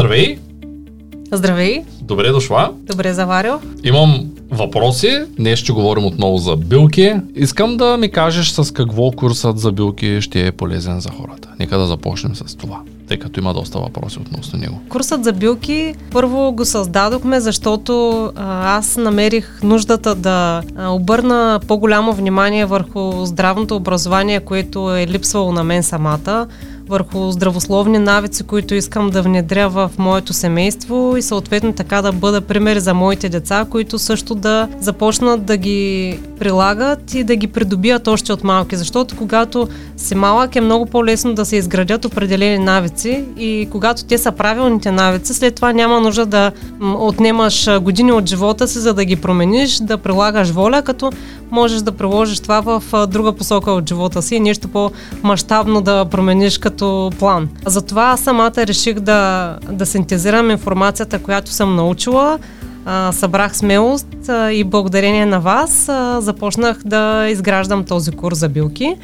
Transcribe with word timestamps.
Здравей! 0.00 0.38
Здравей! 1.32 1.84
Добре 2.02 2.28
дошла! 2.28 2.72
Добре 2.86 3.12
заварил! 3.12 3.60
Имам 3.84 4.30
въпроси. 4.50 5.22
Днес 5.36 5.58
ще 5.58 5.72
говорим 5.72 6.04
отново 6.04 6.38
за 6.38 6.56
билки. 6.56 7.12
Искам 7.34 7.76
да 7.76 7.96
ми 7.96 8.10
кажеш 8.10 8.50
с 8.50 8.72
какво 8.72 9.10
курсът 9.10 9.58
за 9.58 9.72
билки 9.72 10.20
ще 10.20 10.46
е 10.46 10.52
полезен 10.52 11.00
за 11.00 11.10
хората. 11.10 11.48
Нека 11.58 11.78
да 11.78 11.86
започнем 11.86 12.34
с 12.34 12.56
това 12.56 12.80
тъй 13.10 13.18
като 13.18 13.40
има 13.40 13.54
доста 13.54 13.78
въпроси 13.78 14.18
относно 14.18 14.58
него. 14.58 14.80
Курсът 14.88 15.24
за 15.24 15.32
билки 15.32 15.94
първо 16.10 16.52
го 16.52 16.64
създадохме, 16.64 17.40
защото 17.40 18.32
аз 18.64 18.96
намерих 18.96 19.62
нуждата 19.62 20.14
да 20.14 20.62
обърна 20.88 21.60
по-голямо 21.68 22.12
внимание 22.12 22.64
върху 22.64 23.24
здравното 23.26 23.76
образование, 23.76 24.40
което 24.40 24.96
е 24.96 25.06
липсвало 25.06 25.52
на 25.52 25.64
мен 25.64 25.82
самата 25.82 26.46
върху 26.90 27.30
здравословни 27.30 27.98
навици, 27.98 28.42
които 28.42 28.74
искам 28.74 29.10
да 29.10 29.22
внедря 29.22 29.68
в 29.68 29.90
моето 29.98 30.32
семейство 30.32 31.14
и 31.16 31.22
съответно 31.22 31.72
така 31.72 32.02
да 32.02 32.12
бъда 32.12 32.40
пример 32.40 32.78
за 32.78 32.94
моите 32.94 33.28
деца, 33.28 33.66
които 33.70 33.98
също 33.98 34.34
да 34.34 34.68
започнат 34.80 35.44
да 35.44 35.56
ги 35.56 36.18
прилагат 36.38 37.14
и 37.14 37.24
да 37.24 37.36
ги 37.36 37.46
придобият 37.46 38.08
още 38.08 38.32
от 38.32 38.44
малки. 38.44 38.76
Защото 38.76 39.16
когато 39.16 39.68
си 39.96 40.14
малък 40.14 40.56
е 40.56 40.60
много 40.60 40.86
по-лесно 40.86 41.34
да 41.34 41.44
се 41.44 41.56
изградят 41.56 42.04
определени 42.04 42.58
навици 42.64 43.24
и 43.38 43.68
когато 43.70 44.04
те 44.04 44.18
са 44.18 44.32
правилните 44.32 44.90
навици, 44.90 45.34
след 45.34 45.54
това 45.54 45.72
няма 45.72 46.00
нужда 46.00 46.26
да 46.26 46.52
отнемаш 46.80 47.68
години 47.80 48.12
от 48.12 48.28
живота 48.28 48.68
си, 48.68 48.78
за 48.78 48.94
да 48.94 49.04
ги 49.04 49.16
промениш, 49.16 49.76
да 49.76 49.98
прилагаш 49.98 50.50
воля, 50.50 50.82
като 50.82 51.12
можеш 51.50 51.80
да 51.80 51.92
приложиш 51.92 52.40
това 52.40 52.60
в 52.60 53.06
друга 53.06 53.32
посока 53.32 53.70
от 53.72 53.88
живота 53.88 54.22
си 54.22 54.34
и 54.34 54.40
нещо 54.40 54.68
по-масштабно 54.68 55.80
да 55.80 56.04
промениш 56.04 56.58
като 56.58 56.79
план. 57.18 57.48
Затова 57.66 58.16
самата 58.16 58.56
реших 58.56 59.00
да, 59.00 59.58
да 59.70 59.86
синтезирам 59.86 60.50
информацията, 60.50 61.18
която 61.18 61.50
съм 61.50 61.76
научила, 61.76 62.38
а, 62.84 63.12
събрах 63.12 63.56
смелост 63.56 64.28
а, 64.28 64.52
и 64.52 64.64
благодарение 64.64 65.26
на 65.26 65.40
вас 65.40 65.88
а, 65.88 66.20
започнах 66.20 66.78
да 66.84 67.28
изграждам 67.28 67.84
този 67.84 68.10
курс 68.10 68.38
за 68.38 68.48
билки. 68.48 68.96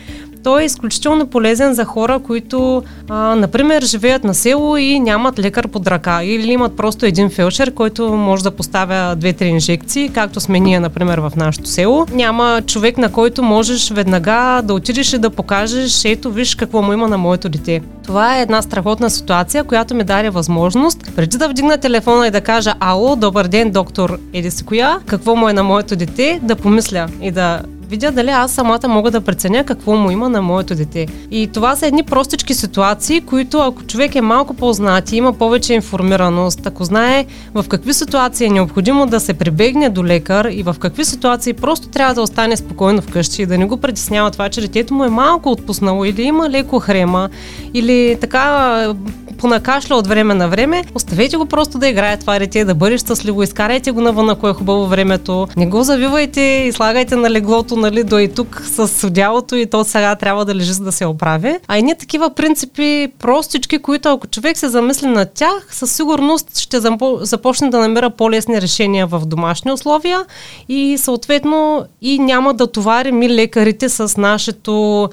Той 0.47 0.63
е 0.63 0.65
изключително 0.65 1.27
полезен 1.27 1.75
за 1.75 1.85
хора, 1.85 2.19
които, 2.19 2.83
а, 3.09 3.15
например, 3.35 3.83
живеят 3.83 4.25
на 4.25 4.35
село 4.35 4.77
и 4.77 5.01
нямат 5.01 5.39
лекар 5.39 5.69
под 5.69 5.87
ръка 5.87 6.25
или 6.25 6.53
имат 6.53 6.77
просто 6.77 7.07
един 7.07 7.31
фелшер, 7.31 7.75
който 7.75 8.09
може 8.09 8.43
да 8.43 8.51
поставя 8.51 9.17
две-три 9.17 9.47
инжекции, 9.47 10.09
както 10.09 10.41
сме 10.41 10.61
ние, 10.61 10.81
например, 10.81 11.19
в 11.19 11.33
нашото 11.37 11.69
село. 11.69 12.07
Няма 12.13 12.63
човек, 12.67 12.99
на 12.99 13.13
който 13.13 13.43
можеш 13.43 13.91
веднага 13.91 14.63
да 14.65 14.75
отидеш 14.75 15.13
и 15.13 15.19
да 15.19 15.31
покажеш, 15.31 16.05
ето 16.05 16.31
виж 16.31 16.55
какво 16.55 16.83
му 16.83 16.93
има 16.93 17.09
на 17.09 17.19
моето 17.19 17.49
дете. 17.49 17.83
Това 18.05 18.39
е 18.39 18.43
една 18.43 18.63
страхотна 18.63 19.11
ситуация, 19.11 19.65
която 19.65 19.95
ми 19.95 20.05
даде 20.05 20.31
възможност, 20.31 21.13
преди 21.17 21.39
да 21.39 21.49
вдигна 21.49 21.79
телефона 21.79 22.27
и 22.27 22.31
да 22.31 22.41
кажа 22.41 22.75
Ало, 22.81 23.17
добър 23.17 23.47
ден, 23.47 23.71
доктор 23.71 24.19
Едиси 24.33 24.65
коя, 24.65 24.99
какво 25.07 25.37
му 25.37 25.49
е 25.49 25.53
на 25.53 25.63
моето 25.63 25.97
дете, 25.97 26.41
да 26.43 26.57
помисля 26.57 27.09
и 27.23 27.31
да 27.31 27.61
видя 27.89 28.11
дали 28.11 28.31
аз 28.31 28.53
самата 28.53 28.89
мога 28.89 29.11
да 29.11 29.21
преценя 29.21 29.65
какво 29.65 29.97
му 29.97 30.11
има 30.11 30.29
на 30.29 30.43
моето 30.43 30.75
дете. 30.75 31.07
И 31.31 31.47
това 31.47 31.77
са 31.77 31.87
едни 31.87 32.03
простички 32.03 32.55
ситуации, 32.55 33.21
които 33.21 33.59
ако 33.59 33.83
човек 33.83 34.15
е 34.15 34.21
малко 34.21 34.55
по-знат 34.55 35.13
и 35.13 35.17
има 35.17 35.33
повече 35.33 35.75
информираност, 35.75 36.67
ако 36.67 36.85
знае 36.85 37.27
в 37.55 37.65
какви 37.69 37.95
ситуации 37.95 38.47
е 38.47 38.51
необходимо 38.51 39.07
да 39.07 39.21
се 39.21 39.35
прибегне 39.35 39.89
до 39.89 40.05
лекар 40.05 40.45
и 40.45 40.63
в 40.63 40.77
какви 40.79 41.05
ситуации 41.05 41.53
просто 41.53 41.89
трябва 41.89 42.15
да 42.15 42.23
остане 42.23 42.57
спокойно 42.57 43.03
вкъщи 43.03 43.43
и 43.43 43.47
да 43.47 43.59
не 43.59 43.67
го 43.67 43.77
притеснява 43.77 44.31
това, 44.31 44.49
че 44.49 44.61
детето 44.61 44.95
му 44.95 45.05
е 45.05 45.09
малко 45.09 45.51
отпуснало 45.51 46.05
или 46.05 46.23
има 46.23 46.51
леко 46.51 46.79
хрема 46.79 47.29
или 47.75 48.17
така 48.21 48.95
понакашля 49.37 49.97
от 49.97 50.07
време 50.07 50.35
на 50.35 50.49
време, 50.49 50.85
оставете 50.95 51.37
го 51.37 51.47
просто 51.47 51.79
да 51.79 51.89
играе 51.89 52.17
това 52.17 52.39
дете, 52.39 52.65
да 52.65 52.75
бъде 52.75 52.99
щастливо, 52.99 53.43
изкарайте 53.43 53.91
го 53.91 54.01
навън, 54.01 54.31
ако 54.31 54.49
е 54.49 54.53
хубаво 54.53 54.87
времето, 54.87 55.49
не 55.57 55.67
го 55.67 55.83
завивайте 55.83 56.41
и 56.41 56.73
слагайте 56.73 57.17
на 57.17 57.31
леглото, 57.31 57.77
нали, 57.77 58.05
до 58.05 58.19
и 58.19 58.29
тук 58.29 58.63
с 58.65 59.07
одялото 59.07 59.57
и 59.57 59.67
то 59.67 59.85
сега 59.85 60.17
трябва 60.17 60.45
да 60.45 60.55
лежи 60.55 60.73
за 60.73 60.85
да 60.85 60.93
се 60.93 61.07
оправи. 61.07 61.57
А 61.69 61.79
и 61.79 61.83
ние 61.83 61.95
такива 61.95 62.31
принципи, 62.31 63.09
простички, 63.19 63.79
които 63.79 64.09
ако 64.09 64.27
човек 64.27 64.59
се 64.59 64.69
замисли 64.69 65.07
на 65.07 65.27
тях, 65.27 65.69
със 65.71 65.93
сигурност 65.93 66.59
ще 66.59 66.81
започне 67.21 67.71
да 67.71 67.79
намира 67.79 68.11
по-лесни 68.11 68.61
решения 68.61 69.07
в 69.07 69.23
домашни 69.27 69.73
условия 69.73 70.25
и 70.69 70.99
съответно 70.99 71.87
и 72.03 72.19
няма 72.19 72.55
да 72.55 72.67
товарим 72.67 73.23
и 73.23 73.31
лекарите 73.31 73.89
с 73.89 74.21
нашето 74.21 75.09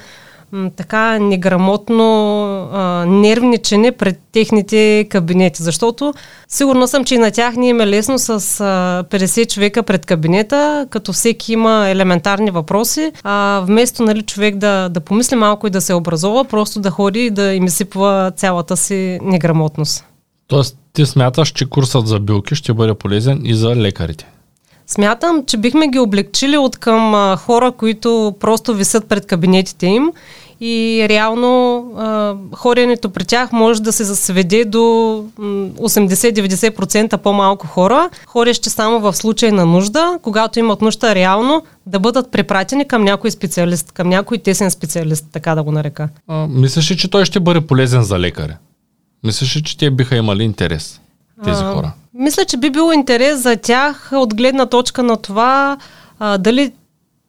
така 0.75 1.19
неграмотно 1.19 2.33
а, 2.73 3.05
нервничене 3.05 3.91
пред 3.91 4.19
техните 4.31 5.07
кабинети, 5.09 5.63
защото 5.63 6.13
сигурно 6.47 6.87
съм, 6.87 7.05
че 7.05 7.15
и 7.15 7.17
на 7.17 7.31
тях 7.31 7.55
ни 7.55 7.69
е 7.69 7.87
лесно 7.87 8.19
с 8.19 8.29
а, 8.29 8.33
50 9.09 9.53
човека 9.53 9.83
пред 9.83 10.05
кабинета, 10.05 10.87
като 10.89 11.13
всеки 11.13 11.53
има 11.53 11.89
елементарни 11.89 12.51
въпроси, 12.51 13.11
а 13.23 13.63
вместо 13.65 14.03
нали, 14.03 14.21
човек 14.21 14.55
да, 14.55 14.89
да 14.89 14.99
помисли 14.99 15.35
малко 15.35 15.67
и 15.67 15.69
да 15.69 15.81
се 15.81 15.93
образова, 15.93 16.43
просто 16.43 16.79
да 16.79 16.89
ходи 16.89 17.25
и 17.25 17.31
да 17.31 17.53
им 17.53 17.69
сипва 17.69 18.31
цялата 18.35 18.77
си 18.77 19.19
неграмотност. 19.21 20.05
Тоест 20.47 20.77
ти 20.93 21.05
смяташ, 21.05 21.51
че 21.51 21.69
курсът 21.69 22.07
за 22.07 22.19
билки 22.19 22.55
ще 22.55 22.73
бъде 22.73 22.93
полезен 22.93 23.41
и 23.43 23.55
за 23.55 23.75
лекарите? 23.75 24.27
Смятам, 24.93 25.43
че 25.45 25.57
бихме 25.57 25.87
ги 25.87 25.99
облегчили 25.99 26.57
от 26.57 26.77
към 26.77 27.15
а, 27.15 27.35
хора, 27.35 27.71
които 27.71 28.35
просто 28.39 28.73
висят 28.73 29.05
пред 29.05 29.25
кабинетите 29.25 29.85
им 29.85 30.11
и 30.61 31.05
реално 31.09 31.77
а, 31.97 32.35
хоренето 32.55 33.09
при 33.09 33.25
тях 33.25 33.51
може 33.51 33.81
да 33.81 33.91
се 33.91 34.03
засведе 34.03 34.65
до 34.65 34.77
80-90% 34.77 37.17
по-малко 37.17 37.67
хора, 37.67 38.09
хорещи 38.27 38.69
само 38.69 38.99
в 38.99 39.13
случай 39.13 39.51
на 39.51 39.65
нужда, 39.65 40.19
когато 40.21 40.59
имат 40.59 40.81
нужда 40.81 41.15
реално 41.15 41.63
да 41.85 41.99
бъдат 41.99 42.31
препратени 42.31 42.87
към 42.87 43.03
някой 43.03 43.31
специалист, 43.31 43.91
към 43.91 44.09
някой 44.09 44.37
тесен 44.37 44.71
специалист, 44.71 45.25
така 45.31 45.55
да 45.55 45.63
го 45.63 45.71
нарека. 45.71 46.09
А, 46.27 46.47
мислиш 46.47 46.91
ли, 46.91 46.97
че 46.97 47.09
той 47.09 47.25
ще 47.25 47.39
бъде 47.39 47.61
полезен 47.61 48.03
за 48.03 48.19
лекаря? 48.19 48.57
Мислиш 49.23 49.57
ли, 49.57 49.63
че 49.63 49.77
те 49.77 49.91
биха 49.91 50.15
имали 50.15 50.43
интерес, 50.43 51.01
тези 51.43 51.63
а, 51.63 51.73
хора? 51.73 51.93
Мисля, 52.13 52.45
че 52.45 52.57
би 52.57 52.69
било 52.69 52.91
интерес 52.91 53.41
за 53.41 53.55
тях 53.55 54.09
от 54.13 54.35
гледна 54.35 54.65
точка 54.65 55.03
на 55.03 55.17
това 55.17 55.77
а, 56.19 56.37
дали 56.37 56.71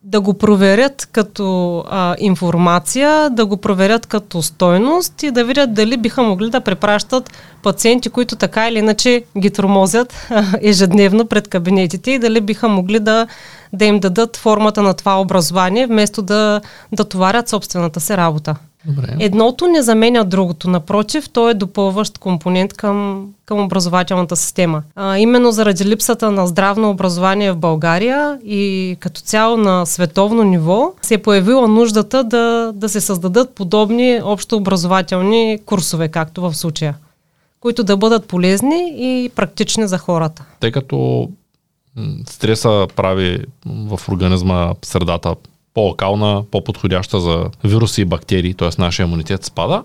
да 0.03 0.21
го 0.21 0.35
проверят 0.35 1.09
като 1.13 1.79
а, 1.91 2.17
информация, 2.19 3.31
да 3.31 3.47
го 3.47 3.57
проверят 3.57 4.07
като 4.07 4.43
стойност 4.43 5.23
и 5.23 5.31
да 5.31 5.45
видят 5.45 5.75
дали 5.75 5.97
биха 5.97 6.23
могли 6.23 6.51
да 6.51 6.61
препращат 6.61 7.31
пациенти, 7.63 8.11
които 8.11 8.37
така 8.37 8.69
или 8.69 8.79
иначе 8.79 9.25
ги 9.39 9.51
тормозят 9.51 10.29
ежедневно 10.63 11.27
пред 11.27 11.49
кабинетите 11.49 12.11
и 12.11 12.19
дали 12.19 12.41
биха 12.41 12.69
могли 12.69 13.01
да, 13.01 13.27
да 13.73 13.85
им 13.85 14.01
дадат 14.01 14.37
формата 14.37 14.83
на 14.83 14.95
това 14.95 15.21
образование, 15.21 15.87
вместо 15.87 16.23
да, 16.23 16.61
да 16.93 17.05
товарят 17.05 17.49
собствената 17.49 18.01
си 18.01 18.17
работа. 18.17 18.57
Добре. 18.87 19.17
Едното 19.21 19.67
не 19.67 19.83
заменя 19.83 20.25
другото. 20.25 20.71
Напротив, 20.71 21.29
то 21.29 21.51
е 21.51 21.55
допълващ 21.55 22.19
компонент 22.19 22.73
към, 22.73 23.29
към 23.47 23.61
образователната 23.61 24.37
система. 24.37 24.83
А, 24.97 25.19
именно 25.19 25.53
заради 25.53 25.85
липсата 25.85 26.31
на 26.31 26.47
здравно 26.47 26.91
образование 26.91 27.53
в 27.53 27.57
България 27.57 28.39
и 28.45 28.97
като 29.01 29.21
цяло 29.21 29.57
на 29.57 29.87
световно 29.87 30.43
ниво 30.43 30.93
се 31.03 31.15
е 31.15 31.23
появила 31.23 31.69
нуждата 31.69 32.25
да, 32.25 32.73
да 32.75 32.89
се 32.89 33.01
създадат 33.01 33.55
подобни 33.55 34.21
общообразователни 34.25 35.59
курсове, 35.67 36.09
както 36.09 36.43
в 36.43 36.55
случая, 36.55 36.95
които 37.61 37.85
да 37.85 37.97
бъдат 37.97 38.29
полезни 38.29 38.95
и 38.97 39.31
практични 39.37 39.89
за 39.89 39.99
хората. 39.99 40.45
Тъй 40.61 40.73
като 40.73 41.29
стреса 42.29 42.87
прави 42.97 43.45
в 43.67 44.01
организма 44.09 44.75
средата 44.83 45.35
по-локална, 45.75 46.43
по-подходяща 46.51 47.21
за 47.21 47.45
вируси 47.65 48.01
и 48.01 48.05
бактерии, 48.05 48.55
т.е. 48.55 48.69
нашия 48.79 49.05
имунитет 49.05 49.45
спада. 49.45 49.83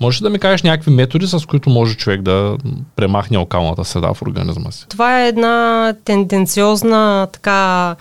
Може 0.00 0.22
да 0.22 0.30
ми 0.30 0.38
кажеш 0.38 0.62
някакви 0.62 0.90
методи, 0.90 1.26
с 1.26 1.46
които 1.46 1.70
може 1.70 1.96
човек 1.96 2.22
да 2.22 2.56
премахне 2.96 3.36
локалната 3.36 3.84
среда 3.84 4.14
в 4.14 4.22
организма 4.22 4.70
си? 4.70 4.86
Това 4.88 5.22
е 5.22 5.28
една 5.28 5.94
тенденциозна 6.04 7.28
така 7.32 7.96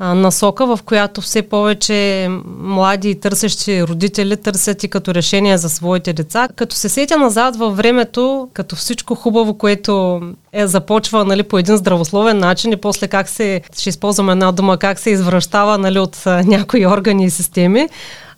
насока, 0.00 0.66
в 0.66 0.78
която 0.84 1.20
все 1.20 1.42
повече 1.42 2.28
млади 2.58 3.10
и 3.10 3.20
търсещи 3.20 3.82
родители 3.82 4.36
търсят 4.36 4.84
и 4.84 4.88
като 4.88 5.14
решение 5.14 5.58
за 5.58 5.68
своите 5.68 6.12
деца. 6.12 6.48
Като 6.56 6.76
се 6.76 6.88
сетя 6.88 7.16
назад 7.16 7.56
във 7.56 7.76
времето, 7.76 8.48
като 8.52 8.76
всичко 8.76 9.14
хубаво, 9.14 9.54
което 9.54 10.22
е 10.52 10.66
започва 10.66 11.24
нали, 11.24 11.42
по 11.42 11.58
един 11.58 11.76
здравословен 11.76 12.38
начин 12.38 12.72
и 12.72 12.76
после 12.76 13.08
как 13.08 13.28
се, 13.28 13.60
ще 13.78 13.88
използвам 13.88 14.30
една 14.30 14.52
дума, 14.52 14.78
как 14.78 14.98
се 14.98 15.10
извръщава 15.10 15.78
нали, 15.78 15.98
от 15.98 16.22
някои 16.26 16.86
органи 16.86 17.24
и 17.24 17.30
системи, 17.30 17.88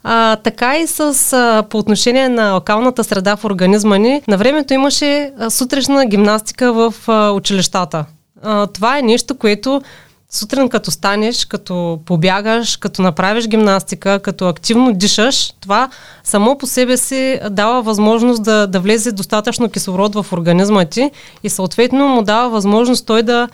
а, 0.09 0.37
така 0.37 0.79
и 0.79 0.87
с, 0.87 1.33
а, 1.33 1.63
по 1.71 1.79
отношение 1.79 2.29
на 2.29 2.53
локалната 2.53 3.05
среда 3.05 3.37
в 3.37 3.45
организма 3.45 3.97
ни, 3.99 4.23
на 4.29 4.37
времето 4.37 4.75
имаше 4.75 5.33
а, 5.39 5.51
сутрешна 5.51 6.07
гимнастика 6.07 6.73
в 6.73 6.95
а, 7.07 7.31
училищата. 7.31 8.05
А, 8.43 8.67
това 8.67 8.99
е 8.99 9.03
нещо, 9.03 9.35
което 9.35 9.83
сутрин 10.31 10.69
като 10.69 10.91
станеш, 10.91 11.45
като 11.45 12.01
побягаш, 12.07 12.77
като 12.77 13.03
направиш 13.03 13.49
гимнастика, 13.49 14.19
като 14.19 14.49
активно 14.49 14.93
дишаш, 14.93 15.53
това 15.61 15.89
само 16.25 16.59
по 16.59 16.67
себе 16.67 16.97
си 16.97 17.41
дава 17.51 17.83
възможност 17.83 18.43
да, 18.43 18.67
да 18.67 18.81
влезе 18.81 19.13
достатъчно 19.13 19.69
кислород 19.69 20.15
в 20.15 20.27
организма 20.33 20.85
ти 20.85 21.11
и 21.43 21.51
съответно 21.51 22.09
му 22.09 22.23
дава 22.23 22.51
възможност 22.51 23.07
той 23.07 23.23
да, 23.23 23.49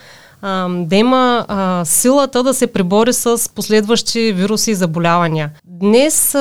да 0.69 0.97
има 0.97 1.47
силата 1.85 2.43
да 2.43 2.55
се 2.55 2.67
прибори 2.67 3.13
с 3.13 3.51
последващи 3.55 4.33
вируси 4.33 4.71
и 4.71 4.75
заболявания. 4.75 5.51
Днес, 5.65 6.37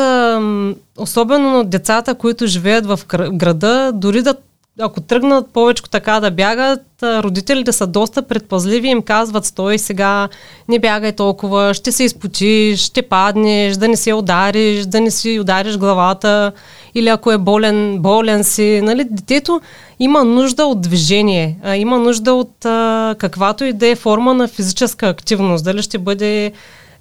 особено 0.97 1.63
децата, 1.63 2.15
които 2.15 2.47
живеят 2.47 2.85
в 2.85 2.99
града, 3.33 3.91
дори 3.93 4.21
да 4.21 4.35
ако 4.81 5.01
тръгнат 5.01 5.47
повече 5.53 5.83
така 5.91 6.19
да 6.19 6.31
бягат, 6.31 6.81
родителите 7.03 7.71
са 7.71 7.87
доста 7.87 8.21
предпазливи 8.21 8.87
и 8.87 8.91
им 8.91 9.01
казват, 9.01 9.45
стой 9.45 9.77
сега, 9.77 10.29
не 10.69 10.79
бягай 10.79 11.11
толкова, 11.11 11.73
ще 11.73 11.91
се 11.91 12.03
изпотиш, 12.03 12.79
ще 12.79 13.01
паднеш, 13.01 13.75
да 13.75 13.87
не 13.87 13.97
се 13.97 14.13
удариш, 14.13 14.85
да 14.85 15.01
не 15.01 15.11
си 15.11 15.39
удариш 15.39 15.77
главата 15.77 16.51
или 16.95 17.09
ако 17.09 17.31
е 17.31 17.37
болен, 17.37 17.99
болен 17.99 18.43
си. 18.43 18.81
Нали? 18.83 19.03
Детето 19.03 19.61
има 19.99 20.23
нужда 20.23 20.65
от 20.65 20.81
движение, 20.81 21.57
има 21.75 21.99
нужда 21.99 22.33
от 22.33 22.55
каквато 23.17 23.63
и 23.63 23.73
да 23.73 23.87
е 23.87 23.95
форма 23.95 24.33
на 24.33 24.47
физическа 24.47 25.07
активност. 25.07 25.65
Дали 25.65 25.81
ще 25.81 25.97
бъде 25.97 26.51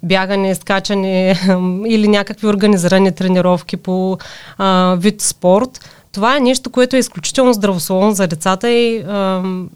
бягане, 0.03 0.55
скачане 0.55 1.39
или 1.87 2.07
някакви 2.07 2.47
организирани 2.47 3.11
тренировки 3.11 3.77
по 3.77 4.17
а, 4.57 4.95
вид 4.99 5.21
спорт 5.21 5.79
това 6.11 6.37
е 6.37 6.39
нещо, 6.39 6.69
което 6.69 6.95
е 6.95 6.99
изключително 6.99 7.53
здравословно 7.53 8.11
за 8.11 8.27
децата 8.27 8.69
и, 8.69 9.05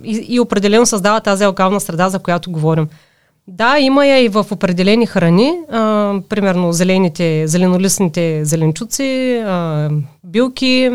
и, 0.04 0.26
и 0.28 0.40
определено 0.40 0.86
създава 0.86 1.20
тази 1.20 1.44
алкална 1.44 1.80
среда, 1.80 2.10
за 2.10 2.20
която 2.20 2.52
говорим. 2.52 2.88
Да, 3.48 3.80
има 3.80 4.06
я 4.06 4.20
и 4.20 4.30
в 4.30 4.46
определени 4.52 5.06
храни, 5.06 5.54
а, 5.72 6.14
примерно 6.30 6.74
зелените, 6.74 7.48
зеленолистните 7.48 8.46
зеленчуци, 8.46 9.44
а, 9.46 9.90
билки, 10.24 10.92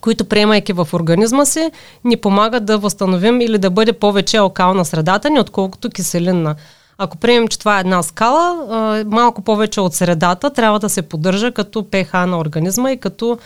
които 0.00 0.24
приемайки 0.24 0.72
в 0.72 0.88
организма 0.92 1.44
си, 1.44 1.70
ни 2.04 2.16
помагат 2.16 2.64
да 2.64 2.78
възстановим 2.78 3.40
или 3.40 3.58
да 3.58 3.70
бъде 3.70 3.92
повече 3.92 4.36
алкална 4.36 4.84
средата 4.84 5.30
ни, 5.30 5.40
отколкото 5.40 5.90
киселинна. 5.90 6.54
Ако 6.98 7.16
приемем, 7.16 7.48
че 7.48 7.58
това 7.58 7.76
е 7.76 7.80
една 7.80 8.02
скала, 8.02 8.66
а, 8.70 9.04
малко 9.06 9.42
повече 9.42 9.80
от 9.80 9.94
средата 9.94 10.50
трябва 10.50 10.78
да 10.78 10.88
се 10.88 11.02
поддържа 11.02 11.52
като 11.52 11.82
pH 11.82 12.24
на 12.24 12.38
организма 12.38 12.92
и 12.92 12.96
като 12.96 13.38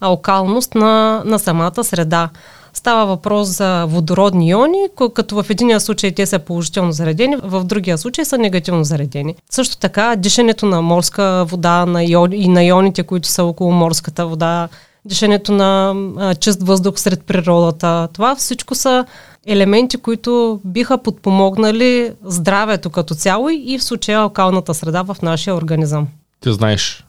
алкалност 0.00 0.74
на, 0.74 1.22
на 1.24 1.38
самата 1.38 1.84
среда. 1.84 2.28
Става 2.72 3.06
въпрос 3.06 3.48
за 3.48 3.84
водородни 3.88 4.48
иони, 4.48 4.88
като 5.14 5.42
в 5.42 5.50
единия 5.50 5.80
случай 5.80 6.12
те 6.12 6.26
са 6.26 6.38
положително 6.38 6.92
заредени, 6.92 7.36
в 7.42 7.64
другия 7.64 7.98
случай 7.98 8.24
са 8.24 8.38
негативно 8.38 8.84
заредени. 8.84 9.34
Също 9.50 9.76
така, 9.76 10.16
дишането 10.16 10.66
на 10.66 10.82
морска 10.82 11.44
вода 11.48 11.86
на 11.86 12.04
иони, 12.04 12.36
и 12.36 12.48
на 12.48 12.64
ионите, 12.64 13.02
които 13.02 13.28
са 13.28 13.44
около 13.44 13.72
морската 13.72 14.26
вода, 14.26 14.68
дишането 15.04 15.52
на 15.52 15.94
а, 16.18 16.34
чист 16.34 16.62
въздух 16.62 16.98
сред 16.98 17.24
природата, 17.24 18.08
това 18.12 18.36
всичко 18.36 18.74
са 18.74 19.04
елементи, 19.46 19.96
които 19.96 20.60
биха 20.64 20.98
подпомогнали 20.98 22.12
здравето 22.24 22.90
като 22.90 23.14
цяло 23.14 23.48
и 23.50 23.78
в 23.78 23.84
случая 23.84 24.20
алкалната 24.20 24.74
среда 24.74 25.02
в 25.02 25.16
нашия 25.22 25.54
организъм. 25.54 26.08
Ти 26.40 26.52
знаеш, 26.52 27.06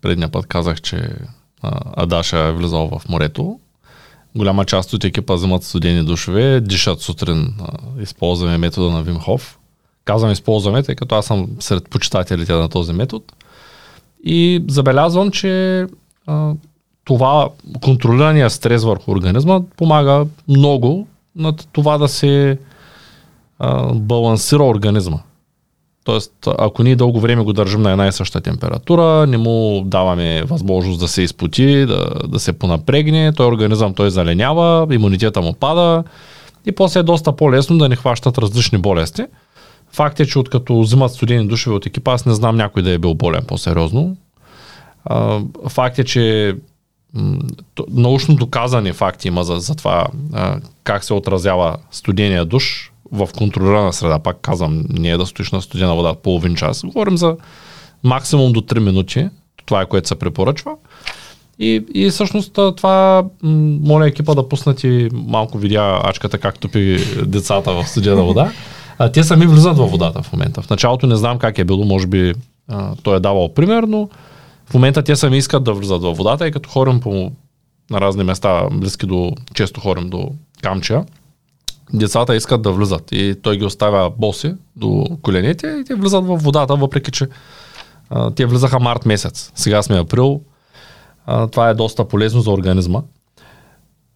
предния 0.00 0.28
път 0.28 0.46
казах, 0.46 0.80
че 0.80 1.08
Адаша 1.96 2.38
е 2.38 2.52
влизал 2.52 2.88
в 2.88 3.08
морето. 3.08 3.58
Голяма 4.36 4.64
част 4.64 4.92
от 4.92 5.04
екипа 5.04 5.34
вземат 5.34 5.64
студени 5.64 6.04
душове, 6.04 6.60
дишат 6.60 7.00
сутрин. 7.00 7.54
Използваме 8.00 8.58
метода 8.58 8.90
на 8.90 9.02
Вимхов. 9.02 9.58
Казвам 10.04 10.32
използваме, 10.32 10.82
тъй 10.82 10.94
като 10.94 11.14
аз 11.14 11.26
съм 11.26 11.48
сред 11.60 11.88
почитателите 11.88 12.52
на 12.52 12.68
този 12.68 12.92
метод. 12.92 13.24
И 14.24 14.64
забелязвам, 14.68 15.30
че 15.30 15.86
а, 16.26 16.52
това 17.04 17.48
контролирания 17.82 18.50
стрес 18.50 18.84
върху 18.84 19.10
организма 19.10 19.60
помага 19.76 20.26
много 20.48 21.06
на 21.36 21.52
това 21.52 21.98
да 21.98 22.08
се 22.08 22.58
а, 23.58 23.94
балансира 23.94 24.64
организма. 24.64 25.18
Тоест, 26.04 26.32
ако 26.58 26.82
ние 26.82 26.96
дълго 26.96 27.20
време 27.20 27.42
го 27.42 27.52
държим 27.52 27.82
на 27.82 27.90
една 27.90 28.06
и 28.06 28.12
съща 28.12 28.40
температура, 28.40 29.26
не 29.26 29.38
му 29.38 29.82
даваме 29.84 30.42
възможност 30.42 31.00
да 31.00 31.08
се 31.08 31.22
изпоти, 31.22 31.86
да, 31.86 32.10
да 32.28 32.38
се 32.38 32.52
понапрегне, 32.52 33.32
той 33.32 33.46
организъм 33.46 33.94
той 33.94 34.10
заленява, 34.10 34.94
имунитета 34.94 35.40
му 35.40 35.52
пада 35.52 36.04
и 36.66 36.72
после 36.72 37.00
е 37.00 37.02
доста 37.02 37.36
по-лесно 37.36 37.78
да 37.78 37.88
не 37.88 37.96
хващат 37.96 38.38
различни 38.38 38.78
болести. 38.78 39.24
Факт 39.92 40.20
е, 40.20 40.26
че 40.26 40.38
откато 40.38 40.80
взимат 40.80 41.12
студени 41.12 41.48
душеве 41.48 41.76
от 41.76 41.86
екипа, 41.86 42.12
аз 42.12 42.26
не 42.26 42.34
знам 42.34 42.56
някой 42.56 42.82
да 42.82 42.90
е 42.90 42.98
бил 42.98 43.14
болен 43.14 43.44
по-сериозно. 43.46 44.16
факт 45.68 45.98
е, 45.98 46.04
че 46.04 46.54
научно 47.90 48.34
доказани 48.34 48.92
факти 48.92 49.28
има 49.28 49.44
за, 49.44 49.56
за 49.60 49.74
това 49.74 50.06
как 50.84 51.04
се 51.04 51.14
отразява 51.14 51.76
студения 51.90 52.44
душ 52.44 52.91
в 53.12 53.28
контролирана 53.38 53.92
среда, 53.92 54.18
пак 54.18 54.40
казвам, 54.40 54.84
не 54.88 55.10
е 55.10 55.16
да 55.16 55.26
стоиш 55.26 55.50
на 55.50 55.62
студена 55.62 55.94
вода 55.94 56.14
половин 56.14 56.54
час. 56.54 56.82
Говорим 56.84 57.16
за 57.16 57.36
максимум 58.04 58.52
до 58.52 58.60
3 58.60 58.78
минути. 58.78 59.28
Това 59.66 59.82
е 59.82 59.86
което 59.86 60.08
се 60.08 60.14
препоръчва. 60.14 60.72
И, 61.58 61.84
и 61.94 62.10
всъщност 62.10 62.52
това, 62.52 63.24
моля 63.42 64.08
екипа 64.08 64.34
да 64.34 64.48
пуснат 64.48 64.84
и 64.84 65.08
малко 65.12 65.58
видя 65.58 66.00
ачката 66.04 66.38
как 66.38 66.58
топи 66.58 66.98
децата 67.26 67.72
в 67.72 67.88
студена 67.88 68.22
вода. 68.22 68.52
А, 68.98 69.12
те 69.12 69.24
сами 69.24 69.46
влизат 69.46 69.76
във 69.76 69.90
водата 69.90 70.22
в 70.22 70.32
момента. 70.32 70.62
В 70.62 70.70
началото 70.70 71.06
не 71.06 71.16
знам 71.16 71.38
как 71.38 71.58
е 71.58 71.64
било, 71.64 71.84
може 71.84 72.06
би 72.06 72.34
а, 72.68 72.94
той 73.02 73.16
е 73.16 73.20
давал 73.20 73.54
пример, 73.54 73.82
но 73.82 74.08
в 74.70 74.74
момента 74.74 75.02
те 75.02 75.16
сами 75.16 75.36
искат 75.38 75.64
да 75.64 75.72
влизат 75.72 76.02
във 76.02 76.16
водата 76.16 76.48
и 76.48 76.52
като 76.52 76.70
хорим 76.70 77.00
по 77.00 77.32
на 77.90 78.00
разни 78.00 78.24
места, 78.24 78.68
близки 78.72 79.06
до, 79.06 79.32
често 79.54 79.80
хорим 79.80 80.10
до 80.10 80.30
Камча, 80.62 81.04
децата 81.94 82.36
искат 82.36 82.62
да 82.62 82.72
влизат 82.72 83.12
и 83.12 83.34
той 83.42 83.56
ги 83.56 83.64
оставя 83.64 84.10
боси 84.10 84.54
до 84.76 85.06
коленете 85.22 85.66
и 85.80 85.84
те 85.84 85.94
влизат 85.94 86.24
в 86.24 86.36
водата, 86.36 86.76
въпреки 86.76 87.10
че 87.10 87.28
а, 88.10 88.30
те 88.30 88.46
влизаха 88.46 88.80
март 88.80 89.06
месец. 89.06 89.52
Сега 89.54 89.82
сме 89.82 89.98
април. 89.98 90.40
А, 91.26 91.46
това 91.46 91.68
е 91.68 91.74
доста 91.74 92.08
полезно 92.08 92.40
за 92.40 92.50
организма. 92.50 93.02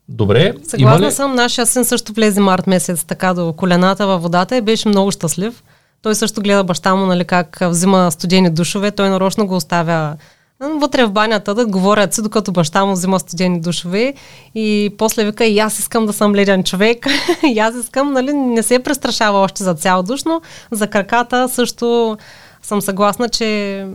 Добре. 0.08 0.54
Съгласна 0.68 1.06
ли... 1.06 1.12
съм, 1.12 1.34
нашия 1.34 1.66
син 1.66 1.84
също 1.84 2.12
влезе 2.12 2.40
март 2.40 2.66
месец 2.66 3.04
така 3.04 3.34
до 3.34 3.52
колената 3.52 4.06
във 4.06 4.22
водата 4.22 4.56
и 4.56 4.60
беше 4.60 4.88
много 4.88 5.10
щастлив. 5.10 5.62
Той 6.02 6.14
също 6.14 6.40
гледа 6.40 6.64
баща 6.64 6.94
му, 6.94 7.06
нали, 7.06 7.24
как 7.24 7.58
взима 7.62 8.10
студени 8.10 8.50
душове. 8.50 8.90
Той 8.90 9.10
нарочно 9.10 9.46
го 9.46 9.56
оставя 9.56 10.16
вътре 10.60 11.04
в 11.04 11.10
банята 11.10 11.54
да 11.54 11.66
говорят 11.66 12.14
си, 12.14 12.22
докато 12.22 12.52
баща 12.52 12.84
му 12.84 12.92
взима 12.92 13.20
студени 13.20 13.60
душове 13.60 14.14
и 14.54 14.94
после 14.98 15.24
вика 15.24 15.44
и 15.44 15.58
аз 15.58 15.78
искам 15.78 16.06
да 16.06 16.12
съм 16.12 16.34
леден 16.34 16.64
човек, 16.64 17.06
и 17.54 17.58
аз 17.58 17.74
искам, 17.74 18.12
нали, 18.12 18.32
не 18.32 18.62
се 18.62 18.78
престрашава 18.78 19.38
още 19.38 19.64
за 19.64 19.74
цял 19.74 20.02
душ, 20.02 20.24
но 20.24 20.40
за 20.70 20.86
краката 20.86 21.48
също 21.48 22.16
съм 22.62 22.80
съгласна, 22.80 23.28
че 23.28 23.86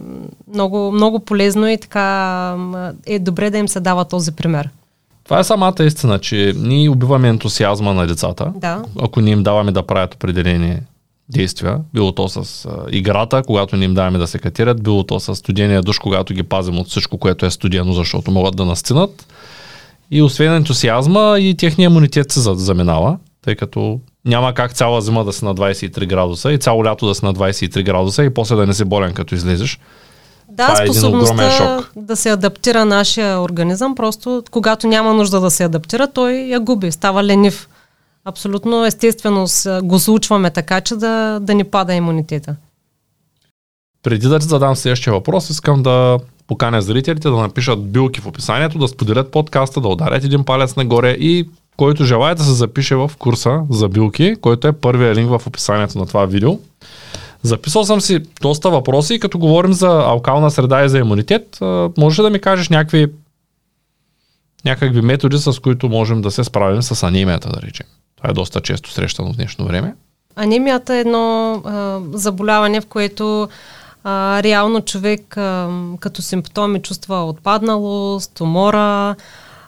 много, 0.53 0.91
много 0.91 1.19
полезно 1.19 1.67
и 1.67 1.77
така 1.77 2.55
е 3.05 3.19
добре 3.19 3.49
да 3.49 3.57
им 3.57 3.67
се 3.67 3.79
дава 3.79 4.05
този 4.05 4.31
пример. 4.31 4.69
Това 5.23 5.39
е 5.39 5.43
самата 5.43 5.75
истина, 5.79 6.19
че 6.19 6.53
ние 6.57 6.89
убиваме 6.89 7.29
ентусиазма 7.29 7.93
на 7.93 8.07
децата, 8.07 8.51
да. 8.55 8.83
ако 9.01 9.21
ние 9.21 9.33
им 9.33 9.43
даваме 9.43 9.71
да 9.71 9.83
правят 9.83 10.13
определени 10.15 10.77
действия, 11.31 11.77
било 11.93 12.11
то 12.11 12.29
с 12.29 12.65
а, 12.65 12.69
играта, 12.91 13.43
когато 13.45 13.77
ни 13.77 13.85
им 13.85 13.93
даваме 13.93 14.17
да 14.17 14.27
се 14.27 14.39
катерят, 14.39 14.83
било 14.83 15.03
то 15.03 15.19
с 15.19 15.35
студения 15.35 15.81
душ, 15.81 15.99
когато 15.99 16.33
ги 16.33 16.43
пазим 16.43 16.79
от 16.79 16.87
всичко, 16.87 17.17
което 17.17 17.45
е 17.45 17.51
студено, 17.51 17.93
защото 17.93 18.31
могат 18.31 18.55
да 18.55 18.65
настинат. 18.65 19.27
И 20.11 20.21
освен 20.21 20.53
ентусиазма 20.53 21.39
и 21.39 21.57
техния 21.57 21.85
имунитет 21.85 22.31
се 22.31 22.39
заминава, 22.39 23.17
тъй 23.41 23.55
като 23.55 23.99
няма 24.25 24.53
как 24.53 24.73
цяла 24.73 25.01
зима 25.01 25.25
да 25.25 25.33
си 25.33 25.45
на 25.45 25.55
23 25.55 26.07
градуса 26.07 26.51
и 26.51 26.57
цяло 26.57 26.85
лято 26.85 27.07
да 27.07 27.15
си 27.15 27.25
на 27.25 27.33
23 27.33 27.83
градуса 27.83 28.23
и 28.23 28.29
после 28.29 28.55
да 28.55 28.67
не 28.67 28.73
си 28.73 28.85
болен 28.85 29.13
като 29.13 29.35
излезеш. 29.35 29.79
Да, 30.49 30.67
Това 30.67 30.83
е 30.83 30.87
способността 30.87 31.83
да 31.95 32.15
се 32.15 32.29
адаптира 32.29 32.85
нашия 32.85 33.41
организъм, 33.41 33.95
просто 33.95 34.43
когато 34.51 34.87
няма 34.87 35.13
нужда 35.13 35.39
да 35.39 35.51
се 35.51 35.63
адаптира, 35.63 36.07
той 36.07 36.31
я 36.33 36.59
губи, 36.59 36.91
става 36.91 37.23
ленив. 37.23 37.67
Абсолютно 38.25 38.85
естествено 38.85 39.45
го 39.83 39.99
случваме 39.99 40.51
така, 40.51 40.81
че 40.81 40.95
да, 40.95 41.39
да 41.41 41.53
ни 41.53 41.63
пада 41.63 41.93
имунитета. 41.93 42.55
Преди 44.03 44.27
да 44.27 44.39
ти 44.39 44.45
задам 44.45 44.75
следващия 44.75 45.13
въпрос, 45.13 45.49
искам 45.49 45.83
да 45.83 46.19
поканя 46.47 46.81
зрителите 46.81 47.29
да 47.29 47.35
напишат 47.35 47.91
билки 47.91 48.21
в 48.21 48.27
описанието, 48.27 48.77
да 48.77 48.87
споделят 48.87 49.31
подкаста, 49.31 49.81
да 49.81 49.87
ударят 49.87 50.23
един 50.23 50.45
палец 50.45 50.75
нагоре 50.75 51.11
и 51.11 51.49
който 51.77 52.05
желая 52.05 52.35
да 52.35 52.43
се 52.43 52.53
запише 52.53 52.95
в 52.95 53.11
курса 53.19 53.61
за 53.69 53.89
билки, 53.89 54.35
който 54.41 54.67
е 54.67 54.73
първия 54.73 55.15
линк 55.15 55.29
в 55.29 55.47
описанието 55.47 55.97
на 55.97 56.05
това 56.05 56.25
видео. 56.25 56.59
Записал 57.43 57.83
съм 57.83 58.01
си 58.01 58.19
доста 58.41 58.69
въпроси 58.69 59.13
и 59.13 59.19
като 59.19 59.39
говорим 59.39 59.73
за 59.73 59.87
алкална 59.87 60.51
среда 60.51 60.85
и 60.85 60.89
за 60.89 60.97
имунитет, 60.97 61.57
може 61.97 62.21
да 62.21 62.29
ми 62.29 62.39
кажеш 62.39 62.69
някакви 62.69 63.07
някакви 64.65 65.01
методи, 65.01 65.37
с 65.37 65.59
които 65.61 65.89
можем 65.89 66.21
да 66.21 66.31
се 66.31 66.43
справим 66.43 66.81
с 66.81 67.03
анемията, 67.03 67.49
да 67.49 67.61
речем. 67.61 67.87
Това 68.21 68.31
е 68.31 68.33
доста 68.33 68.61
често 68.61 68.91
срещано 68.91 69.33
в 69.33 69.35
днешно 69.35 69.65
време. 69.65 69.95
Анемията 70.35 70.95
е 70.95 70.99
едно 70.99 71.53
а, 71.53 71.99
заболяване, 72.13 72.81
в 72.81 72.85
което 72.85 73.49
а, 74.03 74.43
реално 74.43 74.81
човек 74.81 75.37
а, 75.37 75.69
като 75.99 76.21
симптоми 76.21 76.81
чувства 76.81 77.25
отпадналост, 77.25 78.41
умора. 78.41 79.15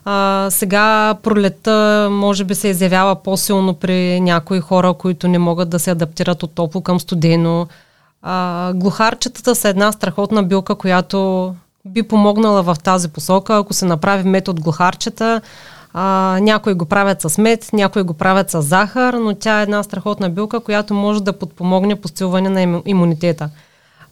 А, 0.05 0.47
сега 0.51 1.15
пролета 1.23 2.07
може 2.11 2.43
би 2.43 2.55
се 2.55 2.67
изявява 2.67 3.15
по-силно 3.15 3.73
при 3.73 4.21
някои 4.21 4.59
хора, 4.59 4.93
които 4.93 5.27
не 5.27 5.39
могат 5.39 5.69
да 5.69 5.79
се 5.79 5.91
адаптират 5.91 6.43
от 6.43 6.51
топло 6.55 6.81
към 6.81 6.99
студено. 6.99 7.67
А, 8.21 8.73
глухарчетата 8.73 9.55
са 9.55 9.69
една 9.69 9.91
страхотна 9.91 10.43
билка, 10.43 10.75
която 10.75 11.55
би 11.85 12.03
помогнала 12.03 12.63
в 12.63 12.75
тази 12.83 13.09
посока, 13.09 13.57
ако 13.57 13.73
се 13.73 13.85
направи 13.85 14.29
мед 14.29 14.47
от 14.47 14.61
глухарчета. 14.61 15.41
А, 15.93 16.39
някои 16.41 16.73
го 16.73 16.85
правят 16.85 17.21
с 17.21 17.37
мед, 17.37 17.69
някои 17.73 18.03
го 18.03 18.13
правят 18.13 18.49
с 18.49 18.61
захар, 18.61 19.13
но 19.13 19.33
тя 19.33 19.59
е 19.59 19.63
една 19.63 19.83
страхотна 19.83 20.29
билка, 20.29 20.59
която 20.59 20.93
може 20.93 21.23
да 21.23 21.33
подпомогне 21.39 21.95
постилване 21.95 22.49
на 22.49 22.81
имунитета. 22.85 23.49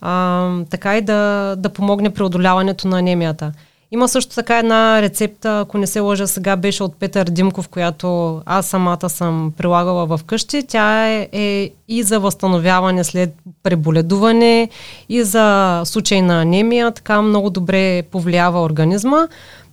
А, 0.02 0.50
така 0.70 0.98
и 0.98 1.02
да, 1.02 1.56
да 1.58 1.70
помогне 1.70 2.10
преодоляването 2.10 2.88
на 2.88 3.00
анемията. 3.00 3.52
Има 3.94 4.08
също 4.08 4.36
така 4.36 4.60
една 4.60 5.02
рецепта, 5.02 5.60
ако 5.60 5.78
не 5.78 5.88
се 5.88 6.00
лъжа 6.00 6.28
сега, 6.28 6.56
беше 6.56 6.84
от 6.84 6.96
Петър 6.96 7.26
Димков, 7.26 7.68
която 7.68 8.42
аз 8.46 8.66
самата 8.66 9.10
съм 9.10 9.54
прилагала 9.58 10.06
в 10.06 10.20
къщи. 10.26 10.64
Тя 10.68 11.10
е, 11.10 11.30
е 11.32 11.72
и 11.88 12.04
за 12.04 12.20
възстановяване 12.20 13.04
след 13.04 13.36
преболедуване, 13.64 14.70
и 15.10 15.24
за 15.24 15.82
случай 15.86 16.22
на 16.22 16.42
анемия, 16.42 16.92
така 16.92 17.22
много 17.22 17.50
добре 17.50 18.04
повлиява 18.04 18.62
организма. 18.62 19.28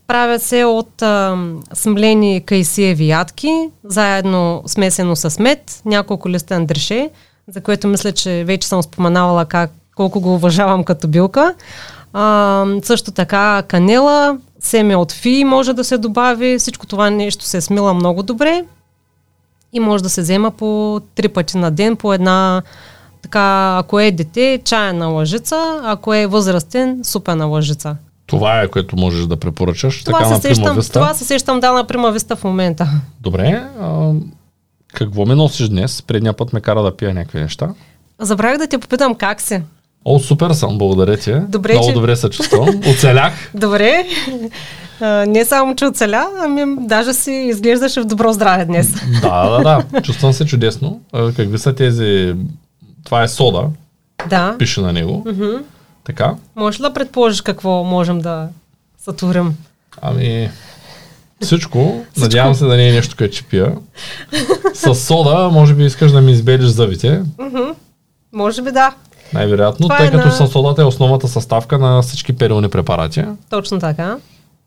Правят 0.09 0.43
се 0.43 0.65
от 0.65 1.03
а, 1.03 1.37
смлени 1.75 2.43
кайсиеви 2.47 3.09
ядки, 3.09 3.71
заедно 3.85 4.63
смесено 4.67 5.17
с 5.17 5.39
мед, 5.39 5.83
няколко 5.85 6.29
листа 6.29 6.55
андрише, 6.55 7.11
за 7.49 7.61
което 7.61 7.89
мисля, 7.89 8.13
че 8.13 8.45
вече 8.45 8.69
съм 8.69 8.83
споменавала 8.83 9.45
как, 9.45 9.71
колко 9.97 10.21
го 10.21 10.35
уважавам 10.35 10.85
като 10.85 11.09
билка. 11.09 11.55
А, 12.13 12.67
също 12.83 13.13
така 13.13 13.63
канела, 13.69 14.39
семе 14.61 14.97
от 14.97 15.13
фи 15.13 15.45
може 15.45 15.73
да 15.73 15.85
се 15.85 15.99
добави. 15.99 16.59
Всичко 16.59 16.87
това 16.87 17.11
нещо 17.11 17.45
се 17.45 17.61
смила 17.61 17.95
много 17.95 18.23
добре 18.23 18.65
и 19.73 19.81
може 19.81 20.03
да 20.03 20.11
се 20.11 20.21
взема 20.21 20.51
по 20.51 21.01
три 21.15 21.29
пъти 21.29 21.59
на 21.59 21.71
ден, 21.71 21.97
по 21.97 22.15
една 22.15 22.63
така, 23.23 23.77
ако 23.79 24.01
е 24.01 24.11
дете, 24.11 24.61
чайна 24.65 25.07
лъжица, 25.07 25.81
ако 25.85 26.15
е 26.15 26.27
възрастен, 26.27 27.01
супена 27.05 27.47
лъжица. 27.47 27.97
Това 28.29 28.63
е, 28.63 28.69
което 28.69 28.97
можеш 28.97 29.27
да 29.27 29.37
препоръчаш. 29.37 30.05
Това, 30.05 30.19
така, 30.19 30.35
се, 30.35 30.41
сещам, 30.41 30.79
това 30.93 31.15
се 31.15 31.25
сещам 31.25 31.61
да 31.61 31.73
на 31.73 31.85
Примависта 31.85 32.37
в 32.37 32.45
момента. 32.45 32.89
Добре. 33.21 33.63
А, 33.81 34.13
какво 34.95 35.27
ме 35.27 35.35
носиш 35.35 35.69
днес? 35.69 36.03
Предния 36.03 36.33
път 36.33 36.53
ме 36.53 36.61
кара 36.61 36.83
да 36.83 36.97
пия 36.97 37.15
някакви 37.15 37.41
неща. 37.41 37.69
Забравих 38.19 38.59
да 38.59 38.67
те 38.67 38.79
попитам 38.79 39.15
как 39.15 39.41
си. 39.41 39.63
О, 40.05 40.19
супер 40.19 40.51
съм, 40.51 40.79
благодаря 40.79 41.17
ти. 41.17 41.35
Добре, 41.49 41.73
Много 41.73 41.89
че... 41.89 41.95
добре 41.95 42.17
се 42.17 42.31
чувствам. 42.31 42.69
Оцелях. 42.91 43.51
Добре. 43.55 44.07
А, 45.01 45.07
не 45.27 45.45
само, 45.45 45.77
че 45.77 45.87
оцеля, 45.87 46.27
ами 46.39 46.77
даже 46.81 47.13
си 47.13 47.33
изглеждаше 47.33 48.01
в 48.01 48.05
добро 48.05 48.33
здраве 48.33 48.65
днес. 48.65 48.95
да, 49.23 49.51
да, 49.51 49.83
да. 49.93 50.01
Чувствам 50.03 50.33
се 50.33 50.45
чудесно. 50.45 51.01
А, 51.13 51.33
какви 51.33 51.59
са 51.59 51.75
тези... 51.75 52.35
Това 53.05 53.23
е 53.23 53.29
сода. 53.29 53.65
Да. 54.29 54.57
Пише 54.59 54.81
на 54.81 54.93
него. 54.93 55.25
Mm-hmm. 55.27 55.63
Така. 56.09 56.35
Можеш 56.57 56.81
ли 56.81 56.83
да 56.83 56.93
предположиш 56.93 57.41
какво 57.41 57.85
можем 57.85 58.21
да 58.21 58.49
сътворим? 58.99 59.57
Ами... 60.03 60.51
Всичко, 61.41 62.05
всичко, 62.13 62.21
надявам 62.21 62.55
се 62.55 62.65
да 62.65 62.77
не 62.77 62.89
е 62.89 62.93
нещо, 62.93 63.15
което 63.19 63.37
ще 63.37 63.45
пия. 63.45 63.75
С 64.75 64.95
сода, 64.95 65.49
може 65.53 65.75
би 65.75 65.85
искаш 65.85 66.13
да 66.13 66.21
ми 66.21 66.33
избелиш 66.33 66.67
зъбите. 66.67 67.23
Mm-hmm. 67.23 67.75
Може 68.33 68.63
би 68.63 68.73
да. 68.73 68.95
Най-вероятно, 69.33 69.89
Това 69.89 69.97
тъй 69.97 70.07
е 70.07 70.11
като 70.11 70.27
на... 70.27 70.49
содата 70.49 70.83
е 70.83 70.85
основната 70.85 71.29
съставка 71.29 71.79
на 71.79 72.03
всички 72.03 72.33
перилни 72.33 72.69
препарати. 72.69 73.25
Точно 73.51 73.79
така. 73.79 74.17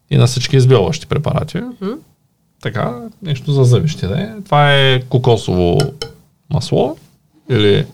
И 0.10 0.18
на 0.18 0.28
всички 0.28 0.58
избелващи 0.58 1.08
препарати. 1.08 1.58
Mm-hmm. 1.58 1.98
Така, 2.62 3.00
нещо 3.22 3.52
за 3.52 3.64
зъби 3.64 3.88
ще 3.88 4.08
да 4.08 4.22
е. 4.22 4.30
Това 4.46 4.74
е 4.76 5.02
кокосово 5.02 5.78
масло 6.50 6.98
или 7.50 7.86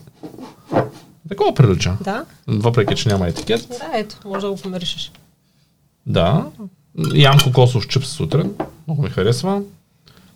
такова 1.28 1.54
прилича. 1.54 1.96
Да. 2.00 2.24
Въпреки, 2.46 2.94
че 2.94 3.08
няма 3.08 3.28
етикет. 3.28 3.68
Да, 3.68 3.98
ето, 3.98 4.16
може 4.24 4.46
да 4.46 4.50
го 4.50 4.56
помиришеш. 4.56 5.12
Да. 6.06 6.44
Ям 7.14 7.38
кокосов 7.44 7.88
чипс 7.88 8.08
сутрин. 8.08 8.52
Много 8.86 9.02
ми 9.02 9.08
харесва. 9.08 9.62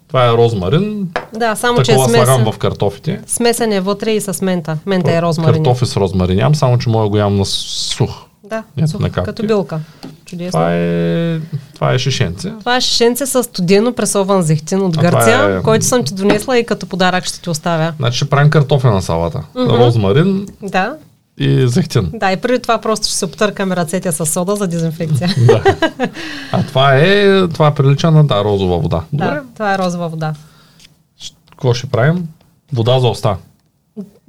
Това 0.08 0.26
е 0.26 0.32
розмарин. 0.32 1.08
Да, 1.34 1.56
само 1.56 1.82
че 1.82 1.92
е 1.92 1.94
смесен. 1.94 2.24
слагам 2.24 2.52
в 2.52 2.58
картофите. 2.58 3.20
Смесен 3.26 3.72
е 3.72 3.80
вътре 3.80 4.10
и 4.10 4.20
с 4.20 4.42
мента. 4.42 4.78
Мента 4.86 5.12
е 5.12 5.22
розмарин. 5.22 5.54
Картофи 5.54 5.86
с 5.86 5.96
розмарин 5.96 6.38
ям, 6.38 6.54
само 6.54 6.78
че 6.78 6.88
мога 6.88 7.08
го 7.08 7.16
ям 7.16 7.36
на 7.36 7.44
сух. 7.44 8.10
Да, 8.44 8.62
Ето 8.76 8.88
сух, 8.88 9.00
на 9.00 9.10
като 9.10 9.46
билка. 9.46 9.80
Чудесно. 10.24 10.50
Това 10.50 10.74
е, 10.74 11.40
това 11.74 11.92
е 11.92 11.98
шишенце. 11.98 12.52
Това 12.60 12.76
е 12.76 12.80
шишенце 12.80 13.26
с 13.26 13.42
студено 13.42 13.92
пресован 13.92 14.42
зехтин 14.42 14.82
от 14.82 14.98
Гърция, 14.98 15.58
е... 15.58 15.62
който 15.62 15.84
съм 15.84 16.04
ти 16.04 16.14
донесла 16.14 16.58
и 16.58 16.66
като 16.66 16.86
подарък 16.86 17.24
ще 17.24 17.42
ти 17.42 17.50
оставя. 17.50 17.92
Значи 17.98 18.16
ще 18.16 18.30
правим 18.30 18.50
картофена 18.50 19.02
салата. 19.02 19.42
Mm-hmm. 19.54 19.78
Розмарин. 19.78 20.46
Да 20.62 20.96
и 21.38 21.68
зехтин. 21.68 22.10
Да, 22.14 22.32
и 22.32 22.36
преди 22.36 22.62
това 22.62 22.78
просто 22.78 23.06
ще 23.06 23.16
се 23.16 23.24
обтъркаме 23.24 23.76
ръцете 23.76 24.12
с 24.12 24.26
сода 24.26 24.56
за 24.56 24.66
дезинфекция. 24.66 25.34
да. 25.46 25.62
А 26.52 26.62
това 26.66 26.96
е, 26.96 27.48
това 27.48 27.74
прилича 27.74 28.10
на 28.10 28.24
да, 28.24 28.44
розова 28.44 28.78
вода. 28.78 29.02
Добре. 29.12 29.26
Да, 29.26 29.42
това 29.54 29.74
е 29.74 29.78
розова 29.78 30.08
вода. 30.08 30.34
Какво 31.50 31.74
ще 31.74 31.86
правим? 31.86 32.28
Вода 32.72 33.00
за 33.00 33.08
оста. 33.08 33.36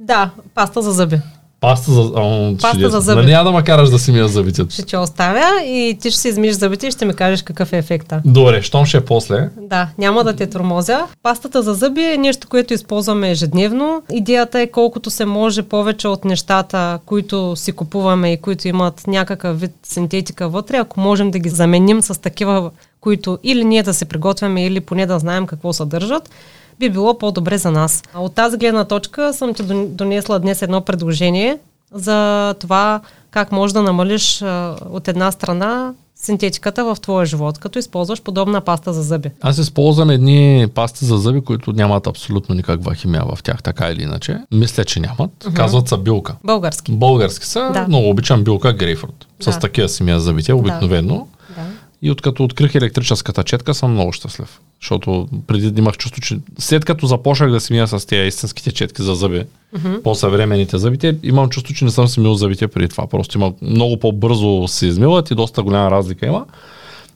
Да, 0.00 0.30
паста 0.54 0.82
за 0.82 0.92
зъби. 0.92 1.20
Паста 1.64 1.92
за, 1.92 2.12
а, 2.16 2.54
Паста 2.60 2.90
за 2.90 3.00
зъби. 3.00 3.20
Нали 3.20 3.30
няма 3.30 3.50
да 3.50 3.56
ме 3.56 3.64
караш 3.64 3.90
да 3.90 3.98
си 3.98 4.12
мия 4.12 4.28
зъбите. 4.28 4.62
Ще 4.70 4.82
ти 4.82 4.96
оставя 4.96 5.62
и 5.64 5.98
ти 6.00 6.10
ще 6.10 6.20
си 6.20 6.28
измиеш 6.28 6.54
зъбите 6.54 6.86
и 6.86 6.90
ще 6.90 7.04
ми 7.04 7.14
кажеш 7.14 7.42
какъв 7.42 7.72
е 7.72 7.78
ефекта. 7.78 8.22
Добре, 8.24 8.62
щом 8.62 8.86
ще 8.86 8.96
е 8.96 9.04
после. 9.04 9.48
Да, 9.60 9.88
няма 9.98 10.24
да 10.24 10.36
те 10.36 10.46
тормозя. 10.46 11.06
Пастата 11.22 11.62
за 11.62 11.74
зъби 11.74 12.02
е 12.02 12.18
нещо, 12.18 12.48
което 12.48 12.74
използваме 12.74 13.30
ежедневно. 13.30 14.02
Идеята 14.12 14.60
е 14.60 14.66
колкото 14.66 15.10
се 15.10 15.24
може 15.24 15.62
повече 15.62 16.08
от 16.08 16.24
нещата, 16.24 16.98
които 17.06 17.56
си 17.56 17.72
купуваме 17.72 18.32
и 18.32 18.36
които 18.36 18.68
имат 18.68 19.06
някакъв 19.06 19.60
вид 19.60 19.72
синтетика 19.82 20.48
вътре, 20.48 20.76
ако 20.76 21.00
можем 21.00 21.30
да 21.30 21.38
ги 21.38 21.48
заменим 21.48 22.02
с 22.02 22.20
такива, 22.20 22.70
които 23.04 23.38
или 23.42 23.64
ние 23.64 23.82
да 23.82 23.94
се 23.94 24.04
приготвяме, 24.04 24.66
или 24.66 24.80
поне 24.80 25.06
да 25.06 25.18
знаем 25.18 25.46
какво 25.46 25.72
съдържат, 25.72 26.30
би 26.78 26.90
било 26.90 27.18
по-добре 27.18 27.58
за 27.58 27.70
нас. 27.70 28.02
От 28.14 28.34
тази 28.34 28.56
гледна 28.56 28.84
точка 28.84 29.32
съм 29.32 29.54
ти 29.54 29.62
донесла 29.88 30.38
днес 30.38 30.62
едно 30.62 30.80
предложение 30.80 31.58
за 31.92 32.54
това 32.60 33.00
как 33.30 33.52
можеш 33.52 33.72
да 33.72 33.82
намалиш 33.82 34.42
от 34.90 35.08
една 35.08 35.32
страна 35.32 35.92
синтетиката 36.16 36.84
в 36.84 36.96
твоя 37.00 37.26
живот, 37.26 37.58
като 37.58 37.78
използваш 37.78 38.22
подобна 38.22 38.60
паста 38.60 38.92
за 38.92 39.02
зъби. 39.02 39.30
Аз 39.40 39.58
използвам 39.58 40.10
едни 40.10 40.66
пасти 40.74 41.04
за 41.04 41.16
зъби, 41.16 41.40
които 41.40 41.72
нямат 41.72 42.06
абсолютно 42.06 42.54
никаква 42.54 42.94
химия 42.94 43.22
в 43.34 43.42
тях, 43.42 43.62
така 43.62 43.88
или 43.90 44.02
иначе. 44.02 44.38
Мисля, 44.52 44.84
че 44.84 45.00
нямат. 45.00 45.30
Uh-huh. 45.44 45.52
Казват 45.54 45.88
са 45.88 45.98
билка. 45.98 46.36
Български. 46.44 46.92
Български 46.92 47.46
са. 47.46 47.70
Да. 47.74 47.84
Много 47.88 48.10
обичам 48.10 48.44
билка 48.44 48.72
грейфрут. 48.72 49.26
Да. 49.44 49.52
С 49.52 49.58
такива 49.58 49.88
си 49.88 50.02
мия 50.02 50.20
зъбите, 50.20 50.52
обикновено. 50.52 51.26
Да. 51.56 51.62
И 52.04 52.10
откато 52.10 52.44
открих 52.44 52.74
електрическата 52.74 53.44
четка, 53.44 53.74
съм 53.74 53.92
много 53.92 54.12
щастлив. 54.12 54.60
Защото 54.80 55.28
преди 55.46 55.80
имах 55.80 55.96
чувство, 55.96 56.20
че 56.20 56.38
след 56.58 56.84
като 56.84 57.06
започнах 57.06 57.50
да 57.50 57.60
си 57.60 57.72
мия 57.72 57.88
с 57.88 58.06
тези 58.06 58.28
истинските 58.28 58.72
четки 58.72 59.02
за 59.02 59.14
зъби, 59.14 59.44
mm-hmm. 59.76 60.02
по-съвременните 60.02 60.78
зъбите, 60.78 61.16
имам 61.22 61.48
чувство, 61.48 61.74
че 61.74 61.84
не 61.84 61.90
съм 61.90 62.08
си 62.08 62.20
мил 62.20 62.34
зъбите 62.34 62.68
преди 62.68 62.88
това. 62.88 63.06
Просто 63.06 63.38
има 63.38 63.52
много 63.62 63.96
по-бързо 63.96 64.68
се 64.68 64.86
измиват 64.86 65.30
и 65.30 65.34
доста 65.34 65.62
голяма 65.62 65.90
разлика 65.90 66.26
има. 66.26 66.44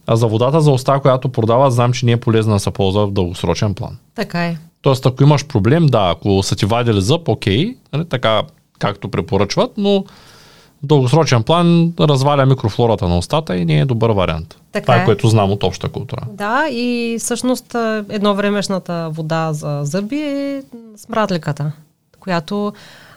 А 0.07 0.16
за 0.16 0.26
водата 0.26 0.61
за 0.61 0.71
уста, 0.71 1.00
която 1.00 1.28
продава, 1.28 1.71
знам, 1.71 1.92
че 1.92 2.07
не 2.07 2.12
е 2.12 2.16
полезна 2.16 2.52
да 2.52 2.61
се 2.61 2.71
ползва 2.71 3.07
в 3.07 3.12
дългосрочен 3.12 3.75
план. 3.75 3.99
Така 4.14 4.47
е. 4.47 4.57
Тоест, 4.83 5.07
ако 5.07 5.23
имаш 5.23 5.47
проблем, 5.47 5.87
да, 5.87 6.14
ако 6.16 6.42
са 6.42 6.57
ти 6.57 6.66
вадили 6.66 7.00
зъб, 7.00 7.28
окей, 7.28 7.76
нали, 7.92 8.04
така 8.04 8.42
както 8.78 9.09
препоръчват, 9.09 9.71
но 9.76 10.04
в 10.82 10.87
дългосрочен 10.87 11.42
план 11.42 11.92
разваля 12.00 12.47
микрофлората 12.47 13.08
на 13.08 13.18
устата 13.18 13.56
и 13.56 13.64
не 13.64 13.78
е 13.78 13.85
добър 13.85 14.11
вариант. 14.11 14.56
Така 14.73 14.85
Това 14.85 14.97
е, 14.97 15.02
е, 15.02 15.04
което 15.04 15.28
знам 15.28 15.50
от 15.50 15.62
обща 15.62 15.88
култура. 15.88 16.23
Да, 16.32 16.68
и 16.70 17.16
всъщност 17.20 17.75
едно 18.08 18.35
времешната 18.35 19.08
вода 19.12 19.52
за 19.52 19.80
зъби 19.82 20.20
е 20.20 20.62
смрадликата, 20.97 21.73
която 22.20 22.73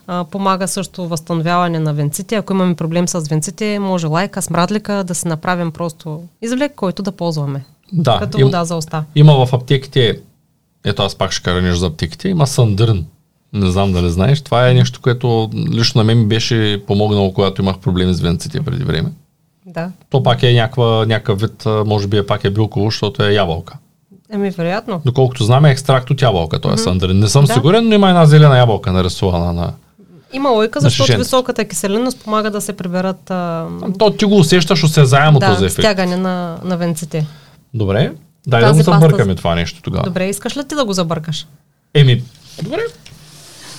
а, 0.08 0.24
помага 0.24 0.68
също 0.68 1.08
възстановяване 1.08 1.80
на 1.80 1.94
венците. 1.94 2.36
Ако 2.36 2.53
имаме 2.53 2.75
проблем 2.75 3.08
с 3.08 3.20
венците, 3.20 3.80
може 3.80 4.08
лайка, 4.08 4.41
смрадлика 4.41 5.03
да 5.03 5.15
се 5.15 5.27
направим 5.27 5.72
просто 5.72 6.24
извлек, 6.41 6.75
който 6.75 7.03
да 7.03 7.12
ползваме. 7.12 7.65
Да. 7.94 8.20
Като 8.20 8.39
им, 8.39 8.46
вода 8.46 8.65
за 8.65 8.75
уста. 8.75 9.03
Има 9.15 9.46
в 9.46 9.53
аптеките, 9.53 10.20
ето 10.86 11.03
аз 11.03 11.15
пак 11.15 11.32
ще 11.32 11.44
кажа 11.44 11.75
за 11.75 11.86
аптеките, 11.86 12.30
има 12.30 12.48
сандърн 12.48 13.06
не 13.53 13.72
знам 13.72 13.91
дали 13.93 14.10
знаеш. 14.10 14.41
Това 14.41 14.70
е 14.70 14.74
нещо, 14.74 15.00
което 15.01 15.50
лично 15.72 16.00
на 16.00 16.05
мен 16.05 16.20
ми 16.20 16.25
беше 16.25 16.84
помогнало, 16.88 17.34
когато 17.34 17.62
имах 17.62 17.77
проблеми 17.77 18.13
с 18.13 18.22
венците 18.22 18.62
преди 18.62 18.84
време. 18.84 19.12
Да. 19.65 19.91
То 20.10 20.24
пак 20.24 20.43
е 20.43 20.53
някаква, 20.53 21.05
някакъв 21.05 21.41
вид, 21.41 21.63
може 21.86 22.08
би 22.08 22.17
е 22.17 22.25
пак 22.25 22.43
е 22.43 22.50
билково, 22.50 22.86
защото 22.86 23.24
е 23.24 23.34
ябълка. 23.34 23.77
Еми, 24.29 24.50
вероятно. 24.50 25.01
Доколкото 25.05 25.43
знам 25.43 25.65
е 25.65 25.72
екстракт 25.72 26.10
от 26.10 26.22
ябълка, 26.22 26.62
т.е. 26.62 26.72
mm 26.72 27.13
Не 27.13 27.27
съм 27.27 27.46
Да. 27.46 27.53
сигурен, 27.53 27.88
но 27.88 27.96
има 27.96 28.10
една 28.10 28.25
зелена 28.25 28.58
ябълка 28.58 28.91
нарисувана 28.91 29.53
на... 29.53 29.74
Има 30.34 30.50
лойка, 30.50 30.79
защото 30.79 31.03
шишенци. 31.03 31.20
високата 31.20 31.65
киселина 31.65 32.12
спомага 32.12 32.51
да 32.51 32.62
се 32.62 32.74
приберат 32.74 33.31
а, 33.31 33.67
То 34.00 34.12
ти 34.12 34.25
го 34.25 34.38
усещаш 34.38 34.84
осезаемо 34.84 35.39
този 35.39 35.60
да, 35.60 35.65
ефект. 35.65 35.81
стягане 35.81 36.17
на, 36.17 36.58
на 36.63 36.77
венците. 36.77 37.25
Добре, 37.74 38.12
дай 38.48 38.62
да 38.62 38.67
Тази 38.67 38.79
го 38.79 38.86
паста- 38.86 39.00
забъркаме 39.01 39.36
това 39.36 39.55
нещо 39.55 39.81
тогава. 39.81 40.03
Добре, 40.03 40.25
искаш 40.25 40.58
ли 40.58 40.63
ти 40.63 40.75
да 40.75 40.86
го 40.86 40.93
забъркаш? 40.93 41.48
Еми, 41.93 42.24
добре. 42.63 42.79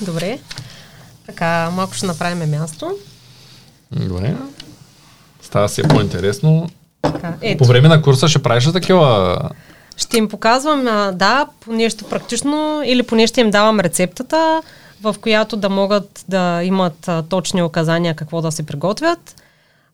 Добре. 0.03 0.39
Така, 1.27 1.71
малко 1.71 1.95
ще 1.95 2.07
направим 2.07 2.51
място. 2.51 2.97
Добре. 3.93 4.35
Става 5.43 5.69
си 5.69 5.83
по-интересно. 5.83 6.69
Така, 7.03 7.35
ето. 7.41 7.59
По 7.59 7.65
време 7.65 7.89
на 7.89 8.03
курса 8.03 8.29
ще 8.29 8.43
правиш 8.43 8.73
такива... 8.73 9.39
Ще 9.97 10.19
им 10.19 10.29
показвам, 10.29 10.85
да, 11.13 11.47
по 11.61 11.73
нещо 11.73 12.05
практично 12.05 12.83
или 12.85 13.03
поне 13.03 13.27
ще 13.27 13.41
им 13.41 13.51
давам 13.51 13.81
рецептата, 13.81 14.63
в 15.03 15.17
която 15.21 15.57
да 15.57 15.69
могат 15.69 16.25
да 16.29 16.61
имат 16.65 17.11
точни 17.29 17.63
указания 17.63 18.17
какво 18.17 18.41
да 18.41 18.53
се 18.53 18.67
приготвят. 18.67 19.42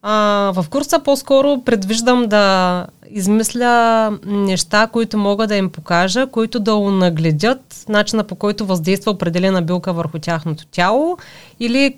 А, 0.02 0.52
в 0.54 0.66
курса 0.70 0.98
по-скоро 0.98 1.62
предвиждам 1.64 2.26
да 2.26 2.86
измисля 3.10 4.12
неща, 4.26 4.86
които 4.86 5.18
мога 5.18 5.46
да 5.46 5.56
им 5.56 5.70
покажа, 5.70 6.26
които 6.26 6.60
да 6.60 6.74
унагледят 6.74 7.84
начина 7.88 8.24
по 8.24 8.34
който 8.34 8.66
въздейства 8.66 9.10
определена 9.10 9.62
билка 9.62 9.92
върху 9.92 10.18
тяхното 10.18 10.66
тяло 10.66 11.18
или 11.60 11.96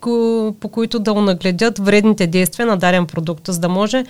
по 0.61 0.69
които 0.73 0.99
да 0.99 1.12
унагледят 1.12 1.78
вредните 1.78 2.26
действия 2.26 2.66
на 2.66 2.76
даден 2.76 3.07
продукт, 3.07 3.47
за 3.47 3.61
да 3.61 3.69
може 3.69 4.04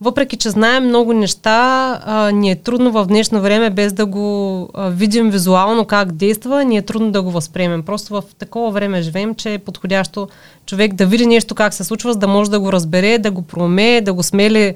въпреки, 0.00 0.36
че 0.36 0.50
знаем 0.50 0.84
много 0.84 1.12
неща, 1.12 2.00
а, 2.04 2.30
ни 2.30 2.50
е 2.50 2.56
трудно 2.56 2.90
в 2.90 3.06
днешно 3.06 3.40
време, 3.40 3.70
без 3.70 3.92
да 3.92 4.06
го 4.06 4.68
а, 4.74 4.88
видим 4.88 5.30
визуално 5.30 5.84
как 5.84 6.12
действа, 6.12 6.64
ни 6.64 6.76
е 6.76 6.82
трудно 6.82 7.10
да 7.10 7.22
го 7.22 7.30
възприемем. 7.30 7.82
Просто 7.82 8.14
в 8.14 8.22
такова 8.38 8.70
време 8.70 9.02
живеем, 9.02 9.34
че 9.34 9.54
е 9.54 9.58
подходящо 9.58 10.28
човек 10.66 10.94
да 10.94 11.06
види 11.06 11.26
нещо 11.26 11.54
как 11.54 11.74
се 11.74 11.84
случва, 11.84 12.12
за 12.12 12.18
да 12.18 12.28
може 12.28 12.50
да 12.50 12.60
го 12.60 12.72
разбере, 12.72 13.18
да 13.18 13.30
го 13.30 13.42
проумее, 13.42 14.00
да 14.00 14.12
го 14.12 14.22
смели 14.22 14.74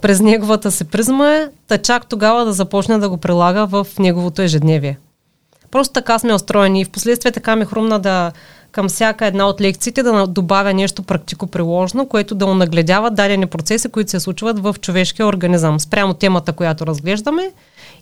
през 0.00 0.20
неговата 0.20 0.70
си 0.70 0.84
призма, 0.84 1.48
та 1.68 1.78
чак 1.78 2.08
тогава 2.08 2.44
да 2.44 2.52
започне 2.52 2.98
да 2.98 3.08
го 3.08 3.16
прилага 3.16 3.64
в 3.64 3.86
неговото 3.98 4.42
ежедневие. 4.42 4.98
Просто 5.70 5.92
така 5.92 6.18
сме 6.18 6.34
устроени 6.34 6.80
и 6.80 6.84
в 6.84 6.90
последствие 6.90 7.32
така 7.32 7.56
ми 7.56 7.64
хрумна 7.64 7.98
да 7.98 8.32
към 8.72 8.88
всяка 8.88 9.26
една 9.26 9.48
от 9.48 9.60
лекциите 9.60 10.02
да 10.02 10.26
добавя 10.26 10.74
нещо 10.74 11.02
практико-приложно, 11.02 12.08
което 12.08 12.34
да 12.34 12.46
унагледява 12.46 13.10
дадени 13.10 13.46
процеси, 13.46 13.88
които 13.88 14.10
се 14.10 14.20
случват 14.20 14.58
в 14.58 14.74
човешкия 14.80 15.26
организъм, 15.26 15.80
спрямо 15.80 16.14
темата, 16.14 16.52
която 16.52 16.86
разглеждаме 16.86 17.50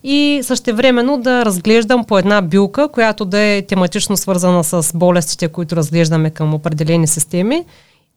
и 0.04 0.40
същевременно 0.42 1.20
да 1.20 1.44
разглеждам 1.44 2.04
по 2.04 2.18
една 2.18 2.42
билка, 2.42 2.88
която 2.88 3.24
да 3.24 3.38
е 3.38 3.62
тематично 3.62 4.16
свързана 4.16 4.64
с 4.64 4.90
болестите, 4.94 5.48
които 5.48 5.76
разглеждаме 5.76 6.30
към 6.30 6.54
определени 6.54 7.06
системи. 7.06 7.64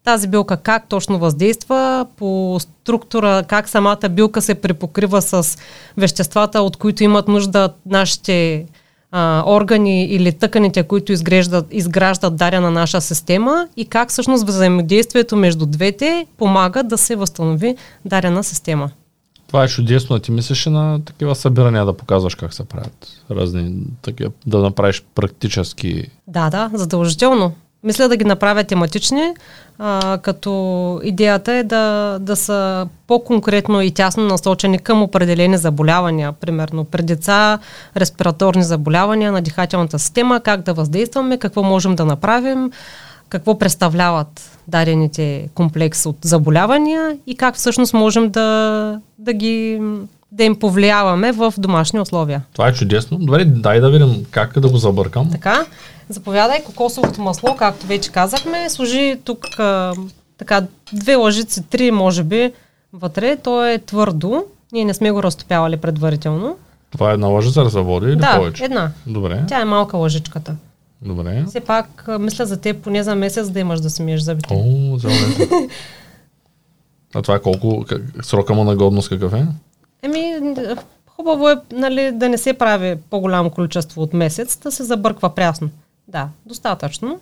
Тази 0.03 0.27
билка 0.27 0.57
как 0.57 0.89
точно 0.89 1.19
въздейства 1.19 2.05
по 2.17 2.57
структура, 2.59 3.43
как 3.47 3.69
самата 3.69 4.09
билка 4.09 4.41
се 4.41 4.55
препокрива 4.55 5.21
с 5.21 5.57
веществата, 5.97 6.61
от 6.61 6.77
които 6.77 7.03
имат 7.03 7.27
нужда 7.27 7.69
нашите 7.85 8.65
а, 9.15 9.43
органи 9.45 10.05
или 10.05 10.31
тъканите, 10.31 10.83
които 10.83 11.11
изграждат, 11.11 11.65
изграждат 11.71 12.35
дадена 12.35 12.71
наша 12.71 13.01
система 13.01 13.67
и 13.77 13.85
как 13.85 14.09
всъщност 14.09 14.47
взаимодействието 14.47 15.35
между 15.35 15.65
двете 15.65 16.25
помага 16.37 16.83
да 16.83 16.97
се 16.97 17.15
възстанови 17.15 17.75
дадена 18.05 18.43
система. 18.43 18.91
Това 19.47 19.63
е 19.63 19.67
чудесно, 19.67 20.19
ти 20.19 20.31
мислиш 20.31 20.67
ли 20.67 20.71
на 20.71 20.99
такива 21.05 21.35
събирания 21.35 21.85
да 21.85 21.97
показваш 21.97 22.35
как 22.35 22.53
се 22.53 22.63
правят 22.63 23.07
разни 23.31 23.75
такива, 24.01 24.31
да 24.47 24.59
направиш 24.59 25.03
практически... 25.15 26.07
Да, 26.27 26.49
да, 26.49 26.69
задължително. 26.73 27.51
Мисля 27.83 28.07
да 28.07 28.17
ги 28.17 28.25
направя 28.25 28.63
тематични, 28.63 29.33
а, 29.79 30.17
като 30.17 31.01
идеята 31.03 31.53
е 31.53 31.63
да, 31.63 32.17
да 32.21 32.35
са 32.35 32.87
по-конкретно 33.07 33.81
и 33.81 33.91
тясно 33.91 34.23
насочени 34.23 34.79
към 34.79 35.03
определени 35.03 35.57
заболявания. 35.57 36.31
Примерно 36.31 36.83
при 36.83 37.01
деца, 37.01 37.59
респираторни 37.97 38.63
заболявания 38.63 39.31
на 39.31 39.41
дихателната 39.41 39.99
система, 39.99 40.39
как 40.39 40.61
да 40.61 40.73
въздействаме, 40.73 41.37
какво 41.37 41.63
можем 41.63 41.95
да 41.95 42.05
направим, 42.05 42.71
какво 43.29 43.59
представляват 43.59 44.59
дадените 44.67 45.49
комплекс 45.53 46.05
от 46.05 46.17
заболявания 46.21 47.17
и 47.27 47.37
как 47.37 47.55
всъщност 47.55 47.93
можем 47.93 48.29
да, 48.29 48.99
да 49.19 49.33
ги 49.33 49.81
да 50.33 50.43
им 50.43 50.59
повлияваме 50.59 51.31
в 51.31 51.53
домашни 51.57 51.99
условия. 51.99 52.41
Това 52.53 52.67
е 52.67 52.73
чудесно. 52.73 53.17
Добре, 53.17 53.45
дай 53.45 53.79
да 53.79 53.91
видим 53.91 54.25
как 54.31 54.59
да 54.59 54.69
го 54.69 54.77
забъркам. 54.77 55.31
Така, 55.31 55.65
заповядай 56.09 56.63
кокосовото 56.63 57.21
масло, 57.21 57.55
както 57.55 57.87
вече 57.87 58.11
казахме. 58.11 58.69
Сложи 58.69 59.19
тук 59.23 59.59
а, 59.59 59.93
така 60.37 60.63
две 60.93 61.15
лъжици, 61.15 61.63
три 61.63 61.91
може 61.91 62.23
би 62.23 62.53
вътре. 62.93 63.37
То 63.37 63.65
е 63.65 63.77
твърдо. 63.77 64.45
Ние 64.71 64.85
не 64.85 64.93
сме 64.93 65.11
го 65.11 65.23
разтопявали 65.23 65.77
предварително. 65.77 66.57
Това 66.91 67.11
е 67.11 67.13
една 67.13 67.27
лъжица 67.27 67.63
да 67.63 67.69
се 67.69 67.79
води 67.79 68.05
или 68.05 68.15
да, 68.15 68.35
повече? 68.37 68.63
една. 68.65 68.91
Добре, 69.07 69.43
Тя 69.47 69.61
е 69.61 69.65
малка 69.65 69.97
лъжичката. 69.97 70.55
добре. 71.01 71.43
Все 71.47 71.59
пак 71.59 72.05
мисля 72.19 72.45
за 72.45 72.61
теб 72.61 72.77
поне 72.83 73.03
за 73.03 73.15
месец 73.15 73.49
да 73.49 73.59
имаш 73.59 73.79
да 73.79 73.89
си 73.89 74.01
миеш 74.01 74.21
зъбите. 74.21 74.53
О, 74.53 74.97
зелено. 74.97 75.67
А 77.15 77.21
това 77.21 77.35
е 77.35 77.39
колко, 77.39 77.85
как, 77.89 78.01
срока 78.21 78.53
му 78.53 78.63
на 78.63 78.75
годност 78.75 79.09
какъв 79.09 79.33
е? 79.33 79.45
Еми, 80.03 80.55
хубаво 81.07 81.49
е 81.49 81.55
нали, 81.71 82.11
да 82.11 82.29
не 82.29 82.37
се 82.37 82.53
прави 82.53 82.95
по-голямо 83.09 83.49
количество 83.49 84.01
от 84.01 84.13
месец, 84.13 84.57
да 84.57 84.71
се 84.71 84.83
забърква 84.83 85.29
прясно. 85.29 85.69
Да, 86.07 86.27
достатъчно. 86.45 87.19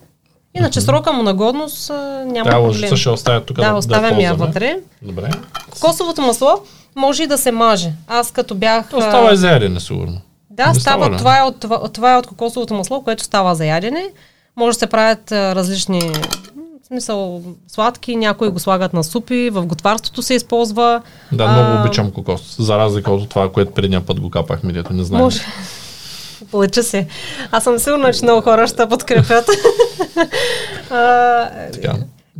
Иначе 0.54 0.80
срока 0.80 1.12
му 1.12 1.22
на 1.22 1.34
годност 1.34 1.90
а, 1.90 1.94
няма 2.26 2.44
Тя 2.44 2.50
проблем. 2.50 2.66
лъжица 2.66 2.96
ще 2.96 3.08
оставя 3.10 3.40
тук 3.40 3.56
Да, 3.56 3.74
оставям 3.74 4.20
я 4.20 4.30
ползваме. 4.30 4.46
вътре. 4.48 4.78
Добре. 5.02 5.30
Кокосовото 5.70 6.22
масло 6.22 6.52
може 6.96 7.22
и 7.22 7.26
да 7.26 7.38
се 7.38 7.52
маже. 7.52 7.92
Аз 8.08 8.30
като 8.30 8.54
бях... 8.54 8.90
То 8.90 9.00
става 9.00 9.32
и 9.32 9.36
за 9.36 9.48
ядене, 9.48 9.80
сигурно. 9.80 10.20
Да, 10.50 10.66
Не 10.66 10.74
става, 10.74 11.04
става 11.04 11.16
това, 11.18 11.38
е 11.38 11.42
от, 11.42 11.60
това, 11.60 11.88
това 11.88 12.12
е 12.14 12.16
от 12.16 12.26
кокосовото 12.26 12.74
масло, 12.74 13.02
което 13.04 13.22
става 13.22 13.54
за 13.54 13.66
ядене. 13.66 14.04
Може 14.56 14.76
да 14.76 14.78
се 14.78 14.86
правят 14.86 15.32
а, 15.32 15.54
различни 15.54 16.12
смисъл, 16.92 17.42
сладки, 17.68 18.16
някои 18.16 18.48
го 18.48 18.58
слагат 18.58 18.92
на 18.92 19.04
супи, 19.04 19.50
в 19.50 19.66
готварството 19.66 20.22
се 20.22 20.34
използва. 20.34 21.02
Да, 21.32 21.48
много 21.48 21.68
А, 21.68 21.80
обичам 21.80 22.10
кокос. 22.10 22.56
За 22.58 22.78
разлика 22.78 23.10
от 23.12 23.28
това, 23.28 23.52
което 23.52 23.72
предния 23.72 24.00
път 24.06 24.20
го 24.20 24.30
капахме, 24.30 24.72
дето 24.72 24.92
не 24.92 25.04
знаем. 25.04 25.24
Може. 25.24 25.40
Лъча 26.52 26.82
се. 26.82 27.06
Аз 27.50 27.64
съм 27.64 27.78
сигурна, 27.78 28.12
че 28.12 28.24
много 28.24 28.40
хора 28.40 28.66
ще 28.66 28.88
подкрепят. 28.88 29.50
а, 30.90 31.48
Така. 31.72 31.94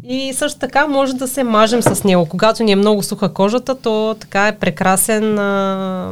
и 0.05 0.33
също 0.35 0.59
така 0.59 0.87
може 0.87 1.12
да 1.12 1.29
се 1.29 1.45
мажем 1.45 1.83
с 1.83 2.05
него. 2.05 2.27
Когато 2.27 2.62
ни 2.62 2.73
е 2.73 2.77
много 2.77 3.03
суха 3.03 3.33
кожата, 3.35 3.75
то 3.75 4.17
така 4.21 4.49
е 4.49 4.59
прекрасен 4.59 5.38
а, 5.38 6.11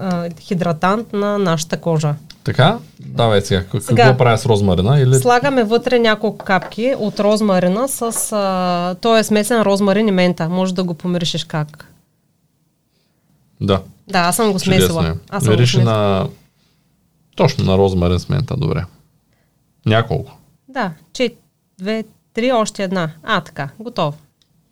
а, 0.00 0.28
хидратант 0.40 1.12
на 1.12 1.38
нашата 1.38 1.76
кожа. 1.76 2.14
Така, 2.44 2.78
давай 3.00 3.40
сега. 3.40 3.64
Как- 3.64 3.82
Сега. 3.82 4.02
Какво 4.02 4.18
правя 4.18 4.38
с 4.38 4.46
розмарина? 4.46 5.00
Или... 5.00 5.14
Слагаме 5.14 5.64
вътре 5.64 5.98
няколко 5.98 6.38
капки 6.38 6.94
от 6.98 7.20
розмарина 7.20 7.88
с... 7.88 8.02
А, 8.32 8.94
той 8.94 9.20
е 9.20 9.24
смесен 9.24 9.62
розмарин 9.62 10.08
и 10.08 10.12
мента. 10.12 10.48
Може 10.48 10.74
да 10.74 10.84
го 10.84 10.94
помиришеш 10.94 11.44
как. 11.44 11.88
Да, 13.60 13.82
Да, 14.08 14.18
аз 14.18 14.36
съм 14.36 14.52
го 14.52 14.58
чудесно 14.60 14.88
смесила. 14.88 15.08
е. 15.08 15.12
Аз 15.30 15.44
съм 15.44 15.52
Мирише 15.52 15.82
на... 15.82 16.28
Точно 17.36 17.64
на 17.64 17.78
розмарин 17.78 18.18
с 18.18 18.28
мента, 18.28 18.56
добре. 18.56 18.84
Няколко. 19.86 20.32
Да, 20.68 20.90
че, 21.12 21.34
две, 21.78 22.04
три, 22.34 22.52
още 22.52 22.82
една. 22.84 23.10
А, 23.22 23.40
така, 23.40 23.68
готово. 23.78 24.16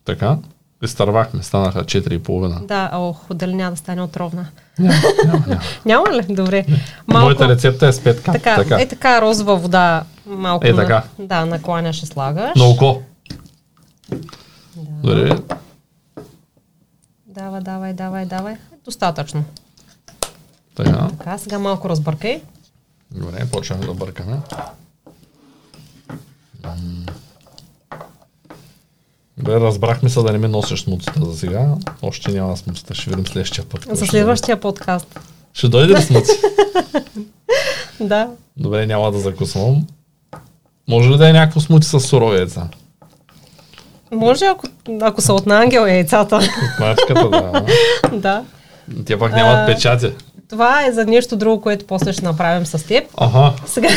Така. 0.04 0.38
Изтървахме, 0.82 1.42
станаха 1.42 1.84
4,5. 1.84 2.66
Да, 2.66 2.90
ох, 2.94 3.34
дали 3.34 3.54
няма 3.54 3.70
да 3.70 3.76
стане 3.76 4.02
отровна. 4.02 4.46
Няма, 4.78 4.94
няма, 5.26 5.44
няма. 5.46 5.60
Няма 5.84 6.12
ли? 6.12 6.34
Добре. 6.34 6.66
Моята 7.08 7.48
рецепта 7.48 7.86
е 7.86 7.92
с 7.92 8.04
петка. 8.04 8.32
така, 8.32 8.56
така. 8.56 8.80
е 8.80 8.88
така 8.88 9.20
розова 9.20 9.56
вода 9.56 10.04
малко 10.26 10.66
Е, 10.66 10.72
на, 10.72 10.76
така. 10.82 11.02
да, 11.18 11.46
накланяш 11.46 12.02
и 12.02 12.06
слагаш. 12.06 12.58
На 12.58 12.64
око. 12.64 13.02
Добре. 14.76 15.38
Давай, 17.26 17.60
давай, 17.60 17.92
давай, 17.92 18.26
давай. 18.26 18.56
Достатъчно. 18.84 19.44
Така. 20.74 21.08
Така, 21.18 21.38
сега 21.38 21.58
малко 21.58 21.88
разбъркай. 21.88 22.42
Добре, 23.10 23.46
почваме 23.46 23.86
да 23.86 23.94
бъркаме. 23.94 24.36
М. 26.64 26.72
Добре, 29.40 29.60
разбрахме 29.60 30.08
се 30.08 30.22
да 30.22 30.32
не 30.32 30.38
ми 30.38 30.48
носиш 30.48 30.82
смуцата 30.84 31.24
за 31.24 31.38
сега. 31.38 31.66
Още 32.02 32.32
няма 32.32 32.56
смуцата, 32.56 32.94
ще 32.94 33.10
видим 33.10 33.26
следващия 33.26 33.64
път. 33.64 33.86
За 33.92 34.06
следващия 34.06 34.60
подкаст. 34.60 35.20
Ще 35.52 35.68
дойде 35.68 35.94
ли 35.94 36.02
смуци? 36.02 36.32
Да. 38.00 38.28
Добре, 38.56 38.86
няма 38.86 39.12
да 39.12 39.18
закусвам. 39.18 39.86
Може 40.88 41.10
ли 41.10 41.16
да 41.16 41.28
е 41.28 41.32
някакво 41.32 41.60
смути 41.60 41.86
с 41.86 42.00
сурови 42.00 42.36
яйца? 42.36 42.68
Може, 44.12 44.44
ако, 44.44 44.66
ако 45.00 45.20
са 45.20 45.34
от 45.34 45.46
на 45.46 45.62
ангел 45.62 45.80
яйцата. 45.80 46.36
От 46.36 46.80
мачката, 46.80 47.28
да. 47.28 47.64
да. 48.16 48.44
Те 49.06 49.18
пак 49.18 49.32
нямат 49.32 49.58
А. 49.58 49.66
печати. 49.66 50.12
Това 50.50 50.86
е 50.86 50.92
за 50.92 51.04
нещо 51.06 51.36
друго, 51.36 51.60
което 51.62 51.86
после 51.86 52.12
ще 52.12 52.24
направим 52.24 52.66
с 52.66 52.86
теб. 52.86 53.04
Ага, 53.16 53.52
Сега, 53.66 53.88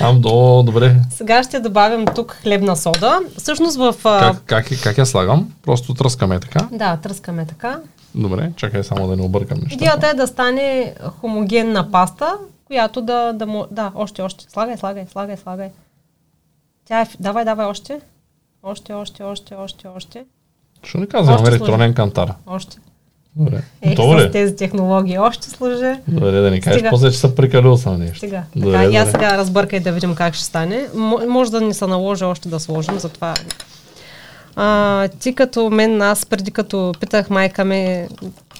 ам, 0.00 0.20
до, 0.20 0.62
добре. 0.62 0.96
сега 1.10 1.42
ще 1.42 1.60
добавим 1.60 2.06
тук 2.06 2.38
хлебна 2.42 2.76
сода. 2.76 3.20
Всъщност 3.38 3.76
в... 3.76 3.94
а, 4.04 4.20
Как, 4.20 4.42
как, 4.44 4.80
как 4.82 4.98
я 4.98 5.06
слагам? 5.06 5.52
Просто 5.62 5.94
тръскаме 5.94 6.40
така. 6.40 6.68
Да, 6.72 6.96
тръскаме 6.96 7.46
така. 7.46 7.80
Добре, 8.14 8.52
чакай 8.56 8.84
само 8.84 9.06
да 9.06 9.16
не 9.16 9.22
объркам 9.22 9.58
нещата. 9.58 9.74
Идеята 9.74 10.08
е 10.08 10.14
да 10.14 10.26
стане 10.26 10.94
хомогенна 11.20 11.90
паста, 11.90 12.36
която 12.64 13.02
да, 13.02 13.32
да 13.32 13.46
му... 13.46 13.66
Да, 13.70 13.92
още, 13.94 14.22
още. 14.22 14.44
Слагай, 14.48 14.76
слагай, 14.76 15.06
слагай, 15.12 15.36
слагай. 15.36 15.68
Тя 16.84 17.00
е... 17.00 17.06
Давай, 17.20 17.44
давай, 17.44 17.66
още. 17.66 18.00
Още, 18.62 18.92
още, 18.92 19.22
още, 19.22 19.54
още, 19.54 19.88
още. 19.96 20.24
Що 20.84 20.98
не 20.98 21.06
казвам 21.06 21.46
електронен 21.46 21.94
кантар? 21.94 22.34
Още. 22.46 22.76
Добре. 23.36 23.62
Е, 23.82 23.88
Готово 23.88 24.18
с 24.18 24.30
тези 24.30 24.56
технологии 24.56 25.18
още 25.18 25.50
служи. 25.50 25.92
Добре, 26.08 26.30
да 26.32 26.50
ни 26.50 26.60
кажеш 26.60 26.78
Стига. 26.78 26.90
после, 26.90 27.10
че 27.10 27.18
съм 27.18 27.34
прекалил 27.34 27.76
съм 27.76 27.98
нещо. 27.98 28.18
Сега. 28.18 28.42
Добре, 28.56 28.72
Така, 28.72 28.84
я 28.84 29.00
добре. 29.00 29.10
сега 29.10 29.36
разбъркай 29.36 29.80
да 29.80 29.92
видим 29.92 30.14
как 30.14 30.34
ще 30.34 30.44
стане. 30.44 30.86
Може 31.28 31.50
да 31.50 31.60
ни 31.60 31.74
се 31.74 31.86
наложи 31.86 32.24
още 32.24 32.48
да 32.48 32.60
сложим, 32.60 32.98
затова... 32.98 33.34
А, 34.56 35.08
ти 35.10 35.34
като 35.34 35.70
мен, 35.70 36.02
аз 36.02 36.26
преди 36.26 36.50
като 36.50 36.94
питах 37.00 37.30
майка 37.30 37.64
ми, 37.64 38.06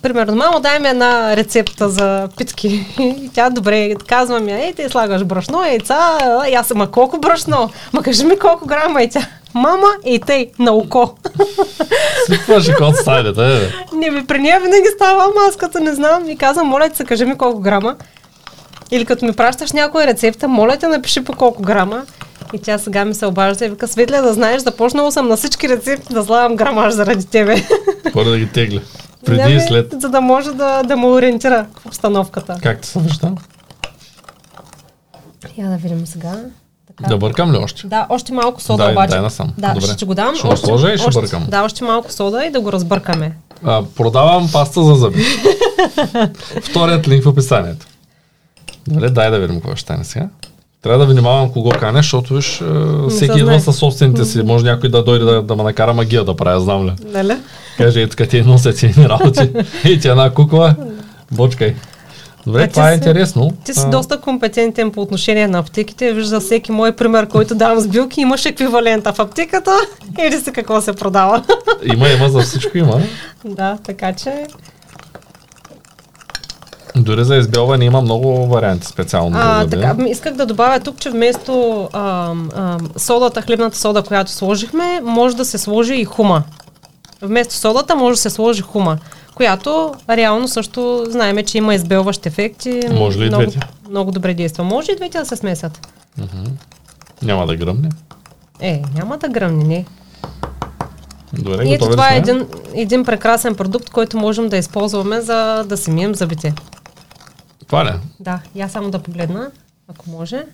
примерно, 0.02 0.37
мамо, 0.37 0.61
дай 0.61 0.78
ми 0.78 0.88
една 0.88 1.37
рецепта 1.37 1.88
за 1.88 2.28
питки. 2.37 2.68
И 2.98 3.30
тя, 3.35 3.50
добре, 3.50 3.94
казва 3.96 4.40
ми, 4.40 4.52
ей, 4.52 4.72
ти 4.72 4.88
слагаш 4.88 5.24
брашно, 5.24 5.64
яйца, 5.64 6.18
аз, 6.56 6.74
ма 6.74 6.90
колко 6.90 7.18
брашно? 7.18 7.70
Ма 7.92 8.02
кажи 8.02 8.24
ми 8.24 8.38
колко 8.38 8.66
грама 8.66 9.02
и 9.02 9.11
тя. 9.11 9.26
Мама, 9.55 9.88
и 10.07 10.21
тъй, 10.21 10.51
на 10.59 10.73
око. 10.73 11.15
Сипваш 12.27 12.71
кот 12.79 12.97
стане, 12.97 13.33
да 13.33 13.57
е. 13.57 13.61
Не 13.97 14.11
ми 14.11 14.27
при 14.27 14.38
нея 14.38 14.61
винаги 14.61 14.88
става, 14.95 15.33
като 15.59 15.81
не 15.81 15.95
знам 15.95 16.29
и 16.31 16.37
казвам, 16.37 16.67
моля 16.67 16.88
ти 16.88 16.97
се, 16.97 17.05
кажи 17.05 17.25
ми 17.25 17.38
колко 17.38 17.61
грама. 17.61 17.97
Или 18.91 19.05
като 19.05 19.25
ми 19.27 19.33
пращаш 19.33 19.73
някоя 19.73 20.07
рецепта, 20.07 20.49
моля 20.49 20.77
те, 20.77 20.88
напиши 20.88 21.25
по 21.25 21.33
колко 21.33 21.62
грама. 21.62 22.03
И 22.53 22.59
тя 22.59 22.79
сега 22.79 23.05
ми 23.05 23.15
се 23.15 23.27
обажда 23.27 23.67
и 23.67 23.69
вика, 23.69 23.88
Светля, 23.88 24.23
да 24.23 24.33
знаеш, 24.33 24.62
започнала 24.62 25.12
съм 25.12 25.29
на 25.29 25.37
всички 25.37 25.69
рецепти 25.69 26.15
да 26.15 26.25
слагам 26.25 26.57
грамаж 26.57 26.95
заради 26.95 27.27
тебе. 27.27 27.57
Хора 28.12 28.31
да 28.31 28.38
ги 28.38 28.47
тегля. 28.47 28.81
Преди 29.27 29.43
Да, 29.43 29.51
и 29.51 29.55
бе, 29.55 29.61
след. 29.61 29.95
За 30.01 30.09
да 30.09 30.21
може 30.21 30.53
да, 30.53 30.83
да 30.83 30.97
ме 30.97 31.07
ориентира 31.07 31.67
в 31.77 31.87
обстановката. 31.87 32.57
Как 32.62 32.81
ти 32.81 32.88
се 32.88 32.99
вижда? 32.99 33.33
Я 35.59 35.69
да 35.69 35.77
видим 35.77 36.07
сега. 36.07 36.33
Така. 36.96 37.11
Да 37.11 37.16
бъркам 37.16 37.52
ли 37.52 37.57
още? 37.57 37.87
Да, 37.87 38.07
още 38.09 38.33
малко 38.33 38.62
сода 38.62 38.85
Дай- 38.85 38.92
обаче. 38.92 39.11
дай 39.11 39.20
насам. 39.20 39.52
Да, 39.59 39.68
Добре. 39.74 39.87
ще 39.87 39.96
ти 39.96 40.05
го 40.05 40.14
дам. 40.14 40.35
Ще 40.37 40.48
го 40.48 40.57
сложа 40.57 40.92
и 40.92 40.98
ще 40.98 41.09
още, 41.09 41.20
бъркам. 41.20 41.46
Да, 41.48 41.62
още 41.62 41.85
малко 41.85 42.12
сода 42.12 42.44
и 42.44 42.50
да 42.50 42.61
го 42.61 42.72
разбъркаме. 42.72 43.37
А, 43.64 43.83
продавам 43.96 44.48
паста 44.52 44.83
за 44.85 44.94
зъби. 44.94 45.24
Вторият 46.62 47.09
линк 47.09 47.24
в 47.24 47.28
описанието. 47.28 47.87
Добре, 48.88 49.11
дай 49.11 49.31
да 49.31 49.38
видим 49.38 49.57
какво 49.61 49.76
ще 49.76 49.81
стане 49.81 50.05
сега. 50.05 50.28
Трябва 50.83 51.07
да 51.07 51.12
внимавам 51.12 51.52
кого 51.52 51.70
каня, 51.70 51.98
защото 51.98 52.35
виж, 52.35 52.61
е, 52.61 52.64
всеки 53.11 53.33
се 53.33 53.38
идва 53.38 53.61
със 53.61 53.76
собствените 53.76 54.24
си. 54.24 54.42
Може 54.42 54.64
някой 54.64 54.88
да 54.90 55.05
дойде 55.05 55.24
да, 55.24 55.42
да 55.42 55.57
ме 55.57 55.62
накара 55.62 55.94
магия 55.94 56.24
да 56.24 56.37
правя, 56.37 56.61
знам 56.61 56.87
ли. 56.87 56.92
Нали? 57.05 57.37
Каже, 57.76 58.02
е 58.02 58.09
така 58.09 58.26
ти 58.26 58.42
носят 58.42 58.76
си 58.76 58.87
едни 58.87 59.09
работи. 59.09 59.50
И 59.85 60.00
ти 60.00 60.09
една 60.09 60.31
кукла, 60.31 60.74
бочкай. 61.31 61.74
Добре, 62.46 62.62
А 62.62 62.66
ти 62.66 62.72
това 62.72 62.88
е 62.88 62.92
си- 62.92 62.94
интересно. 62.96 63.52
Ти 63.64 63.74
си 63.74 63.83
А, 63.87 63.90
доста 63.90 64.20
компетентен 64.20 64.90
по 64.90 65.00
отношение 65.00 65.48
на 65.48 65.59
аптеките. 65.59 66.12
Вижда 66.12 66.40
всеки 66.40 66.72
мой 66.72 66.92
пример, 66.92 67.28
който 67.28 67.55
давам 67.55 67.81
с 67.81 67.88
билки, 67.88 68.20
имаш 68.20 68.46
еквивалента 68.46 69.12
в 69.12 69.18
аптеката. 69.18 69.70
Или 70.20 70.40
си 70.40 70.52
какво 70.52 70.81
се 70.81 70.92
продава. 70.92 71.42
Има, 71.85 72.09
има 72.09 72.28
за 72.28 72.40
всичко 72.40 72.78
има. 72.78 73.00
да, 73.44 73.78
така 73.85 74.12
че... 74.12 74.46
Дори 76.96 77.24
за 77.24 77.37
избелване 77.37 77.85
има 77.85 78.00
много 78.00 78.46
варианти 78.46 78.87
специално. 78.87 79.37
А, 79.40 79.61
зъби. 79.61 79.70
така, 79.72 79.96
исках 80.09 80.35
да 80.35 80.46
добавя 80.46 80.81
тук, 80.81 80.98
че 80.98 81.11
вместо 81.11 81.88
ам, 81.92 82.50
ам, 82.57 82.78
содата, 82.96 83.42
хлебната 83.42 83.78
сода, 83.78 84.02
която 84.02 84.31
сложихме, 84.31 85.00
може 85.02 85.37
да 85.37 85.44
се 85.44 85.59
сложи 85.59 85.94
и 85.94 86.05
хума. 86.05 86.42
Вместо 87.22 87.54
содата 87.54 87.96
може 87.96 88.14
да 88.14 88.20
се 88.20 88.30
сложи 88.30 88.62
хума, 88.62 88.98
която 89.35 89.94
реално 90.08 90.48
също 90.48 91.06
знаеме, 91.08 91.42
че 91.42 91.58
има 91.58 91.74
избелващ 91.74 92.26
ефекти. 92.26 92.80
Може 92.92 93.18
ли 93.18 93.24
и 93.24 93.28
много, 93.28 93.42
двете? 93.46 93.66
Много 93.90 94.11
добре 94.11 94.35
действа. 94.35 94.64
Може 94.64 94.92
и 94.92 94.96
двете 94.96 95.18
да 95.18 95.26
се 95.26 95.37
смесят. 95.37 95.88
Няма 97.22 97.46
да 97.46 97.56
гръмне. 97.56 97.88
Е, 98.61 98.82
няма 98.94 99.18
да 99.18 99.28
гръмне, 99.28 99.64
не. 99.64 99.85
Добре, 101.32 101.64
И 101.64 101.74
ето 101.74 101.90
това 101.90 102.06
е 102.06 102.11
сме? 102.11 102.16
един, 102.18 102.46
един 102.74 103.04
прекрасен 103.04 103.54
продукт, 103.54 103.90
който 103.90 104.16
можем 104.18 104.48
да 104.48 104.56
използваме 104.56 105.20
за 105.20 105.64
да 105.66 105.76
си 105.76 105.90
мием 105.90 106.14
зъбите. 106.14 106.54
Това 107.66 107.85
ли? 107.85 107.90
Да, 108.20 108.40
я 108.54 108.68
само 108.68 108.90
да 108.90 108.98
погледна, 108.98 109.50
ако 109.88 110.11
може. 110.11 110.44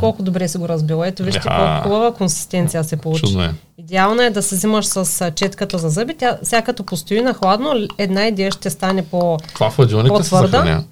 Колко 0.00 0.22
добре 0.22 0.48
си 0.48 0.58
го 0.58 0.68
разбила. 0.68 1.08
Ето 1.08 1.22
вижте 1.22 1.40
Яха. 1.48 1.58
колко 1.58 1.82
хубава 1.82 2.14
консистенция 2.14 2.84
се 2.84 2.96
получи. 2.96 3.26
Чудно 3.26 3.42
е. 3.42 3.54
Идеално 3.78 4.22
е 4.22 4.30
да 4.30 4.42
се 4.42 4.54
взимаш 4.54 4.86
с 4.86 5.32
четката 5.34 5.78
за 5.78 5.88
зъби. 5.88 6.14
Тя 6.14 6.38
сега 6.42 6.62
като 6.62 6.84
постои 6.84 7.20
на 7.20 7.34
хладно, 7.34 7.74
една 7.98 8.26
идея 8.26 8.52
ще 8.52 8.70
стане 8.70 9.02
по... 9.02 9.38
Това 9.54 9.70
По-твърда? 10.08 10.84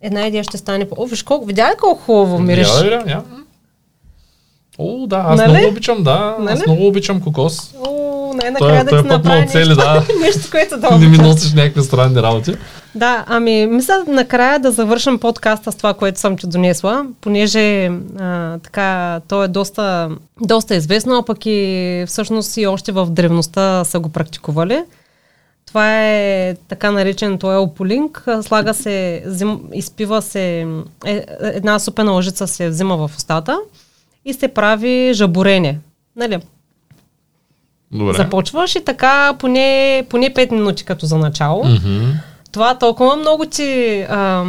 Една 0.00 0.26
идея 0.26 0.44
ще 0.44 0.58
стане 0.58 0.88
по... 0.88 0.94
О, 0.98 1.06
виж 1.06 1.22
колко... 1.22 1.46
Видя 1.46 1.66
ли 1.66 1.74
колко 1.80 2.02
хубаво 2.02 2.38
мириш? 2.38 2.68
Я, 2.68 2.84
я, 2.86 3.02
я. 3.06 3.22
О, 4.78 5.06
да, 5.06 5.16
аз 5.16 5.38
Нали? 5.40 5.50
много 5.52 5.68
обичам, 5.68 6.02
да. 6.02 6.36
Нали? 6.40 6.52
Аз 6.52 6.66
много 6.66 6.86
обичам 6.86 7.20
кокос. 7.20 7.74
О, 7.88 8.05
най-накрая 8.36 8.84
Той- 8.84 8.84
да 8.84 8.90
той 8.90 9.02
ти 9.02 9.08
направи 9.08 9.36
много 9.36 9.52
цели, 9.52 9.68
нещо, 9.68 9.84
да. 9.84 10.04
нещо, 10.20 10.50
което 10.50 10.76
да 10.76 10.98
Не 10.98 11.08
ми 11.08 11.18
носиш 11.18 11.52
някакви 11.52 11.82
странни 11.82 12.22
работи. 12.22 12.54
Да, 12.94 13.24
ами 13.28 13.66
мисля 13.66 14.04
накрая 14.06 14.58
да 14.58 14.70
завършим 14.70 15.18
подкаста 15.18 15.72
с 15.72 15.76
това, 15.76 15.94
което 15.94 16.20
съм 16.20 16.36
ти 16.36 16.46
донесла, 16.46 17.06
понеже 17.20 17.90
а, 18.18 18.58
така, 18.58 19.20
то 19.28 19.44
е 19.44 19.48
доста, 19.48 20.10
доста 20.40 20.74
известно, 20.74 21.16
а 21.16 21.24
пък 21.24 21.46
и 21.46 22.04
всъщност 22.06 22.56
и 22.56 22.66
още 22.66 22.92
в 22.92 23.06
древността 23.10 23.84
са 23.84 24.00
го 24.00 24.08
практикували. 24.08 24.82
Това 25.66 26.06
е 26.06 26.54
така 26.68 26.90
наречен 26.90 27.38
той 27.38 27.56
ополинг. 27.56 28.24
Слага 28.42 28.74
се, 28.74 29.22
зим, 29.26 29.60
изпива 29.72 30.22
се, 30.22 30.66
е, 31.06 31.24
една 31.40 31.78
супена 31.78 32.12
лъжица 32.12 32.46
се 32.46 32.68
взима 32.68 32.96
в 32.96 33.10
устата 33.16 33.58
и 34.24 34.34
се 34.34 34.48
прави 34.48 35.10
жаборене. 35.14 35.78
Нали? 36.16 36.38
Добре. 37.92 38.14
Започваш 38.14 38.76
и 38.76 38.84
така 38.84 39.34
поне, 39.38 40.04
поне 40.10 40.34
5 40.34 40.52
минути 40.52 40.84
като 40.84 41.06
за 41.06 41.18
начало. 41.18 41.64
Мгм. 41.64 42.12
Това 42.56 42.74
толкова 42.74 43.16
много 43.16 43.46
ти 43.46 44.00
а, 44.10 44.44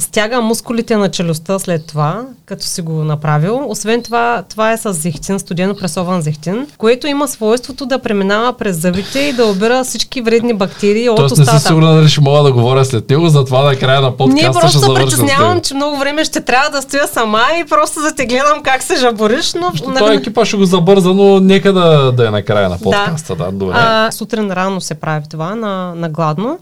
стяга 0.00 0.40
мускулите 0.40 0.96
на 0.96 1.10
челюстта 1.10 1.58
след 1.58 1.86
това, 1.86 2.22
като 2.46 2.64
си 2.64 2.82
го 2.82 2.92
направил. 2.92 3.60
Освен 3.68 4.02
това, 4.02 4.42
това 4.50 4.72
е 4.72 4.78
с 4.78 4.92
зехтин, 4.92 5.38
студено 5.38 5.76
пресован 5.76 6.22
зехтин, 6.22 6.66
което 6.78 7.06
има 7.06 7.28
свойството 7.28 7.86
да 7.86 7.98
преминава 7.98 8.52
през 8.52 8.76
зъбите 8.76 9.18
и 9.18 9.32
да 9.32 9.46
обира 9.46 9.84
всички 9.84 10.20
вредни 10.20 10.54
бактерии 10.54 11.08
от 11.08 11.16
Тоест 11.16 11.36
не 11.36 11.42
устата. 11.42 11.60
си 11.60 11.66
сигурна 11.66 11.94
дали 11.94 12.08
ще 12.08 12.20
мога 12.20 12.42
да 12.42 12.52
говоря 12.52 12.84
след 12.84 13.10
него, 13.10 13.28
затова 13.28 13.62
на 13.62 13.76
края 13.76 14.00
на 14.00 14.08
Ние 14.08 14.16
подкаста 14.16 14.52
ще 14.52 14.60
просто 14.60 14.78
с 14.78 14.94
притеснявам, 14.94 15.60
че 15.60 15.74
много 15.74 15.96
време 15.96 16.24
ще 16.24 16.40
трябва 16.40 16.70
да 16.70 16.82
стоя 16.82 17.06
сама 17.06 17.42
и 17.60 17.64
просто 17.64 18.00
да 18.00 18.14
те 18.14 18.26
гледам 18.26 18.62
как 18.62 18.82
се 18.82 18.96
жабориш, 18.96 19.54
но... 19.54 19.72
нали, 19.86 19.98
Той 19.98 20.14
екипа 20.14 20.44
ще 20.44 20.56
го 20.56 20.64
забърза, 20.64 21.08
но 21.08 21.40
нека 21.40 21.72
да, 21.72 22.12
да 22.12 22.26
е 22.26 22.30
на 22.30 22.42
края 22.42 22.68
на 22.68 22.78
подкаста. 22.78 23.36
Да, 23.36 23.52
добре. 23.52 23.74
А, 23.76 24.10
сутрин 24.12 24.52
рано 24.52 24.80
се 24.80 24.94
прави 24.94 25.24
това 25.30 25.54
на, 25.54 25.94
на 25.94 26.08
гладно. 26.08 26.58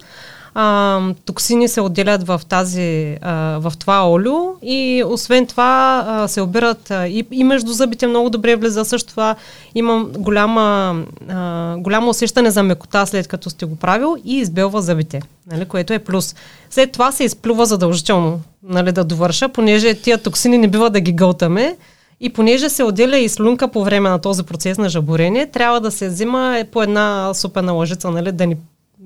А, 0.59 1.01
токсини 1.25 1.69
се 1.69 1.81
отделят 1.81 2.27
в, 2.27 2.41
тази, 2.49 3.17
а, 3.21 3.59
в 3.61 3.73
това 3.79 4.11
олио 4.11 4.35
и 4.63 5.05
освен 5.07 5.47
това 5.47 6.05
а, 6.07 6.29
се 6.29 6.41
обират 6.41 6.91
а, 6.91 7.09
и, 7.09 7.27
и 7.31 7.45
между 7.45 7.73
зъбите 7.73 8.07
много 8.07 8.31
добре 8.31 8.57
влиза. 8.57 8.85
Също 8.85 9.09
това 9.09 9.35
имам 9.75 10.13
голяма, 10.19 10.97
а, 11.29 11.77
голямо 11.77 12.11
усещане 12.11 12.51
за 12.51 12.63
мекота 12.63 13.07
след 13.07 13.29
като 13.29 13.51
сте 13.51 13.67
го 13.67 13.77
правил 13.77 14.17
и 14.25 14.37
избелва 14.39 14.83
зъбите, 14.83 15.23
нали, 15.53 15.65
което 15.65 15.93
е 15.93 15.99
плюс. 15.99 16.35
След 16.71 16.93
това 16.93 17.13
се 17.13 17.25
изплюва 17.25 17.67
задължително 17.67 18.41
нали, 18.63 18.93
да 18.93 19.05
довърша, 19.05 19.49
понеже 19.49 19.95
тия 19.95 20.19
токсини 20.19 20.59
не 20.59 20.69
бива 20.69 20.91
да 20.91 21.01
ги 21.01 21.13
гълтаме. 21.13 21.77
И 22.21 22.31
понеже 22.31 22.69
се 22.69 22.85
отделя 22.85 23.17
и 23.17 23.29
слюнка 23.29 23.69
по 23.69 23.85
време 23.85 24.09
на 24.09 24.19
този 24.19 24.43
процес 24.43 24.79
на 24.79 24.89
жаборене, 24.89 25.47
трябва 25.47 25.81
да 25.81 25.91
се 25.91 26.09
взима 26.09 26.65
по 26.73 26.83
една 26.83 27.31
супена 27.35 27.73
лъжица, 27.73 28.11
нали, 28.11 28.33
да 28.33 28.47
ни 28.47 28.57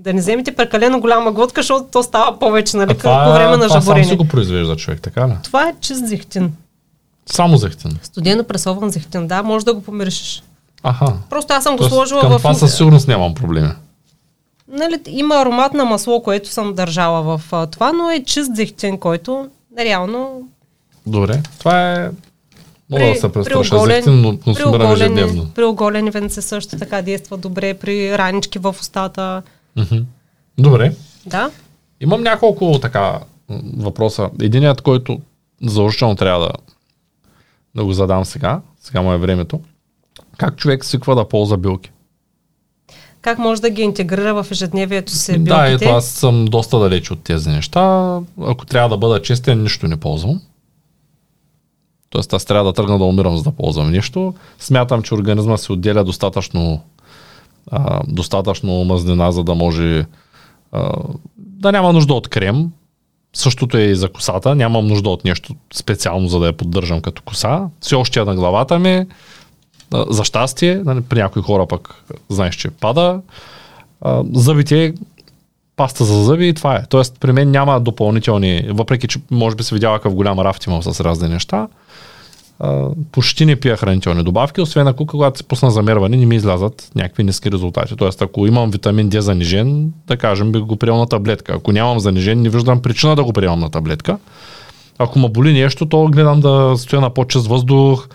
да 0.00 0.12
не 0.14 0.20
вземете 0.20 0.52
прекалено 0.52 1.00
голяма 1.00 1.32
глътка, 1.32 1.60
защото 1.60 1.86
то 1.92 2.02
става 2.02 2.38
повече, 2.38 2.76
нали, 2.76 2.98
това, 2.98 3.24
по 3.24 3.32
време 3.32 3.56
на 3.56 3.66
това 3.66 3.80
жаборене. 3.80 4.04
си 4.04 4.16
го 4.16 4.28
произвежда 4.28 4.76
човек, 4.76 5.00
така 5.00 5.28
ли? 5.28 5.32
Това 5.42 5.68
е 5.68 5.74
чист 5.80 6.06
зехтин. 6.06 6.52
Само 7.26 7.56
зехтин. 7.56 7.98
Студено 8.02 8.44
пресован 8.44 8.90
зехтин, 8.90 9.26
да, 9.26 9.42
може 9.42 9.64
да 9.64 9.74
го 9.74 9.82
помиришиш. 9.82 10.42
Аха. 10.82 11.12
Просто 11.30 11.52
аз 11.52 11.62
съм 11.62 11.72
го 11.72 11.78
Тоест, 11.78 11.92
сложила 11.94 12.20
към 12.20 12.30
в... 12.30 12.36
това 12.36 12.54
със 12.54 12.76
сигурност 12.76 13.08
нямам 13.08 13.34
проблеми. 13.34 13.68
Нали, 14.68 15.00
има 15.08 15.34
аромат 15.36 15.74
на 15.74 15.84
масло, 15.84 16.22
което 16.22 16.48
съм 16.48 16.74
държала 16.74 17.22
в 17.22 17.42
а, 17.52 17.66
това, 17.66 17.92
но 17.92 18.10
е 18.10 18.24
чист 18.24 18.56
зехтин, 18.56 18.98
който 18.98 19.48
реално 19.78 20.42
Добре. 21.06 21.42
Това 21.58 21.92
е... 21.92 22.10
Мога 22.90 23.04
да 23.04 23.14
се 23.14 23.32
престраша. 23.32 23.74
оголен- 23.74 23.94
Зехтин, 23.94 24.20
но 24.20 24.36
консумирам 24.38 24.92
ежедневно. 24.92 25.46
При 25.54 25.64
оголени 25.64 26.10
венце 26.10 26.42
също 26.42 26.76
така 26.78 27.02
действа 27.02 27.36
добре, 27.36 27.74
при 27.74 28.18
ранички 28.18 28.58
в 28.58 28.76
устата. 28.80 29.42
Добре. 30.58 30.94
Да, 31.26 31.50
Имам 32.00 32.22
няколко 32.22 32.78
така 32.82 33.20
въпроса. 33.76 34.30
Единият, 34.40 34.80
който 34.80 35.20
задължително 35.62 36.16
трябва 36.16 36.46
да, 36.46 36.52
да 37.74 37.84
го 37.84 37.92
задам 37.92 38.24
сега, 38.24 38.60
сега 38.80 39.02
му 39.02 39.12
е 39.12 39.18
времето. 39.18 39.60
Как 40.36 40.56
човек 40.56 40.84
свиква 40.84 41.14
да 41.14 41.28
ползва 41.28 41.56
билки? 41.56 41.90
Как 43.20 43.38
може 43.38 43.60
да 43.60 43.70
ги 43.70 43.82
интегрира 43.82 44.42
в 44.42 44.50
ежедневието 44.50 45.12
си 45.12 45.32
билките? 45.32 45.54
Да, 45.54 45.70
ето 45.70 45.88
аз 45.88 46.06
съм 46.06 46.44
доста 46.44 46.78
далеч 46.78 47.10
от 47.10 47.22
тези 47.22 47.48
неща. 47.48 48.18
Ако 48.40 48.66
трябва 48.66 48.88
да 48.88 48.96
бъда 48.96 49.22
честен, 49.22 49.62
нищо 49.62 49.88
не 49.88 49.96
ползвам. 49.96 50.40
Тоест 52.10 52.32
аз 52.32 52.44
трябва 52.44 52.64
да 52.64 52.72
тръгна 52.72 52.98
да 52.98 53.04
умирам, 53.04 53.36
за 53.36 53.42
да 53.42 53.52
ползвам 53.52 53.90
нещо. 53.90 54.34
Смятам, 54.58 55.02
че 55.02 55.14
организма 55.14 55.56
се 55.56 55.72
отделя 55.72 56.04
достатъчно, 56.04 56.82
а, 57.70 58.00
достатъчно 58.08 58.84
мазнина, 58.84 59.32
за 59.32 59.44
да 59.44 59.54
може 59.54 60.06
а, 60.72 60.92
да 61.36 61.72
няма 61.72 61.92
нужда 61.92 62.14
от 62.14 62.28
крем. 62.28 62.70
Същото 63.32 63.76
е 63.76 63.82
и 63.82 63.96
за 63.96 64.08
косата. 64.08 64.54
Нямам 64.54 64.86
нужда 64.86 65.10
от 65.10 65.24
нещо 65.24 65.54
специално, 65.74 66.28
за 66.28 66.38
да 66.38 66.46
я 66.46 66.52
поддържам 66.52 67.00
като 67.00 67.22
коса. 67.22 67.68
Все 67.80 67.94
още 67.94 68.20
е 68.20 68.24
на 68.24 68.34
главата 68.34 68.78
ми. 68.78 69.06
А, 69.94 70.06
за 70.08 70.24
щастие, 70.24 70.82
нали, 70.84 71.00
при 71.00 71.18
някои 71.18 71.42
хора 71.42 71.66
пък 71.66 72.04
знаеш, 72.28 72.54
че 72.54 72.70
пада. 72.70 73.20
А, 74.00 74.22
зъбите 74.32 74.94
паста 75.80 76.04
за 76.04 76.24
зъби 76.24 76.48
и 76.48 76.54
това 76.54 76.76
е. 76.76 76.82
Тоест 76.88 77.16
при 77.20 77.32
мен 77.32 77.50
няма 77.50 77.80
допълнителни, 77.80 78.68
въпреки 78.70 79.08
че 79.08 79.20
може 79.30 79.56
би 79.56 79.62
се 79.62 79.74
видява 79.74 79.98
какъв 79.98 80.14
голям 80.14 80.40
рафт 80.40 80.66
имам 80.66 80.82
с 80.82 81.00
разни 81.00 81.28
неща, 81.28 81.68
почти 83.12 83.46
не 83.46 83.56
пия 83.56 83.76
хранителни 83.76 84.22
добавки, 84.22 84.60
освен 84.60 84.88
ако 84.88 85.06
когато 85.06 85.38
се 85.38 85.44
пусна 85.44 85.70
замерване 85.70 86.16
не 86.16 86.26
ми 86.26 86.36
излязат 86.36 86.90
някакви 86.94 87.24
ниски 87.24 87.50
резултати. 87.50 87.96
Тоест 87.96 88.22
ако 88.22 88.46
имам 88.46 88.70
витамин 88.70 89.10
D 89.10 89.18
занижен, 89.18 89.92
да 90.06 90.16
кажем 90.16 90.52
би 90.52 90.58
го 90.58 90.76
приел 90.76 90.96
на 90.96 91.06
таблетка. 91.06 91.54
Ако 91.54 91.72
нямам 91.72 92.00
занижен, 92.00 92.42
не 92.42 92.48
виждам 92.48 92.82
причина 92.82 93.16
да 93.16 93.24
го 93.24 93.32
приемам 93.32 93.60
на 93.60 93.70
таблетка. 93.70 94.18
Ако 94.98 95.18
ме 95.18 95.28
боли 95.28 95.52
нещо, 95.52 95.86
то 95.86 96.04
гледам 96.06 96.40
да 96.40 96.74
стоя 96.76 97.00
на 97.00 97.10
по-чист 97.10 97.46
въздух, 97.46 98.08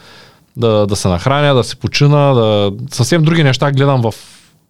да, 0.58 0.88
да 0.88 0.96
се 0.96 1.08
нахраня, 1.08 1.56
да 1.56 1.64
се 1.64 1.76
почина, 1.76 2.34
да... 2.34 2.72
съвсем 2.92 3.24
други 3.24 3.44
неща 3.44 3.72
гледам 3.72 4.02
в 4.02 4.14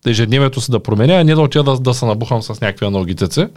ежедневието 0.05 0.61
си 0.61 0.71
да 0.71 0.79
променя, 0.79 1.13
а 1.13 1.23
не 1.23 1.35
да 1.35 1.41
отида 1.41 1.63
да, 1.63 1.77
да 1.79 1.93
се 1.93 2.05
набухам 2.05 2.41
с 2.41 2.61
някакви 2.61 2.85
аналогицици. 2.85 3.47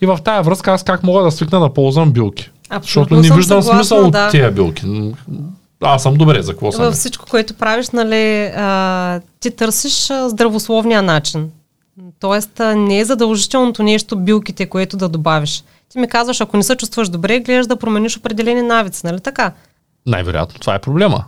И 0.00 0.06
в 0.06 0.18
тая 0.24 0.42
връзка 0.42 0.72
аз 0.72 0.84
как 0.84 1.02
мога 1.02 1.22
да 1.22 1.30
свикна 1.30 1.60
да 1.60 1.72
ползвам 1.72 2.12
билки? 2.12 2.50
Абсолютно 2.74 3.16
Защото 3.16 3.34
не 3.34 3.40
виждам 3.40 3.62
съгласна, 3.62 3.84
смисъл 3.84 4.10
да. 4.10 4.26
от 4.26 4.30
тези 4.32 4.54
билки. 4.54 5.12
Аз 5.80 6.02
съм 6.02 6.14
добре, 6.14 6.42
за 6.42 6.52
какво 6.52 6.72
съм? 6.72 6.84
Във 6.84 6.94
всичко, 6.94 7.26
което 7.30 7.54
правиш, 7.54 7.90
нали, 7.90 8.52
а, 8.56 9.20
ти 9.40 9.50
търсиш 9.50 10.10
здравословния 10.26 11.02
начин. 11.02 11.50
Тоест, 12.20 12.60
не 12.76 12.98
е 12.98 13.04
задължителното 13.04 13.82
нещо 13.82 14.16
билките, 14.16 14.66
което 14.66 14.96
да 14.96 15.08
добавиш. 15.08 15.64
Ти 15.88 15.98
ми 15.98 16.08
казваш, 16.08 16.40
ако 16.40 16.56
не 16.56 16.62
се 16.62 16.76
чувстваш 16.76 17.08
добре, 17.08 17.40
гледаш 17.40 17.66
да 17.66 17.76
промениш 17.76 18.16
определени 18.16 18.62
навици, 18.62 19.06
нали 19.06 19.20
така? 19.20 19.52
Най-вероятно 20.06 20.60
това 20.60 20.74
е 20.74 20.78
проблема. 20.78 21.24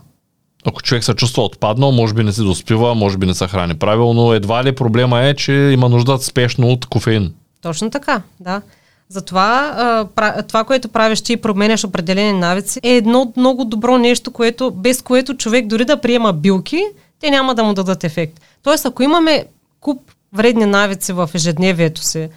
Ако 0.66 0.82
човек 0.82 1.04
се 1.04 1.14
чувства 1.14 1.42
отпаднал, 1.42 1.92
може 1.92 2.14
би 2.14 2.24
не 2.24 2.32
се 2.32 2.42
доспива, 2.42 2.94
може 2.94 3.18
би 3.18 3.26
не 3.26 3.34
се 3.34 3.46
храни 3.46 3.74
правилно, 3.74 4.32
едва 4.32 4.64
ли 4.64 4.72
проблема 4.72 5.20
е, 5.20 5.34
че 5.34 5.52
има 5.52 5.88
нужда 5.88 6.18
спешно 6.18 6.68
от 6.68 6.86
кофеин. 6.86 7.34
Точно 7.62 7.90
така, 7.90 8.22
да. 8.40 8.62
Затова 9.08 10.08
това, 10.48 10.64
което 10.64 10.88
правиш 10.88 11.22
ти 11.22 11.32
и 11.32 11.36
променяш 11.36 11.84
определени 11.84 12.38
навици, 12.38 12.80
е 12.82 12.96
едно 12.96 13.32
много 13.36 13.64
добро 13.64 13.98
нещо, 13.98 14.30
което, 14.30 14.70
без 14.70 15.02
което 15.02 15.36
човек 15.36 15.66
дори 15.66 15.84
да 15.84 16.00
приема 16.00 16.32
билки, 16.32 16.82
те 17.20 17.30
няма 17.30 17.54
да 17.54 17.64
му 17.64 17.74
дадат 17.74 18.04
ефект. 18.04 18.40
Тоест, 18.62 18.86
ако 18.86 19.02
имаме 19.02 19.46
куп 19.80 20.00
вредни 20.32 20.66
навици 20.66 21.12
в 21.12 21.30
ежедневието 21.34 22.00
си, 22.00 22.28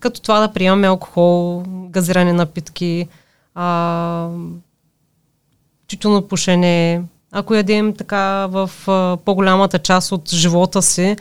като 0.00 0.20
това 0.20 0.40
да 0.40 0.52
приемаме 0.52 0.86
алкохол, 0.86 1.62
газирани 1.90 2.32
напитки, 2.32 3.08
а, 3.54 4.28
пушене, 6.28 7.02
ако 7.32 7.54
ядем 7.54 7.94
така 7.94 8.46
в 8.46 8.70
а, 8.86 9.16
по-голямата 9.24 9.78
част 9.78 10.12
от 10.12 10.30
живота 10.30 10.82
си, 10.82 11.16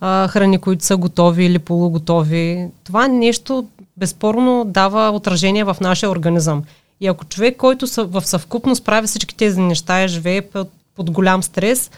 а, 0.00 0.28
храни, 0.28 0.58
които 0.58 0.84
са 0.84 0.96
готови 0.96 1.44
или 1.44 1.58
полуготови. 1.58 2.68
Това 2.84 3.08
нещо 3.08 3.66
безспорно 3.96 4.64
дава 4.66 5.10
отражение 5.10 5.64
в 5.64 5.76
нашия 5.80 6.10
организъм. 6.10 6.62
И 7.00 7.06
ако 7.06 7.24
човек, 7.24 7.56
който 7.56 7.86
в 7.98 8.22
съвкупност 8.26 8.84
прави 8.84 9.06
всички 9.06 9.36
тези 9.36 9.60
неща 9.60 10.04
и 10.04 10.08
живее 10.08 10.42
под, 10.42 10.68
под 10.96 11.10
голям 11.10 11.42
стрес, 11.42 11.90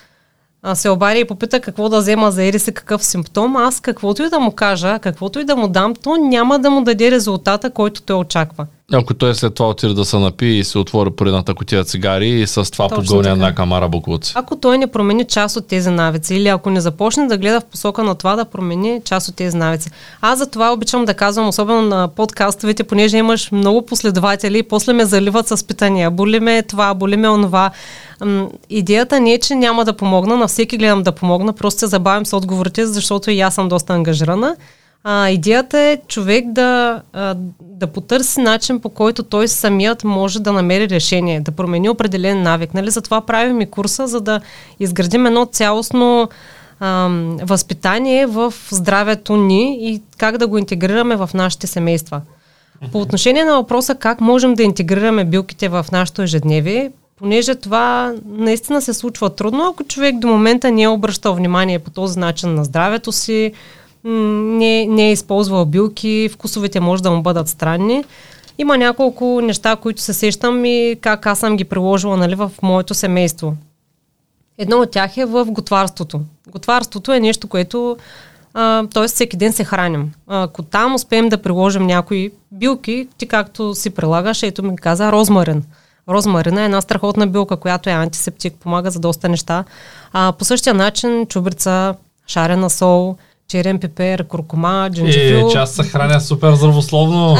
а, 0.67 0.75
се 0.75 0.91
обади 0.91 1.21
и 1.21 1.25
попита 1.25 1.61
какво 1.61 1.89
да 1.89 1.99
взема 1.99 2.31
за 2.31 2.45
ериси, 2.45 2.75
какъв 2.75 3.05
симптом, 3.05 3.57
аз 3.57 3.81
каквото 3.81 4.23
и 4.23 4.29
да 4.29 4.39
му 4.39 4.53
кажа, 4.53 4.99
каквото 4.99 5.41
и 5.41 5.45
да 5.45 5.57
му 5.57 5.69
дам, 5.69 5.95
то 6.03 6.17
няма 6.17 6.59
да 6.59 6.71
му 6.71 6.85
даде 6.85 7.11
резултата, 7.11 7.71
който 7.71 8.03
той 8.03 8.17
очаква. 8.17 8.67
Ако 8.93 9.15
той 9.15 9.35
след 9.35 9.55
това 9.55 9.69
отиде 9.69 9.95
да 9.95 10.05
се 10.05 10.19
напи 10.19 10.47
и 10.47 10.65
се 10.65 10.79
отвори 10.79 11.11
поредната 11.11 11.55
котия 11.55 11.85
цигари 11.85 12.29
и 12.29 12.47
с 12.47 12.71
това 12.71 12.89
погълня 12.89 13.31
една 13.31 13.55
камара 13.55 13.89
буклуци. 13.89 14.33
Ако 14.37 14.57
той 14.57 14.79
не 14.79 14.87
промени 14.87 15.25
част 15.25 15.57
от 15.57 15.67
тези 15.67 15.91
навици 15.91 16.35
или 16.35 16.49
ако 16.49 16.71
не 16.71 16.81
започне 16.81 17.27
да 17.27 17.39
гледа 17.39 17.61
в 17.61 17.65
посока 17.65 18.03
на 18.03 18.15
това 18.15 18.37
да 18.37 18.45
промени 18.45 19.01
част 19.05 19.29
от 19.29 19.37
тези 19.37 19.57
навици. 19.57 19.91
Аз 20.21 20.39
за 20.39 20.47
това 20.47 20.73
обичам 20.73 21.05
да 21.05 21.15
казвам, 21.15 21.49
особено 21.49 21.83
на 21.83 22.09
подкастовете, 22.09 22.85
понеже 22.85 23.17
имаш 23.17 23.51
много 23.53 23.87
последователи 23.87 24.59
и 24.59 24.63
после 24.63 24.93
ме 24.93 25.05
заливат 25.05 25.49
с 25.49 25.67
питания. 25.67 26.11
Боли 26.11 26.41
ме 26.41 26.63
това, 26.63 26.95
боли 26.95 27.17
ме 27.17 27.29
онова. 27.29 27.71
Идеята 28.71 29.21
не 29.21 29.33
е, 29.33 29.39
че 29.39 29.55
няма 29.55 29.85
да 29.85 29.97
помогна, 29.97 30.37
на 30.37 30.47
всеки 30.47 30.77
гледам 30.77 31.03
да 31.03 31.13
помогна, 31.13 31.53
просто 31.53 31.81
се 31.81 31.87
забавим 31.87 32.27
с 32.27 32.37
отговорите, 32.37 32.87
защото 32.87 33.31
и 33.31 33.41
аз 33.41 33.55
съм 33.55 33.69
доста 33.69 33.93
ангажирана. 33.93 34.57
А, 35.05 35.31
идеята 35.31 35.79
е 35.79 35.99
човек 36.09 36.45
да, 36.49 37.03
а, 37.13 37.35
да 37.61 37.87
потърси 37.87 38.41
начин 38.41 38.81
по 38.81 38.89
който 38.89 39.23
той 39.23 39.49
самият 39.49 40.05
може 40.05 40.41
да 40.41 40.53
намери 40.53 40.89
решение, 40.89 41.41
да 41.41 41.51
промени 41.51 41.89
определен 41.89 42.43
навик. 42.43 42.75
Нали? 42.75 42.91
Затова 42.91 43.21
правим 43.21 43.61
и 43.61 43.71
курса, 43.71 44.07
за 44.07 44.21
да 44.21 44.41
изградим 44.81 45.27
едно 45.27 45.47
цялостно 45.47 46.29
а, 46.81 47.09
възпитание 47.43 48.27
в 48.27 48.55
здравето 48.71 49.37
ни 49.37 49.91
и 49.91 50.03
как 50.19 50.39
да 50.39 50.47
го 50.47 50.59
интегрираме 50.59 51.17
в 51.17 51.31
нашите 51.35 51.67
семейства. 51.67 52.21
По 52.93 53.01
отношение 53.01 53.45
на 53.45 53.57
въпроса 53.57 53.95
как 53.95 54.21
можем 54.21 54.55
да 54.55 54.63
интегрираме 54.63 55.25
билките 55.25 55.69
в 55.69 55.87
нашето 55.93 56.23
ежедневие, 56.23 56.91
понеже 57.17 57.55
това 57.55 58.15
наистина 58.27 58.83
се 58.83 58.95
случва 58.95 59.31
трудно, 59.31 59.69
ако 59.69 59.85
човек 59.85 60.19
до 60.19 60.29
момента 60.29 60.73
не 60.73 60.83
е 60.83 60.89
обръщал 60.89 61.35
внимание 61.35 61.79
по 61.79 61.91
този 61.91 62.19
начин 62.19 62.55
на 62.55 62.65
здравето 62.65 63.13
си, 63.13 63.53
не, 64.05 64.87
не 64.87 65.09
е 65.09 65.13
използвал 65.13 65.65
билки, 65.65 66.31
вкусовете 66.33 66.81
може 66.81 67.03
да 67.03 67.11
му 67.11 67.23
бъдат 67.23 67.49
странни. 67.49 68.05
Има 68.59 68.79
няколко 68.79 69.41
неща, 69.41 69.77
които 69.77 70.01
се 70.01 70.13
сещам 70.13 70.65
и 70.65 70.97
как 71.01 71.27
аз 71.27 71.39
съм 71.39 71.57
ги 71.57 71.65
приложила 71.65 72.17
нали, 72.17 72.35
в 72.35 72.51
моето 72.63 72.95
семейство. 72.95 73.55
Едно 74.59 74.77
от 74.77 74.91
тях 74.91 75.17
е 75.17 75.25
в 75.25 75.45
готварството. 75.45 76.21
Готварството 76.49 77.13
е 77.13 77.21
нещо, 77.21 77.49
което 77.49 77.97
т.е. 78.93 79.09
всеки 79.09 79.37
ден 79.37 79.53
се 79.53 79.65
храним. 79.65 80.13
Ако 80.27 80.63
там 80.63 80.95
успеем 80.95 81.29
да 81.29 81.43
приложим 81.43 81.87
някои 81.87 82.31
билки, 82.53 83.09
ти 83.19 83.27
както 83.27 83.75
си 83.75 83.91
прилагаш, 83.91 84.43
ето 84.43 84.63
ми 84.63 84.77
каза 84.77 85.13
розмарин. 85.13 85.65
Розмарина 86.09 86.63
е 86.63 86.65
една 86.65 86.81
страхотна 86.81 87.27
билка, 87.27 87.57
която 87.57 87.91
е 87.91 87.93
антисептик, 87.93 88.55
помага 88.55 88.91
за 88.91 88.99
доста 88.99 89.29
неща. 89.29 89.65
А, 90.13 90.33
по 90.33 90.45
същия 90.45 90.75
начин 90.75 91.27
чубрица, 91.27 91.95
шарена 92.27 92.71
сол, 92.71 93.17
черен 93.49 93.79
пипер, 93.79 94.25
куркума, 94.25 94.91
джинджифил. 94.93 95.47
Е, 95.49 95.53
част 95.53 95.75
се 95.75 95.83
храня 95.83 96.21
супер 96.21 96.55
здравословно. 96.55 97.37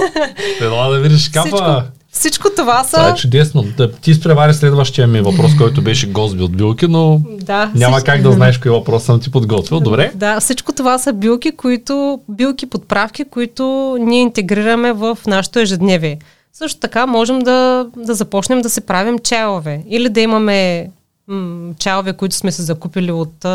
Ела 0.60 0.90
да 0.90 1.00
видиш 1.00 1.28
капа. 1.28 1.48
Всичко, 1.48 1.82
всичко 2.12 2.48
това 2.56 2.84
са... 2.84 2.96
Това 2.96 3.08
е 3.08 3.14
чудесно. 3.14 3.62
Да, 3.76 3.92
ти 3.92 4.14
спревари 4.14 4.54
следващия 4.54 5.06
ми 5.06 5.20
въпрос, 5.20 5.56
който 5.58 5.82
беше 5.82 6.06
гозби 6.06 6.42
от 6.42 6.56
билки, 6.56 6.86
но 6.86 7.20
да, 7.28 7.70
няма 7.74 7.96
всичко... 7.96 8.06
как 8.06 8.22
да 8.22 8.32
знаеш 8.32 8.58
кой 8.58 8.70
въпрос 8.70 9.04
съм 9.04 9.20
ти 9.20 9.30
подготвил. 9.30 9.80
Добре? 9.80 10.12
Да, 10.14 10.40
всичко 10.40 10.72
това 10.72 10.98
са 10.98 11.12
билки, 11.12 11.50
които, 11.52 12.20
билки 12.28 12.66
подправки, 12.66 13.24
които 13.24 13.96
ние 14.00 14.20
интегрираме 14.20 14.92
в 14.92 15.18
нашето 15.26 15.58
ежедневие. 15.58 16.18
Също 16.52 16.80
така 16.80 17.06
можем 17.06 17.38
да, 17.38 17.86
да 17.96 18.14
започнем 18.14 18.60
да 18.60 18.70
се 18.70 18.80
правим 18.80 19.18
чайове 19.18 19.82
или 19.88 20.08
да 20.08 20.20
имаме 20.20 20.90
м- 21.28 21.74
чайове, 21.78 22.12
които 22.12 22.34
сме 22.34 22.52
се 22.52 22.62
закупили 22.62 23.12
от 23.12 23.46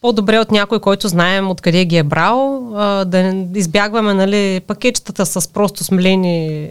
по-добре 0.00 0.38
от 0.38 0.50
някой, 0.50 0.80
който 0.80 1.08
знаем 1.08 1.50
откъде 1.50 1.84
ги 1.84 1.96
е 1.96 2.02
брал, 2.02 2.72
а, 2.74 3.04
да 3.04 3.46
избягваме 3.54 4.14
нали, 4.14 4.60
пакетчетата 4.60 5.26
с 5.26 5.48
просто 5.48 5.84
смелени 5.84 6.70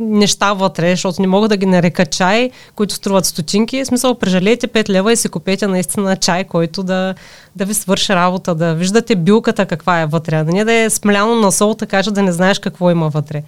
неща 0.00 0.52
вътре, 0.52 0.90
защото 0.90 1.22
не 1.22 1.28
мога 1.28 1.48
да 1.48 1.56
ги 1.56 1.66
нарека 1.66 2.06
чай, 2.06 2.50
които 2.74 2.94
струват 2.94 3.26
стотинки. 3.26 3.84
В 3.84 3.86
смисъл, 3.86 4.14
прежалете 4.14 4.68
5 4.68 4.88
лева 4.88 5.12
и 5.12 5.16
си 5.16 5.28
купете 5.28 5.66
наистина 5.66 6.16
чай, 6.16 6.44
който 6.44 6.82
да, 6.82 7.14
да 7.56 7.64
ви 7.64 7.74
свърши 7.74 8.14
работа, 8.14 8.54
да 8.54 8.74
виждате 8.74 9.16
билката 9.16 9.66
каква 9.66 10.00
е 10.00 10.06
вътре, 10.06 10.44
да 10.44 10.52
не 10.52 10.64
да 10.64 10.72
е 10.72 10.90
смляно 10.90 11.34
на 11.34 11.52
сол, 11.52 11.74
така 11.74 12.02
че 12.02 12.10
да 12.10 12.22
не 12.22 12.32
знаеш 12.32 12.58
какво 12.58 12.90
има 12.90 13.08
вътре. 13.08 13.42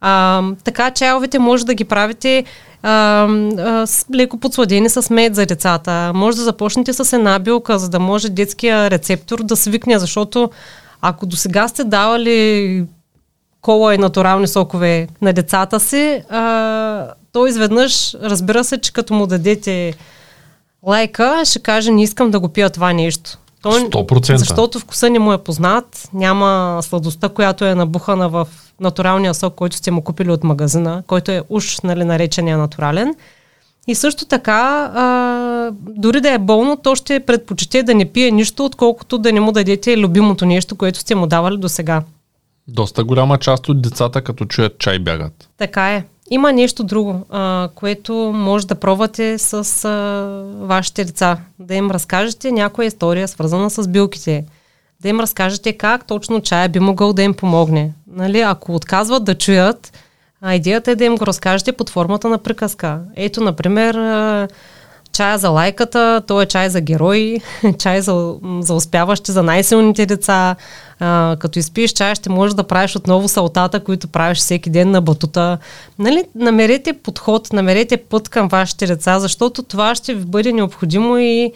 А, 0.00 0.42
така 0.64 0.90
чайовете 0.90 1.38
може 1.38 1.66
да 1.66 1.74
ги 1.74 1.84
правите 1.84 2.44
а, 2.82 2.90
а, 2.90 3.86
с 3.86 4.06
леко 4.14 4.38
подсладени 4.40 4.88
с 4.88 5.10
мед 5.10 5.34
за 5.34 5.46
децата. 5.46 6.12
Може 6.14 6.36
да 6.36 6.42
започнете 6.42 6.92
с 6.92 7.12
една 7.12 7.38
билка, 7.38 7.78
за 7.78 7.88
да 7.88 7.98
може 7.98 8.28
детския 8.28 8.90
рецептор 8.90 9.42
да 9.42 9.56
свикне, 9.56 9.98
защото 9.98 10.50
ако 11.00 11.26
до 11.26 11.36
сега 11.36 11.68
сте 11.68 11.84
давали 11.84 12.84
кола 13.60 13.94
и 13.94 13.98
натурални 13.98 14.48
сокове 14.48 15.08
на 15.22 15.32
децата 15.32 15.80
си, 15.80 16.22
а, 16.30 17.06
то 17.32 17.46
изведнъж 17.46 18.14
разбира 18.22 18.64
се, 18.64 18.78
че 18.78 18.92
като 18.92 19.14
му 19.14 19.26
дадете 19.26 19.94
лайка, 20.82 21.42
ще 21.44 21.58
каже 21.58 21.90
не 21.90 22.02
искам 22.02 22.30
да 22.30 22.40
го 22.40 22.48
пия 22.48 22.70
това 22.70 22.92
нещо. 22.92 23.38
Той, 23.62 23.80
100%. 23.80 24.36
Защото 24.36 24.78
вкуса 24.78 25.10
не 25.10 25.18
му 25.18 25.32
е 25.32 25.38
познат, 25.38 26.08
няма 26.12 26.78
сладостта, 26.82 27.28
която 27.28 27.64
е 27.64 27.74
набухана 27.74 28.28
в 28.28 28.48
натуралния 28.80 29.34
сок, 29.34 29.54
който 29.54 29.76
сте 29.76 29.90
му 29.90 30.02
купили 30.02 30.30
от 30.30 30.44
магазина, 30.44 31.02
който 31.06 31.30
е 31.30 31.42
уж 31.48 31.80
нали, 31.80 32.04
наречения 32.04 32.58
натурален. 32.58 33.14
И 33.86 33.94
също 33.94 34.24
така, 34.24 34.90
а, 34.94 35.70
дори 35.72 36.20
да 36.20 36.32
е 36.32 36.38
болно, 36.38 36.76
то 36.76 36.94
ще 36.94 37.20
предпочете 37.20 37.82
да 37.82 37.94
не 37.94 38.12
пие 38.12 38.30
нищо, 38.30 38.64
отколкото 38.64 39.18
да 39.18 39.32
не 39.32 39.40
му 39.40 39.52
дадете 39.52 39.98
любимото 39.98 40.46
нещо, 40.46 40.76
което 40.76 40.98
сте 40.98 41.14
му 41.14 41.26
давали 41.26 41.56
до 41.56 41.68
сега. 41.68 42.02
Доста 42.68 43.04
голяма 43.04 43.38
част 43.38 43.68
от 43.68 43.82
децата, 43.82 44.22
като 44.22 44.44
чуят 44.44 44.78
чай, 44.78 44.98
бягат. 44.98 45.48
Така 45.58 45.94
е. 45.94 46.04
Има 46.30 46.52
нещо 46.52 46.84
друго, 46.84 47.26
а, 47.30 47.68
което 47.74 48.14
може 48.34 48.66
да 48.66 48.74
пробвате 48.74 49.38
с 49.38 49.84
а, 49.84 50.66
вашите 50.66 51.04
деца. 51.04 51.38
Да 51.58 51.74
им 51.74 51.90
разкажете 51.90 52.52
някоя 52.52 52.86
история, 52.86 53.28
свързана 53.28 53.70
с 53.70 53.88
билките. 53.88 54.44
Да 55.02 55.08
им 55.08 55.20
разкажете 55.20 55.72
как 55.72 56.06
точно 56.06 56.40
чая 56.40 56.68
би 56.68 56.80
могъл 56.80 57.12
да 57.12 57.22
им 57.22 57.34
помогне. 57.34 57.92
Нали, 58.12 58.40
ако 58.40 58.74
отказват 58.74 59.24
да 59.24 59.34
чуят, 59.34 59.92
а 60.40 60.54
идеята 60.54 60.90
е 60.90 60.96
да 60.96 61.04
им 61.04 61.16
го 61.16 61.26
разкажете 61.26 61.72
под 61.72 61.90
формата 61.90 62.28
на 62.28 62.38
приказка. 62.38 63.00
Ето, 63.16 63.40
например, 63.40 63.94
чая 65.12 65.38
за 65.38 65.48
лайката, 65.48 66.22
то 66.26 66.42
е 66.42 66.46
чай 66.46 66.68
за 66.68 66.80
герои, 66.80 67.40
чай 67.78 68.00
за, 68.00 68.34
за 68.60 68.74
успяващи, 68.74 69.32
за 69.32 69.42
най-силните 69.42 70.06
деца. 70.06 70.56
А, 71.00 71.36
като 71.40 71.58
изпиеш 71.58 71.92
чай, 71.92 72.14
ще 72.14 72.30
можеш 72.30 72.54
да 72.54 72.64
правиш 72.64 72.96
отново 72.96 73.28
салтата, 73.28 73.84
които 73.84 74.08
правиш 74.08 74.38
всеки 74.38 74.70
ден 74.70 74.90
на 74.90 75.00
батута. 75.00 75.58
Нали, 75.98 76.24
намерете 76.34 76.92
подход, 76.92 77.52
намерете 77.52 77.96
път 77.96 78.28
към 78.28 78.48
вашите 78.48 78.86
деца, 78.86 79.20
защото 79.20 79.62
това 79.62 79.94
ще 79.94 80.14
ви 80.14 80.24
бъде 80.24 80.52
необходимо 80.52 81.18
и 81.18 81.52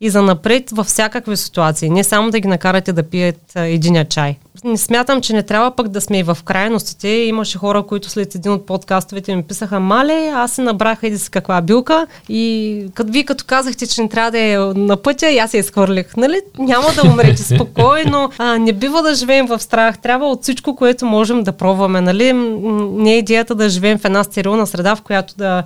и 0.00 0.10
за 0.10 0.22
напред 0.22 0.70
във 0.70 0.86
всякакви 0.86 1.36
ситуации. 1.36 1.90
Не 1.90 2.04
само 2.04 2.30
да 2.30 2.40
ги 2.40 2.48
накарате 2.48 2.92
да 2.92 3.02
пият 3.02 3.40
единия 3.56 4.04
чай. 4.04 4.36
Не 4.64 4.76
смятам, 4.76 5.20
че 5.20 5.32
не 5.32 5.42
трябва 5.42 5.70
пък 5.70 5.88
да 5.88 6.00
сме 6.00 6.18
и 6.18 6.22
в 6.22 6.38
крайностите. 6.44 7.08
Имаше 7.08 7.58
хора, 7.58 7.82
които 7.82 8.10
след 8.10 8.34
един 8.34 8.52
от 8.52 8.66
подкастовете 8.66 9.36
ми 9.36 9.42
писаха, 9.42 9.80
мале, 9.80 10.32
аз 10.34 10.52
се 10.52 10.62
набрах 10.62 10.98
еди 11.02 11.18
си 11.18 11.30
каква 11.30 11.60
билка 11.60 12.06
и 12.28 12.84
като 12.94 13.12
вие 13.12 13.24
като 13.24 13.44
казахте, 13.46 13.86
че 13.86 14.02
не 14.02 14.08
трябва 14.08 14.30
да 14.30 14.38
е 14.38 14.56
на 14.58 14.96
пътя, 14.96 15.30
и 15.30 15.38
аз 15.38 15.54
я 15.54 15.58
изхвърлих. 15.58 16.16
Нали? 16.16 16.40
Няма 16.58 16.86
да 16.94 17.08
умрете 17.10 17.42
спокойно. 17.54 18.30
А, 18.38 18.58
не 18.58 18.72
бива 18.72 19.02
да 19.02 19.14
живеем 19.14 19.46
в 19.46 19.60
страх. 19.60 19.98
Трябва 19.98 20.26
от 20.26 20.42
всичко, 20.42 20.76
което 20.76 21.06
можем 21.06 21.42
да 21.42 21.52
пробваме. 21.52 22.00
Нали? 22.00 22.32
Не 22.32 23.14
е 23.14 23.18
идеята 23.18 23.54
да 23.54 23.68
живеем 23.68 23.98
в 23.98 24.04
една 24.04 24.24
стерилна 24.24 24.66
среда, 24.66 24.96
в 24.96 25.02
която 25.02 25.34
да 25.36 25.64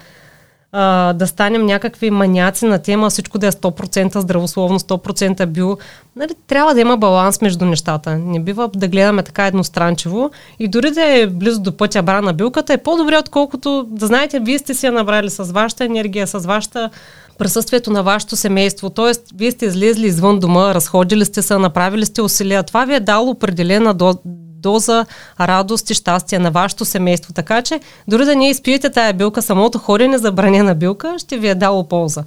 а, 0.72 1.12
да 1.12 1.26
станем 1.26 1.66
някакви 1.66 2.10
маняци 2.10 2.64
на 2.64 2.78
тема, 2.78 3.10
всичко 3.10 3.38
да 3.38 3.46
е 3.46 3.52
100% 3.52 4.18
здравословно, 4.18 4.78
100% 4.78 5.46
био. 5.46 5.78
Нали, 6.16 6.32
трябва 6.46 6.74
да 6.74 6.80
има 6.80 6.96
баланс 6.96 7.40
между 7.40 7.64
нещата. 7.64 8.18
Не 8.18 8.40
бива 8.40 8.70
да 8.76 8.88
гледаме 8.88 9.22
така 9.22 9.46
едностранчево. 9.46 10.30
И 10.58 10.68
дори 10.68 10.90
да 10.90 11.04
е 11.04 11.26
близо 11.26 11.60
до 11.60 11.76
пътя 11.76 12.02
брана 12.02 12.32
билката, 12.32 12.72
е 12.72 12.78
по-добре, 12.78 13.18
отколкото 13.18 13.86
да 13.90 14.06
знаете, 14.06 14.40
вие 14.40 14.58
сте 14.58 14.74
си 14.74 14.86
я 14.86 14.92
набрали 14.92 15.30
с 15.30 15.44
вашата 15.44 15.84
енергия, 15.84 16.26
с 16.26 16.38
вашата 16.38 16.90
присъствието 17.38 17.90
на 17.90 18.02
вашето 18.02 18.36
семейство. 18.36 18.90
Тоест, 18.90 19.22
вие 19.34 19.50
сте 19.50 19.66
излезли 19.66 20.06
извън 20.06 20.38
дома, 20.38 20.74
разходили 20.74 21.24
сте 21.24 21.42
се, 21.42 21.58
направили 21.58 22.06
сте 22.06 22.22
усилия. 22.22 22.62
Това 22.62 22.84
ви 22.84 22.94
е 22.94 23.00
дало 23.00 23.30
определена 23.30 23.94
до, 23.94 24.14
доза 24.62 25.06
радост 25.40 25.90
и 25.90 25.94
щастие 25.94 26.38
на 26.38 26.50
вашето 26.50 26.84
семейство. 26.84 27.32
Така 27.32 27.62
че, 27.62 27.80
дори 28.08 28.24
да 28.24 28.36
не 28.36 28.50
изпиете 28.50 28.90
тая 28.90 29.12
билка, 29.12 29.42
самото 29.42 29.78
ходене 29.78 30.18
забранена 30.18 30.74
билка 30.74 31.14
ще 31.18 31.38
ви 31.38 31.48
е 31.48 31.54
дало 31.54 31.88
полза. 31.88 32.24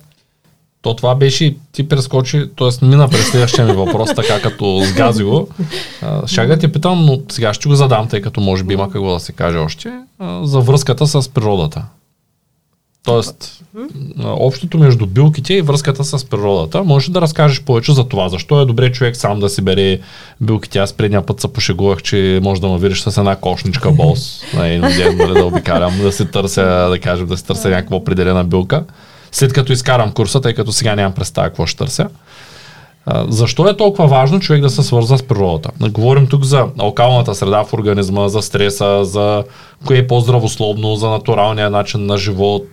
То 0.82 0.96
това 0.96 1.16
беше, 1.16 1.56
ти 1.72 1.88
прескочи, 1.90 2.50
т.е. 2.58 2.86
мина 2.86 3.10
през 3.10 3.28
следващия 3.28 3.66
ми 3.66 3.74
въпрос, 3.74 4.10
така 4.16 4.42
като 4.42 4.82
сгази 4.86 5.24
го. 5.24 5.48
Ще 6.26 6.46
да 6.46 6.60
те 6.60 6.72
питам, 6.72 7.06
но 7.06 7.20
сега 7.32 7.54
ще 7.54 7.70
го 7.70 7.76
задам, 7.76 8.08
тъй 8.08 8.22
като 8.22 8.42
може 8.42 8.64
би 8.64 8.74
има 8.74 8.92
какво 8.92 9.14
да 9.14 9.20
се 9.20 9.32
каже 9.32 9.58
още, 9.58 9.92
за 10.44 10.60
връзката 10.60 11.08
с 11.08 11.30
природата. 11.30 11.86
Тоест, 13.06 13.64
общото 14.24 14.78
между 14.78 15.06
билките 15.06 15.54
и 15.54 15.62
връзката 15.62 16.04
с 16.04 16.26
природата. 16.26 16.84
Може 16.84 17.12
да 17.12 17.22
разкажеш 17.22 17.62
повече 17.62 17.94
за 17.94 18.04
това. 18.04 18.30
Защо 18.30 18.62
е 18.62 18.66
добре 18.66 18.92
човек 18.92 19.16
сам 19.16 19.40
да 19.40 19.50
си 19.50 19.62
бере 19.62 20.00
билките? 20.42 20.80
Аз 20.80 20.94
предния 20.94 21.26
път 21.26 21.42
се 21.42 21.54
пошегувах, 21.54 22.02
че 22.02 22.40
може 22.44 22.62
да 22.62 22.68
ме 22.68 22.78
видиш 22.80 23.02
с 23.02 23.18
една 23.18 23.36
кошничка 23.36 23.92
бос 23.92 24.44
на 24.54 24.68
един 24.68 24.82
ден, 24.82 25.18
да 25.18 25.46
обикалям, 25.46 25.98
да 25.98 26.12
се 26.12 26.26
търся, 26.26 26.88
да 26.90 27.00
кажем, 27.00 27.28
да 27.28 27.38
се 27.38 27.44
търся 27.44 27.70
някаква 27.70 27.98
определена 27.98 28.44
билка. 28.44 28.86
След 29.32 29.54
като 29.54 29.74
изкарам 29.74 30.12
курса, 30.12 30.42
тъй 30.42 30.54
като 30.54 30.72
сега 30.72 30.96
нямам 30.96 31.14
представа 31.14 31.48
какво 31.48 31.66
ще 31.66 31.78
търся. 31.78 32.10
Защо 33.28 33.70
е 33.70 33.78
толкова 33.78 34.08
важно 34.08 34.40
човек 34.40 34.62
да 34.62 34.70
се 34.70 34.84
свързва 34.84 35.18
с 35.18 35.24
природата? 35.24 35.70
Говорим 35.90 36.28
тук 36.28 36.44
за 36.44 36.68
окалната 36.80 37.36
среда 37.36 37.64
в 37.64 37.74
организма, 37.74 38.28
за 38.28 38.42
стреса, 38.42 39.06
за 39.06 39.44
кое 39.86 39.98
е 39.98 40.08
по-здравословно, 40.08 40.96
за 40.96 41.10
натуралния 41.10 41.70
начин 41.70 42.06
на 42.06 42.18
живот. 42.18 42.64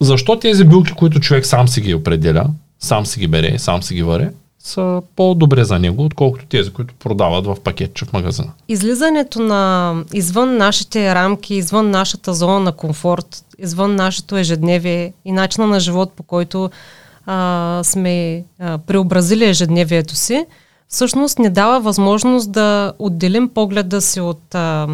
Защо 0.00 0.38
тези 0.38 0.64
билки, 0.64 0.92
които 0.92 1.20
човек 1.20 1.46
сам 1.46 1.68
си 1.68 1.80
ги 1.80 1.94
определя, 1.94 2.46
сам 2.78 3.06
си 3.06 3.20
ги 3.20 3.26
бере, 3.26 3.58
сам 3.58 3.82
си 3.82 3.94
ги 3.94 4.02
варе, 4.02 4.30
са 4.58 5.02
по-добре 5.16 5.64
за 5.64 5.78
него, 5.78 6.04
отколкото 6.04 6.46
тези, 6.46 6.70
които 6.70 6.94
продават 6.94 7.46
в 7.46 7.56
пакетче 7.64 8.04
в 8.04 8.12
магазина. 8.12 8.48
Излизането 8.68 9.42
на 9.42 9.94
извън 10.14 10.56
нашите 10.56 11.14
рамки, 11.14 11.54
извън 11.54 11.90
нашата 11.90 12.34
зона 12.34 12.60
на 12.60 12.72
комфорт, 12.72 13.44
извън 13.58 13.94
нашето 13.94 14.36
ежедневие 14.36 15.12
и 15.24 15.32
начина 15.32 15.66
на 15.66 15.80
живот, 15.80 16.12
по 16.16 16.22
който 16.22 16.70
а, 17.26 17.80
сме 17.84 18.44
а, 18.58 18.78
преобразили 18.78 19.44
ежедневието 19.44 20.14
си, 20.14 20.46
всъщност 20.88 21.38
ни 21.38 21.50
дава 21.50 21.80
възможност 21.80 22.52
да 22.52 22.92
отделим 22.98 23.48
погледа 23.48 24.00
си 24.00 24.20
от, 24.20 24.54
а, 24.54 24.86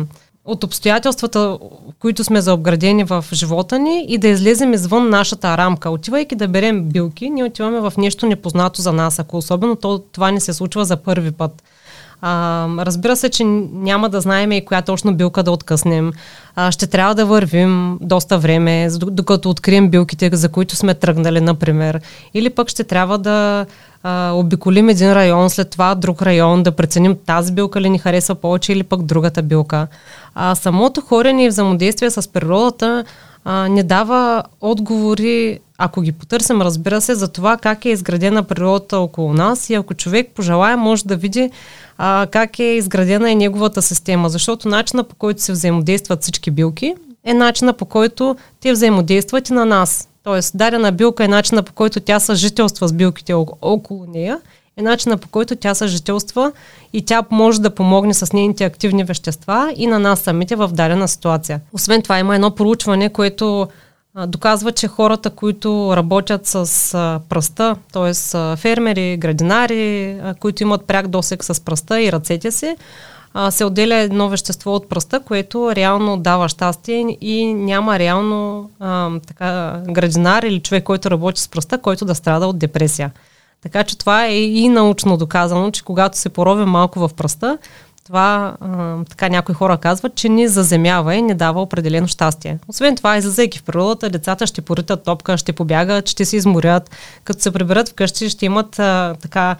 от 0.45 0.65
обстоятелствата, 0.65 1.59
които 1.99 2.25
сме 2.25 2.41
заобградени 2.41 3.05
в 3.05 3.25
живота 3.33 3.79
ни 3.79 4.05
и 4.09 4.19
да 4.19 4.29
излезем 4.29 4.73
извън 4.73 5.11
нашата 5.11 5.59
рамка. 5.59 5.91
Отивайки 5.91 6.35
да 6.35 6.49
берем 6.49 6.85
билки, 6.85 7.31
ние 7.31 7.45
отиваме 7.45 7.81
в 7.81 7.93
нещо 7.99 8.27
непознато 8.27 8.83
за 8.83 8.93
нас, 8.93 9.19
ако 9.19 9.37
особено 9.37 9.77
то, 9.77 9.99
това 9.99 10.31
не 10.31 10.41
се 10.41 10.53
случва 10.53 10.85
за 10.85 10.97
първи 10.97 11.33
път. 11.33 11.63
А, 12.21 12.67
разбира 12.79 13.17
се, 13.17 13.29
че 13.29 13.45
няма 13.45 14.09
да 14.09 14.21
знаем 14.21 14.53
и 14.53 14.65
коя 14.65 14.83
точно 14.83 15.15
билка 15.15 15.43
да 15.43 15.51
откъснем. 15.51 16.13
А, 16.57 16.71
ще 16.71 16.87
трябва 16.87 17.15
да 17.15 17.27
вървим 17.27 17.99
доста 18.01 18.39
време, 18.39 18.89
докато 18.91 19.51
открием 19.51 19.91
билките, 19.91 20.31
за 20.33 20.49
които 20.49 20.77
сме 20.77 20.95
тръгнали, 20.95 21.41
например. 21.41 22.01
Или 22.35 22.51
пък 22.51 22.69
ще 22.69 22.85
трябва 22.85 23.19
да 23.19 23.67
а, 24.03 24.33
обиколим 24.35 24.89
един 24.89 25.13
район, 25.13 25.51
след 25.51 25.71
това 25.71 25.95
друг 25.95 26.23
район, 26.23 26.63
да 26.63 26.73
преценим 26.73 27.17
тази 27.27 27.53
билка 27.53 27.81
ли 27.81 27.91
ни 27.91 27.99
харесва 27.99 28.35
повече 28.35 28.73
или 28.73 28.83
пък 28.83 29.03
другата 29.03 29.43
билка. 29.43 29.87
А 30.35 30.55
самото 30.55 31.01
хорене 31.01 31.45
и 31.45 31.49
взаимодействие 31.49 32.11
с 32.11 32.33
природата 32.33 33.05
а, 33.49 33.69
не 33.69 33.83
дава 33.83 34.43
отговори, 34.61 35.59
ако 35.79 36.01
ги 36.01 36.13
потърсим, 36.13 36.63
разбира 36.63 37.01
се, 37.01 37.15
за 37.15 37.29
това 37.29 37.57
как 37.57 37.85
е 37.85 37.89
изградена 37.89 38.43
природата 38.43 38.99
около 38.99 39.33
нас 39.33 39.71
и 39.71 39.75
ако 39.75 39.95
човек 39.95 40.31
пожелая, 40.35 40.77
може 40.77 41.05
да 41.05 41.17
види 41.17 41.51
а, 41.99 42.27
как 42.31 42.59
е 42.59 42.65
изградена 42.65 43.31
и 43.31 43.35
неговата 43.35 43.83
система, 43.83 44.29
защото 44.29 44.69
начина 44.69 45.05
по 45.05 45.15
който 45.15 45.43
се 45.43 45.53
взаимодействат 45.53 46.23
всички 46.23 46.51
билки 46.51 46.95
е 47.25 47.35
начина 47.35 47.73
по 47.73 47.85
който 47.85 48.37
те 48.61 48.73
взаимодействат 48.73 49.49
и 49.49 49.53
на 49.53 49.65
нас. 49.65 50.09
Тоест, 50.23 50.57
дадена 50.57 50.93
билка 50.93 51.25
е 51.25 51.29
начина 51.29 51.63
по 51.63 51.73
който 51.73 52.01
тя 52.01 52.21
съжителства 52.21 52.89
с 52.89 52.93
билките 52.93 53.35
около 53.63 54.07
нея, 54.07 54.39
е 54.79 54.83
начина 54.83 55.17
по 55.17 55.29
който 55.29 55.57
тя 55.57 55.75
съжителства 55.75 56.53
и 56.93 57.05
тя 57.05 57.23
може 57.31 57.61
да 57.61 57.75
помогне 57.75 58.15
с 58.15 58.33
нейните 58.33 58.65
активни 58.65 59.05
вещества 59.05 59.73
и 59.77 59.87
на 59.87 59.99
нас 59.99 60.21
самите 60.21 60.57
в 60.57 60.69
дадена 60.69 61.09
ситуация. 61.09 61.61
Освен 61.73 62.03
това 62.03 62.19
има 62.19 62.35
едно 62.35 62.51
проучване, 62.51 63.13
което 63.13 63.69
доказва, 64.27 64.73
че 64.73 64.89
хората, 64.89 65.31
които 65.31 65.93
работят 65.97 66.47
с 66.47 66.95
а, 66.95 67.21
пръста, 67.29 67.77
т.е. 67.93 68.13
фермери, 68.57 69.17
градинари, 69.17 70.19
а, 70.23 70.35
които 70.35 70.63
имат 70.63 70.85
пряк 70.87 71.09
досек 71.09 71.45
с 71.45 71.65
пръста 71.65 72.03
и 72.03 72.13
ръцете 72.13 72.51
си, 72.51 72.77
а, 73.35 73.51
се 73.51 73.65
отделя 73.65 73.95
едно 73.95 74.29
вещество 74.29 74.75
от 74.75 74.89
пръста, 74.89 75.21
което 75.21 75.75
реално 75.75 76.17
дава 76.17 76.49
щастие 76.49 77.17
и 77.21 77.55
няма 77.55 77.99
реално 77.99 78.71
а, 78.81 79.11
така, 79.27 79.81
градинар 79.89 80.43
или 80.43 80.61
човек, 80.61 80.85
който 80.85 81.11
работи 81.11 81.41
с 81.41 81.49
пръста, 81.49 81.79
който 81.79 82.05
да 82.05 82.15
страда 82.15 82.47
от 82.47 82.59
депресия. 82.59 83.11
Така 83.63 83.85
че 83.85 83.99
това 83.99 84.27
е 84.27 84.39
и 84.39 84.69
научно 84.69 85.17
доказано, 85.17 85.71
че 85.71 85.85
когато 85.85 86.19
се 86.19 86.29
поровим 86.29 86.69
малко 86.69 86.99
в 86.99 87.11
пръста, 87.17 87.59
това 88.07 88.57
а, 88.61 88.97
така 89.05 89.29
някои 89.29 89.55
хора 89.55 89.77
казват, 89.77 90.15
че 90.15 90.29
ни 90.29 90.49
заземява 90.49 91.15
и 91.15 91.23
ни 91.23 91.35
дава 91.35 91.63
определено 91.63 92.09
щастие. 92.09 92.59
Освен 92.69 92.97
това, 92.97 93.17
излизайки 93.17 93.59
в 93.59 93.63
природата, 93.63 94.11
децата 94.11 94.47
ще 94.47 94.61
поритат 94.61 95.05
топка, 95.05 95.39
ще 95.39 95.53
побягат, 95.53 96.09
ще 96.09 96.25
се 96.25 96.37
изморят. 96.37 96.91
Като 97.25 97.43
се 97.43 97.51
приберат 97.51 97.89
вкъщи, 97.89 98.31
ще 98.31 98.47
имат 98.47 98.79
а, 98.79 99.15
така 99.23 99.57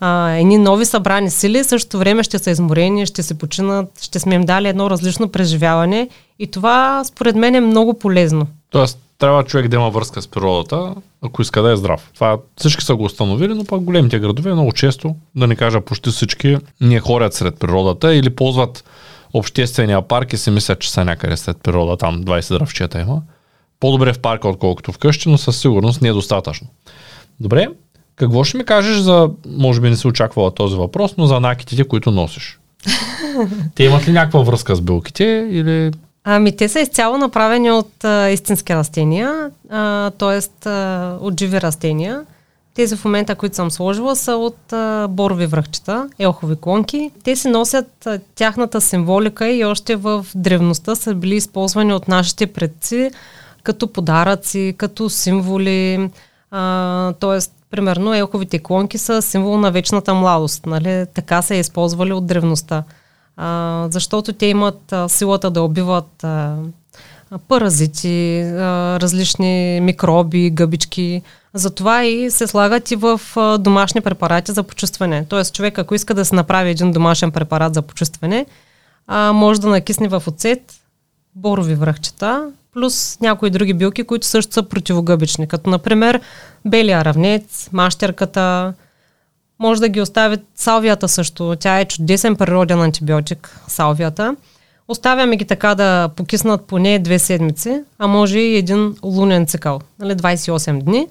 а, 0.00 0.30
едни 0.30 0.58
нови 0.58 0.84
събрани 0.84 1.30
сили, 1.30 1.64
същото 1.64 1.98
време 1.98 2.22
ще 2.22 2.38
са 2.38 2.50
изморени, 2.50 3.06
ще 3.06 3.22
се 3.22 3.38
починат, 3.38 4.02
ще 4.02 4.18
сме 4.18 4.34
им 4.34 4.42
дали 4.42 4.68
едно 4.68 4.90
различно 4.90 5.28
преживяване 5.28 6.08
и 6.38 6.50
това 6.50 7.04
според 7.04 7.36
мен 7.36 7.54
е 7.54 7.60
много 7.60 7.94
полезно. 7.94 8.46
Тоест, 8.70 8.98
трябва 9.20 9.44
човек 9.44 9.68
да 9.68 9.76
има 9.76 9.90
връзка 9.90 10.22
с 10.22 10.28
природата, 10.28 10.94
ако 11.22 11.42
иска 11.42 11.62
да 11.62 11.72
е 11.72 11.76
здрав. 11.76 12.10
Това 12.14 12.38
всички 12.56 12.84
са 12.84 12.94
го 12.94 13.04
установили, 13.04 13.54
но 13.54 13.64
пък 13.64 13.80
големите 13.80 14.18
градове 14.18 14.52
много 14.52 14.72
често, 14.72 15.16
да 15.36 15.46
не 15.46 15.56
кажа 15.56 15.80
почти 15.80 16.10
всички, 16.10 16.56
не 16.80 17.00
ходят 17.00 17.34
сред 17.34 17.58
природата 17.58 18.14
или 18.14 18.30
ползват 18.30 18.84
обществения 19.32 20.02
парк 20.02 20.32
и 20.32 20.36
си 20.36 20.50
мислят, 20.50 20.80
че 20.80 20.90
са 20.90 21.04
някъде 21.04 21.36
след 21.36 21.56
природа, 21.62 21.96
там 21.96 22.24
20 22.24 22.58
дръвчета 22.58 23.00
има. 23.00 23.22
По-добре 23.80 24.12
в 24.12 24.18
парка, 24.18 24.48
отколкото 24.48 24.92
вкъщи, 24.92 25.28
но 25.28 25.38
със 25.38 25.60
сигурност 25.60 26.02
не 26.02 26.08
е 26.08 26.12
достатъчно. 26.12 26.66
Добре, 27.40 27.68
какво 28.16 28.44
ще 28.44 28.58
ми 28.58 28.64
кажеш 28.64 28.96
за, 28.96 29.30
може 29.46 29.80
би 29.80 29.90
не 29.90 29.96
си 29.96 30.06
очаквала 30.06 30.54
този 30.54 30.76
въпрос, 30.76 31.14
но 31.18 31.26
за 31.26 31.40
накитите, 31.40 31.84
които 31.84 32.10
носиш? 32.10 32.58
Те 33.74 33.84
имат 33.84 34.08
ли 34.08 34.12
някаква 34.12 34.40
връзка 34.40 34.76
с 34.76 34.80
билките 34.80 35.48
или 35.50 35.90
Ами 36.24 36.56
те 36.56 36.68
са 36.68 36.80
изцяло 36.80 37.18
направени 37.18 37.70
от 37.70 38.04
а, 38.04 38.30
истински 38.30 38.74
растения, 38.74 39.50
т.е. 40.18 40.68
от 41.20 41.38
живи 41.38 41.60
растения. 41.60 42.24
Тези 42.74 42.96
в 42.96 43.04
момента, 43.04 43.34
които 43.34 43.56
съм 43.56 43.70
сложила, 43.70 44.16
са 44.16 44.36
от 44.36 44.72
а, 44.72 45.08
борови 45.08 45.46
връхчета, 45.46 46.08
елхови 46.18 46.56
клонки. 46.60 47.10
Те 47.24 47.36
си 47.36 47.48
носят 47.48 48.06
а, 48.06 48.18
тяхната 48.34 48.80
символика 48.80 49.48
и 49.48 49.64
още 49.64 49.96
в 49.96 50.26
древността 50.34 50.94
са 50.94 51.14
били 51.14 51.34
използвани 51.34 51.94
от 51.94 52.08
нашите 52.08 52.46
предци 52.46 53.10
като 53.62 53.92
подаръци, 53.92 54.74
като 54.78 55.10
символи. 55.10 56.10
Тоест, 57.20 57.52
примерно, 57.70 58.14
елховите 58.14 58.58
клонки 58.58 58.98
са 58.98 59.22
символ 59.22 59.58
на 59.58 59.70
вечната 59.70 60.14
младост. 60.14 60.66
Нали? 60.66 61.06
Така 61.14 61.42
са 61.42 61.54
използвали 61.54 62.12
от 62.12 62.26
древността 62.26 62.84
а, 63.42 63.88
защото 63.90 64.32
те 64.32 64.46
имат 64.46 64.92
а, 64.92 65.08
силата 65.08 65.50
да 65.50 65.62
убиват 65.62 66.24
а, 66.24 66.56
паразити, 67.48 68.40
а, 68.40 69.00
различни 69.00 69.80
микроби, 69.82 70.50
гъбички. 70.50 71.22
Затова 71.54 72.04
и 72.04 72.30
се 72.30 72.46
слагат 72.46 72.90
и 72.90 72.96
в 72.96 73.20
а, 73.36 73.58
домашни 73.58 74.00
препарати 74.00 74.52
за 74.52 74.62
почувстване. 74.62 75.26
Тоест 75.28 75.54
човек, 75.54 75.78
ако 75.78 75.94
иска 75.94 76.14
да 76.14 76.24
се 76.24 76.34
направи 76.34 76.70
един 76.70 76.92
домашен 76.92 77.30
препарат 77.30 77.74
за 77.74 77.82
почувстване, 77.82 78.46
а, 79.06 79.32
може 79.32 79.60
да 79.60 79.68
накисне 79.68 80.08
в 80.08 80.22
оцет 80.26 80.74
борови 81.34 81.74
връхчета, 81.74 82.50
плюс 82.72 83.18
някои 83.20 83.50
други 83.50 83.74
билки, 83.74 84.04
които 84.04 84.26
също 84.26 84.52
са 84.52 84.62
противогъбични, 84.62 85.48
като 85.48 85.70
например 85.70 86.20
белия 86.66 87.04
равнец, 87.04 87.68
мащерката, 87.72 88.74
може 89.60 89.80
да 89.80 89.88
ги 89.88 90.00
остави 90.00 90.36
салвията 90.54 91.08
също. 91.08 91.56
Тя 91.60 91.80
е 91.80 91.84
чудесен 91.84 92.36
природен 92.36 92.82
антибиотик, 92.82 93.60
салвията. 93.68 94.36
Оставяме 94.88 95.36
ги 95.36 95.44
така 95.44 95.74
да 95.74 96.08
покиснат 96.08 96.64
поне 96.64 96.98
две 96.98 97.18
седмици, 97.18 97.82
а 97.98 98.06
може 98.06 98.38
и 98.38 98.56
един 98.56 98.96
лунен 99.04 99.46
цикъл, 99.46 99.80
нали, 99.98 100.12
28 100.12 100.82
дни. 100.82 101.06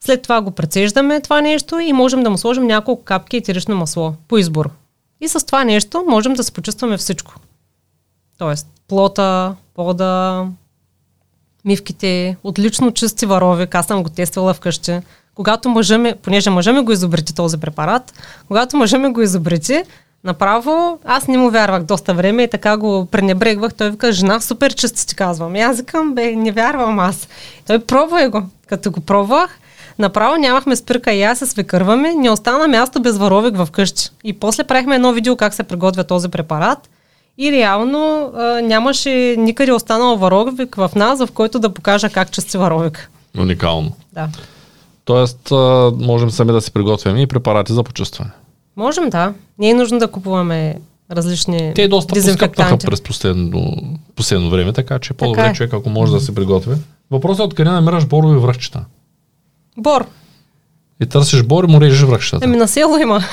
След 0.00 0.22
това 0.22 0.40
го 0.40 0.50
прецеждаме 0.50 1.20
това 1.20 1.40
нещо 1.40 1.78
и 1.78 1.92
можем 1.92 2.22
да 2.22 2.30
му 2.30 2.38
сложим 2.38 2.66
няколко 2.66 3.04
капки 3.04 3.36
етерично 3.36 3.76
масло 3.76 4.14
по 4.28 4.38
избор. 4.38 4.70
И 5.20 5.28
с 5.28 5.46
това 5.46 5.64
нещо 5.64 6.04
можем 6.08 6.34
да 6.34 6.44
се 6.44 6.52
почувстваме 6.52 6.96
всичко. 6.96 7.34
Тоест, 8.38 8.66
плота, 8.88 9.54
пода, 9.74 10.46
мивките, 11.64 12.36
отлично 12.44 12.92
чисти 12.92 13.26
варовик, 13.26 13.74
аз 13.74 13.86
съм 13.86 14.02
го 14.02 14.08
тествала 14.08 14.54
вкъщи 14.54 15.00
когато 15.36 15.68
мъжа 15.68 15.98
ми, 15.98 16.14
понеже 16.22 16.50
мъжа 16.50 16.72
ми 16.72 16.80
го 16.80 16.92
изобрети 16.92 17.34
този 17.34 17.60
препарат, 17.60 18.12
когато 18.48 18.76
мъжа 18.76 18.98
ми 18.98 19.12
го 19.12 19.20
изобрети, 19.22 19.82
направо 20.24 20.98
аз 21.04 21.28
не 21.28 21.38
му 21.38 21.50
вярвах 21.50 21.82
доста 21.82 22.14
време 22.14 22.42
и 22.42 22.50
така 22.50 22.76
го 22.76 23.06
пренебрегвах. 23.10 23.74
Той 23.74 23.90
вика, 23.90 24.12
жена 24.12 24.40
супер 24.40 24.74
чиста 24.74 25.06
ти 25.06 25.16
казвам. 25.16 25.56
И 25.56 25.60
аз 25.60 25.76
викам, 25.76 26.14
бе, 26.14 26.36
не 26.36 26.52
вярвам 26.52 26.98
аз. 26.98 27.28
Той 27.66 27.78
пробвай 27.78 28.28
го. 28.28 28.42
Като 28.66 28.90
го 28.90 29.00
пробвах, 29.00 29.58
направо 29.98 30.36
нямахме 30.36 30.76
спирка 30.76 31.12
и 31.12 31.22
аз 31.22 31.38
се 31.38 31.46
свекърваме, 31.46 32.14
не 32.14 32.30
остана 32.30 32.68
място 32.68 33.02
без 33.02 33.18
варовик 33.18 33.56
в 33.56 33.68
къщи. 33.72 34.10
И 34.24 34.32
после 34.32 34.64
правихме 34.64 34.94
едно 34.94 35.12
видео 35.12 35.36
как 35.36 35.54
се 35.54 35.62
приготвя 35.62 36.04
този 36.04 36.28
препарат. 36.28 36.78
И 37.38 37.52
реално 37.52 38.32
а, 38.36 38.60
нямаше 38.62 39.34
никъде 39.38 39.72
останал 39.72 40.16
варовик 40.16 40.74
в 40.74 40.90
нас, 40.96 41.26
в 41.26 41.32
който 41.32 41.58
да 41.58 41.74
покажа 41.74 42.10
как 42.10 42.30
чисти 42.30 42.58
варовик. 42.58 43.10
Уникално. 43.38 43.92
Да. 44.12 44.28
Тоест, 45.06 45.50
можем 45.98 46.30
сами 46.30 46.52
да 46.52 46.60
си 46.60 46.72
приготвяме 46.72 47.22
и 47.22 47.26
препарати 47.26 47.72
за 47.72 47.82
почувстване. 47.82 48.30
Можем, 48.76 49.10
да. 49.10 49.32
Не 49.58 49.70
е 49.70 49.74
нужно 49.74 49.98
да 49.98 50.08
купуваме 50.08 50.76
различни 51.12 51.72
Те 51.74 51.88
доста 51.88 52.14
поскъпнаха 52.14 52.78
през 52.78 53.00
последно, 53.00 53.76
последно 54.16 54.50
време, 54.50 54.72
така 54.72 54.98
че 54.98 55.12
по-добре 55.14 55.40
така 55.40 55.50
е. 55.50 55.54
човек, 55.54 55.72
ако 55.74 55.90
може 55.90 56.12
да 56.12 56.20
се 56.20 56.34
приготви. 56.34 56.74
Въпросът 57.10 57.40
е 57.40 57.42
откъде 57.42 57.70
намираш 57.70 58.06
борови 58.06 58.38
връхчета? 58.38 58.84
Бор. 59.78 60.06
И 61.02 61.06
търсиш 61.06 61.42
бор 61.42 61.64
и 61.64 61.66
му 61.66 61.80
режеш 61.80 62.02
връхчетата. 62.02 62.44
Ами 62.44 62.56
на 62.56 62.68
село 62.68 62.96
има. 62.96 63.24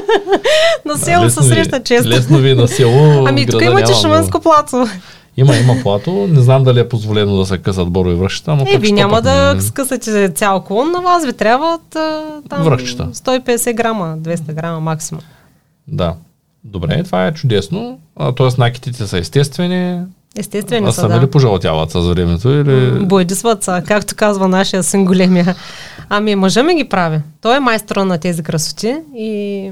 на 0.84 0.98
село 0.98 1.30
се 1.30 1.42
среща 1.42 1.82
често. 1.82 2.08
Лесно 2.08 2.38
ви 2.38 2.50
е 2.50 2.54
на 2.54 2.68
село. 2.68 3.26
ами 3.26 3.46
тук 3.46 3.62
имате 3.62 3.94
шаманско 3.94 4.40
плато. 4.40 4.86
Има, 5.36 5.56
има 5.56 5.74
плато. 5.82 6.26
Не 6.30 6.40
знам 6.40 6.64
дали 6.64 6.80
е 6.80 6.88
позволено 6.88 7.36
да 7.36 7.46
се 7.46 7.58
късат 7.58 7.90
борови 7.90 8.14
връхчета. 8.14 8.64
Е, 8.66 8.78
ви 8.78 8.92
няма 8.92 9.22
да 9.22 9.54
не... 9.54 9.60
скъсате 9.60 10.28
цял 10.28 10.60
клон, 10.60 10.90
на 10.90 11.00
вас 11.00 11.26
ви 11.26 11.32
трябва 11.32 11.78
там 12.48 12.62
връхчета. 12.62 13.08
150 13.12 13.74
грама, 13.74 14.16
200 14.18 14.52
грама 14.52 14.80
максимум. 14.80 15.22
Да. 15.88 16.14
Добре, 16.64 17.02
това 17.02 17.26
е 17.26 17.34
чудесно. 17.34 17.98
тоест 18.36 18.58
накитите 18.58 19.06
са 19.06 19.18
естествени. 19.18 20.00
Естествени 20.36 20.88
а 20.88 20.92
са, 20.92 21.00
сами 21.00 21.14
да. 21.14 21.20
ли 21.20 21.30
пожълтяват 21.30 21.90
с 21.90 22.00
времето? 22.00 22.48
Или... 22.50 23.04
Бойдисват 23.04 23.62
са, 23.62 23.82
както 23.86 24.14
казва 24.16 24.48
нашия 24.48 24.82
син 24.82 25.04
големия. 25.04 25.54
Ами 26.08 26.34
мъжа 26.34 26.62
ми 26.62 26.74
ги 26.74 26.84
прави. 26.84 27.20
Той 27.40 27.56
е 27.56 27.60
майстор 27.60 27.96
на 27.96 28.18
тези 28.18 28.42
красоти 28.42 28.96
и 29.16 29.70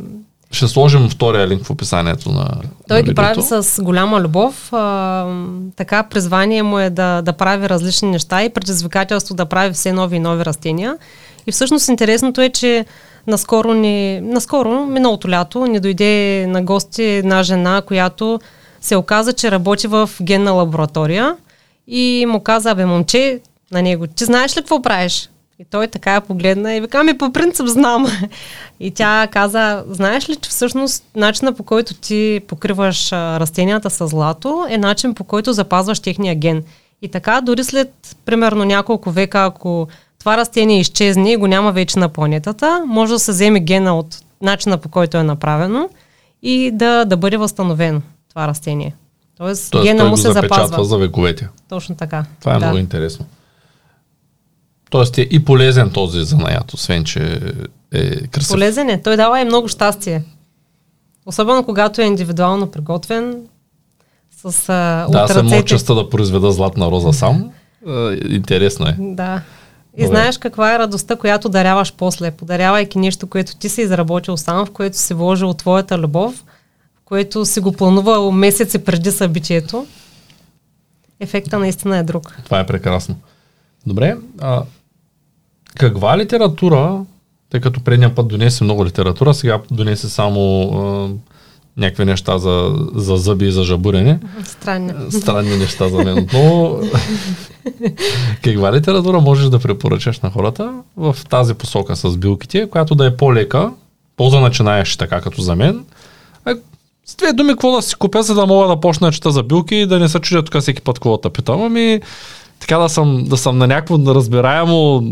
ще 0.50 0.68
сложим 0.68 1.08
втория 1.08 1.48
линк 1.48 1.64
в 1.64 1.70
описанието 1.70 2.32
на 2.32 2.48
Той 2.88 2.96
на 2.96 3.02
ги 3.02 3.14
прави 3.14 3.42
с 3.42 3.82
голяма 3.82 4.20
любов. 4.20 4.72
А, 4.72 5.26
така 5.76 6.02
призвание 6.02 6.62
му 6.62 6.78
е 6.78 6.90
да, 6.90 7.22
да 7.22 7.32
прави 7.32 7.68
различни 7.68 8.10
неща 8.10 8.44
и 8.44 8.50
предизвикателство 8.50 9.34
да 9.34 9.46
прави 9.46 9.72
все 9.72 9.92
нови 9.92 10.16
и 10.16 10.20
нови 10.20 10.44
растения. 10.44 10.96
И 11.46 11.52
всъщност 11.52 11.88
интересното 11.88 12.40
е, 12.40 12.48
че 12.48 12.86
наскоро, 13.26 13.74
ни, 13.74 14.20
наскоро 14.20 14.86
миналото 14.86 15.28
лято, 15.28 15.66
ни 15.66 15.80
дойде 15.80 16.46
на 16.48 16.62
гости 16.62 17.02
една 17.02 17.42
жена, 17.42 17.82
която 17.82 18.40
се 18.80 18.96
оказа, 18.96 19.32
че 19.32 19.50
работи 19.50 19.86
в 19.86 20.10
генна 20.22 20.52
лаборатория 20.52 21.36
и 21.86 22.26
му 22.28 22.40
каза, 22.40 22.74
бе, 22.74 22.86
момче, 22.86 23.40
на 23.72 23.82
него, 23.82 24.06
ти 24.06 24.24
знаеш 24.24 24.56
ли 24.56 24.60
какво 24.60 24.82
правиш? 24.82 25.30
И 25.60 25.64
той 25.70 25.86
така 25.86 26.14
я 26.14 26.20
погледна 26.20 26.74
и 26.74 26.80
вика, 26.80 27.04
ми 27.04 27.18
по 27.18 27.32
принцип 27.32 27.66
знам. 27.66 28.06
И 28.80 28.90
тя 28.90 29.28
каза, 29.32 29.84
знаеш 29.90 30.28
ли, 30.28 30.36
че 30.36 30.50
всъщност 30.50 31.04
начина 31.16 31.52
по 31.52 31.62
който 31.62 31.94
ти 31.94 32.40
покриваш 32.48 33.12
растенията 33.12 33.90
с 33.90 34.08
злато 34.08 34.66
е 34.70 34.78
начин 34.78 35.14
по 35.14 35.24
който 35.24 35.52
запазваш 35.52 36.00
техния 36.00 36.34
ген. 36.34 36.62
И 37.02 37.08
така, 37.08 37.40
дори 37.40 37.64
след 37.64 38.16
примерно 38.24 38.64
няколко 38.64 39.10
века, 39.10 39.44
ако 39.44 39.88
това 40.18 40.36
растение 40.36 40.80
изчезне 40.80 41.32
и 41.32 41.36
го 41.36 41.46
няма 41.46 41.72
вече 41.72 41.98
на 41.98 42.08
планетата, 42.08 42.84
може 42.86 43.12
да 43.12 43.18
се 43.18 43.32
вземе 43.32 43.60
гена 43.60 43.98
от 43.98 44.18
начина 44.42 44.78
по 44.78 44.88
който 44.88 45.16
е 45.16 45.22
направено 45.22 45.88
и 46.42 46.70
да, 46.74 47.04
да 47.04 47.16
бъде 47.16 47.36
възстановено 47.36 48.00
това 48.28 48.48
растение. 48.48 48.94
Тоест, 49.38 49.70
Тоест 49.70 49.84
гена 49.84 50.04
му 50.04 50.16
се 50.16 50.32
запазва. 50.32 50.84
за 50.84 50.98
вековете. 50.98 51.48
Точно 51.68 51.96
така. 51.96 52.24
Това 52.40 52.54
е 52.54 52.58
да. 52.58 52.66
много 52.66 52.78
интересно. 52.78 53.26
Тоест 54.90 55.18
е 55.18 55.28
и 55.30 55.44
полезен 55.44 55.90
този 55.90 56.24
занаят, 56.24 56.72
освен 56.72 57.04
че 57.04 57.40
е 57.92 58.26
красив. 58.26 58.50
Полезен 58.50 58.88
е. 58.88 59.02
Той 59.02 59.16
дава 59.16 59.40
и 59.40 59.44
много 59.44 59.68
щастие. 59.68 60.22
Особено 61.26 61.64
когато 61.64 62.00
е 62.00 62.04
индивидуално 62.04 62.70
приготвен. 62.70 63.46
С, 64.42 64.68
а, 64.68 65.06
да, 65.10 65.28
съм 65.28 65.62
честа 65.62 65.94
да 65.94 66.10
произведа 66.10 66.52
златна 66.52 66.90
роза 66.90 67.12
сам. 67.12 67.50
Интересно 68.28 68.86
е. 68.86 68.96
Да. 68.98 69.42
И 69.96 70.02
Добре. 70.02 70.06
знаеш 70.06 70.38
каква 70.38 70.74
е 70.74 70.78
радостта, 70.78 71.16
която 71.16 71.48
даряваш 71.48 71.94
после, 71.96 72.30
подарявайки 72.30 72.98
нещо, 72.98 73.26
което 73.26 73.56
ти 73.56 73.68
си 73.68 73.82
изработил 73.82 74.36
сам, 74.36 74.66
в 74.66 74.70
което 74.70 74.98
си 74.98 75.14
вложил 75.14 75.54
твоята 75.54 75.98
любов, 75.98 76.34
в 76.96 77.04
което 77.04 77.44
си 77.44 77.60
го 77.60 77.72
планувал 77.72 78.32
месеци 78.32 78.78
преди 78.78 79.10
събитието. 79.10 79.86
Ефекта 81.20 81.58
наистина 81.58 81.98
е 81.98 82.02
друг. 82.02 82.36
Това 82.44 82.60
е 82.60 82.66
прекрасно. 82.66 83.16
Добре, 83.86 84.16
а, 84.40 84.62
каква 85.80 86.18
литература, 86.18 87.00
тъй 87.50 87.60
като 87.60 87.80
предния 87.80 88.14
път 88.14 88.28
донесе 88.28 88.64
много 88.64 88.86
литература, 88.86 89.34
сега 89.34 89.60
донесе 89.70 90.08
само 90.08 90.62
а, 90.62 91.08
някакви 91.76 92.04
неща 92.04 92.38
за, 92.38 92.76
за 92.94 93.16
зъби 93.16 93.46
и 93.46 93.52
за 93.52 93.64
жабурене. 93.64 94.18
Странни. 94.44 94.92
Странни 95.12 95.56
неща 95.56 95.88
за 95.88 96.04
мен. 96.04 96.28
Но 96.32 96.76
каква 98.42 98.72
литература 98.72 99.20
можеш 99.20 99.48
да 99.48 99.58
препоръчаш 99.58 100.20
на 100.20 100.30
хората 100.30 100.72
в 100.96 101.16
тази 101.30 101.54
посока 101.54 101.96
с 101.96 102.16
билките, 102.16 102.70
която 102.70 102.94
да 102.94 103.06
е 103.06 103.16
по-лека, 103.16 103.70
полза 104.16 104.40
начинаеш 104.40 104.96
така 104.96 105.20
като 105.20 105.42
за 105.42 105.56
мен. 105.56 105.84
А, 106.44 106.56
с 107.06 107.16
две 107.16 107.32
думи, 107.32 107.50
какво 107.50 107.76
да 107.76 107.82
си 107.82 107.94
купя, 107.94 108.22
за 108.22 108.34
да 108.34 108.46
мога 108.46 108.68
да 108.68 108.80
почна 108.80 109.06
да 109.06 109.12
чета 109.12 109.30
за 109.30 109.42
билки 109.42 109.74
и 109.74 109.86
да 109.86 109.98
не 109.98 110.08
се 110.08 110.20
чудя 110.20 110.42
тук 110.42 110.62
всеки 110.62 110.82
път 110.82 110.98
какво 110.98 111.16
да 111.16 111.30
питам. 111.30 111.62
Ами, 111.62 112.00
така 112.60 112.78
да 112.78 112.88
съм, 112.88 113.24
да 113.24 113.36
съм 113.36 113.58
на 113.58 113.66
някакво 113.66 114.14
разбираемо 114.14 115.02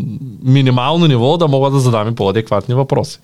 минимално 0.42 1.06
ниво, 1.06 1.36
да 1.36 1.48
мога 1.48 1.70
да 1.70 1.78
задам 1.78 2.08
и 2.08 2.14
по-адекватни 2.14 2.74
въпроси. 2.74 3.20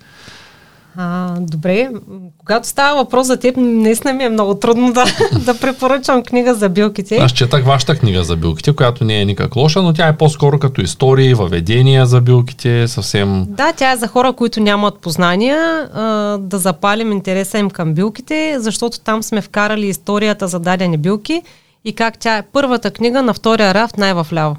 А, 0.97 1.35
добре, 1.39 1.89
когато 2.37 2.67
става 2.67 3.03
въпрос 3.03 3.27
за 3.27 3.37
теб, 3.37 3.55
наистина 3.57 4.13
ми 4.13 4.23
е 4.23 4.29
много 4.29 4.55
трудно 4.55 4.93
да, 4.93 5.05
да 5.45 5.59
препоръчам 5.59 6.23
книга 6.23 6.55
за 6.55 6.69
билките. 6.69 7.17
Аз 7.17 7.31
четах 7.31 7.65
вашата 7.65 7.95
книга 7.95 8.23
за 8.23 8.35
билките, 8.35 8.73
която 8.75 9.03
не 9.03 9.21
е 9.21 9.25
никак 9.25 9.55
лоша, 9.55 9.81
но 9.81 9.93
тя 9.93 10.07
е 10.07 10.17
по-скоро 10.17 10.59
като 10.59 10.81
истории, 10.81 11.33
въведения 11.33 12.05
за 12.05 12.21
билките, 12.21 12.87
съвсем... 12.87 13.45
Да, 13.49 13.73
тя 13.73 13.91
е 13.91 13.97
за 13.97 14.07
хора, 14.07 14.33
които 14.33 14.59
нямат 14.59 14.99
познания, 14.99 15.89
а, 15.93 16.37
да 16.37 16.57
запалим 16.57 17.11
интереса 17.11 17.57
им 17.57 17.69
към 17.69 17.93
билките, 17.93 18.55
защото 18.59 18.99
там 18.99 19.23
сме 19.23 19.41
вкарали 19.41 19.87
историята 19.87 20.47
за 20.47 20.59
дадени 20.59 20.97
билки 20.97 21.41
и 21.85 21.93
как 21.93 22.17
тя 22.19 22.37
е 22.37 22.41
първата 22.41 22.91
книга 22.91 23.21
на 23.21 23.33
втория 23.33 23.73
рафт 23.73 23.97
най-вляво. 23.97 24.55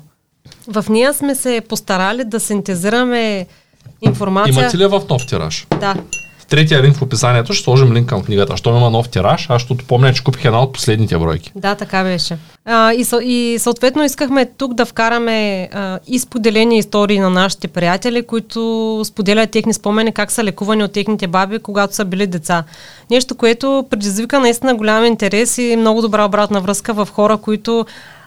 В 0.68 0.84
нея 0.90 1.14
сме 1.14 1.34
се 1.34 1.62
постарали 1.68 2.24
да 2.24 2.40
синтезираме 2.40 3.46
информация. 4.02 4.60
Имате 4.60 4.78
ли 4.78 4.86
в 4.86 5.02
нов 5.10 5.26
тираж? 5.26 5.66
Да 5.80 5.94
третия 6.48 6.82
линк 6.82 6.96
в 6.96 7.02
описанието 7.02 7.52
ще 7.52 7.64
сложим 7.64 7.92
линк 7.92 8.08
към 8.08 8.22
книгата. 8.22 8.56
Що 8.56 8.76
има 8.76 8.90
нов 8.90 9.08
тираж, 9.08 9.46
аз 9.50 9.62
ще 9.62 9.76
помня, 9.76 10.12
че 10.12 10.24
купих 10.24 10.44
една 10.44 10.62
от 10.62 10.72
последните 10.72 11.18
бройки. 11.18 11.52
Да, 11.54 11.74
така 11.74 12.02
беше. 12.02 12.38
А, 12.64 12.92
и, 12.92 13.06
и 13.22 13.58
съответно 13.58 14.04
искахме 14.04 14.46
тук 14.46 14.74
да 14.74 14.86
вкараме 14.86 15.68
а, 15.72 15.98
и 16.06 16.18
споделени 16.18 16.78
истории 16.78 17.18
на 17.18 17.30
нашите 17.30 17.68
приятели, 17.68 18.22
които 18.22 19.02
споделят 19.04 19.50
техни 19.50 19.74
спомени 19.74 20.12
как 20.12 20.32
са 20.32 20.44
лекувани 20.44 20.84
от 20.84 20.92
техните 20.92 21.26
баби, 21.26 21.58
когато 21.58 21.94
са 21.94 22.04
били 22.04 22.26
деца. 22.26 22.64
Нещо, 23.10 23.34
което 23.34 23.84
предизвика 23.90 24.40
наистина 24.40 24.74
голям 24.74 25.04
интерес 25.04 25.58
и 25.58 25.76
много 25.76 26.02
добра 26.02 26.24
обратна 26.24 26.60
връзка 26.60 26.94
в 26.94 27.08
хора, 27.12 27.36
които 27.36 27.86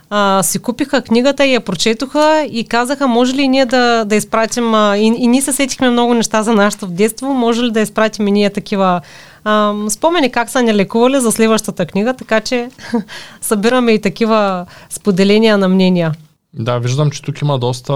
а, 0.10 0.43
си 0.43 0.60
купиха 0.60 1.01
книгата 1.01 1.45
и 1.45 1.53
я 1.53 1.62
прочетоха 1.62 2.47
и 2.51 2.64
казаха, 2.64 3.07
може 3.07 3.34
ли 3.34 3.47
ние 3.47 3.66
да, 3.66 4.05
да 4.05 4.16
изпратим, 4.16 4.74
а, 4.74 4.97
и, 4.97 5.05
и 5.05 5.28
ние 5.28 5.41
се 5.41 5.53
сетихме 5.53 5.89
много 5.89 6.14
неща 6.14 6.43
за 6.43 6.53
нашето 6.53 6.88
детство, 6.88 7.34
може 7.34 7.64
ли 7.64 7.72
да 7.72 7.80
изпратим 7.80 8.28
и 8.28 8.32
ние 8.32 8.49
такива 8.49 9.01
а, 9.43 9.74
спомени 9.89 10.32
как 10.32 10.49
са 10.49 10.62
ни 10.62 10.74
лекували 10.74 11.20
за 11.20 11.32
следващата 11.32 11.86
книга, 11.86 12.14
така 12.14 12.41
че 12.41 12.70
събираме 13.41 13.91
и 13.91 14.01
такива 14.01 14.66
споделения 14.89 15.57
на 15.57 15.68
мнения. 15.68 16.14
Да, 16.53 16.80
виждам, 16.80 17.12
че 17.12 17.22
тук 17.22 17.41
има 17.41 17.60
доста, 17.60 17.93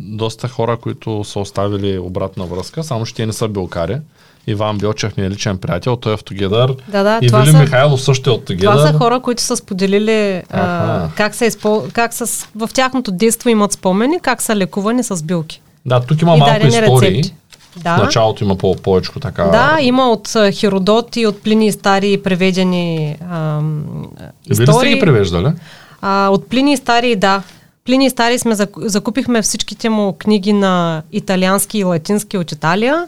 доста 0.00 0.48
хора, 0.48 0.76
които 0.76 1.24
са 1.24 1.40
оставили 1.40 1.98
обратна 1.98 2.46
връзка, 2.46 2.84
само 2.84 3.06
че 3.06 3.14
те 3.14 3.26
не 3.26 3.32
са 3.32 3.48
билкари. 3.48 3.98
Иван 4.46 4.78
Билчев 4.78 5.16
ми 5.16 5.24
е 5.24 5.30
личен 5.30 5.58
приятел, 5.58 5.96
той 5.96 6.12
е 6.12 6.16
в 6.16 6.24
Тогедър. 6.24 6.74
Да, 6.88 7.02
да, 7.02 7.18
и 7.22 7.28
Вили 7.28 7.52
са, 7.52 7.58
Михайлов 7.58 8.02
също 8.02 8.30
е 8.30 8.32
от 8.32 8.44
Тогедър. 8.44 8.72
Това 8.72 8.86
са 8.86 8.92
хора, 8.92 9.20
които 9.20 9.42
са 9.42 9.56
споделили 9.56 10.42
а, 10.50 11.08
как, 11.16 11.34
са 11.34 11.46
изпол... 11.46 11.84
как 11.92 12.14
са, 12.14 12.46
в 12.54 12.70
тяхното 12.74 13.10
детство 13.10 13.48
имат 13.48 13.72
спомени, 13.72 14.20
как 14.22 14.42
са 14.42 14.56
лекувани 14.56 15.02
с 15.02 15.22
билки. 15.22 15.62
Да, 15.86 16.00
тук 16.00 16.22
има 16.22 16.36
и 16.36 16.38
малко 16.38 16.66
истории. 16.66 17.10
Рецепти. 17.10 17.34
Да. 17.76 17.96
В 17.96 18.02
началото 18.02 18.44
има 18.44 18.56
по- 18.56 18.76
повече 18.76 19.10
така. 19.20 19.44
Да, 19.44 19.78
има 19.80 20.10
от 20.10 20.36
Херодот 20.52 21.16
и 21.16 21.26
от 21.26 21.42
Плини 21.42 21.72
Стари 21.72 22.22
преведени 22.22 23.16
ам, 23.30 23.84
истории. 24.50 24.66
Вие 24.66 24.66
ли 24.66 24.72
сте 24.72 24.88
ги 24.88 25.00
превеждали? 25.00 25.52
А, 26.00 26.28
от 26.28 26.48
Плини 26.48 26.76
Стари, 26.76 27.16
да. 27.16 27.42
Плини 27.84 28.10
Стари 28.10 28.38
сме 28.38 28.56
закупихме 28.76 29.42
всичките 29.42 29.88
му 29.88 30.12
книги 30.12 30.52
на 30.52 31.02
италиански 31.12 31.78
и 31.78 31.84
латински 31.84 32.38
от 32.38 32.52
Италия. 32.52 33.06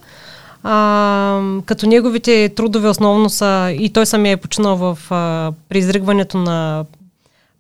А, 0.67 1.41
като 1.67 1.87
неговите 1.87 2.49
трудове 2.49 2.89
основно 2.89 3.31
са, 3.31 3.75
и 3.79 3.91
той 3.91 4.07
самия 4.07 4.33
е 4.33 4.37
починал 4.37 4.77
в, 4.77 4.99
а, 5.11 5.53
при 5.69 5.79
изригването 5.79 6.39
на 6.39 6.85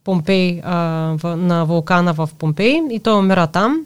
Помпей, 0.04 0.60
а, 0.64 0.76
в, 1.22 1.36
на 1.36 1.64
вулкана 1.64 2.12
в 2.12 2.28
Помпей 2.38 2.80
и 2.90 3.00
той 3.00 3.18
умира 3.18 3.46
там, 3.46 3.84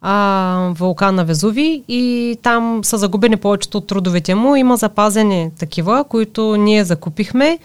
а, 0.00 0.70
вулкана 0.74 1.24
Везуви 1.24 1.84
и 1.88 2.36
там 2.42 2.84
са 2.84 2.98
загубени 2.98 3.36
повечето 3.36 3.78
от 3.78 3.86
трудовете 3.86 4.34
му. 4.34 4.56
Има 4.56 4.76
запазени 4.76 5.50
такива, 5.58 6.04
които 6.04 6.56
ние 6.56 6.84
закупихме 6.84 7.58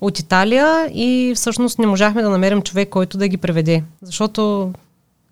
от 0.00 0.18
Италия 0.18 0.90
и 0.94 1.32
всъщност 1.36 1.78
не 1.78 1.86
можахме 1.86 2.22
да 2.22 2.30
намерим 2.30 2.62
човек, 2.62 2.88
който 2.88 3.18
да 3.18 3.28
ги 3.28 3.36
преведе. 3.36 3.82
Защото 4.02 4.72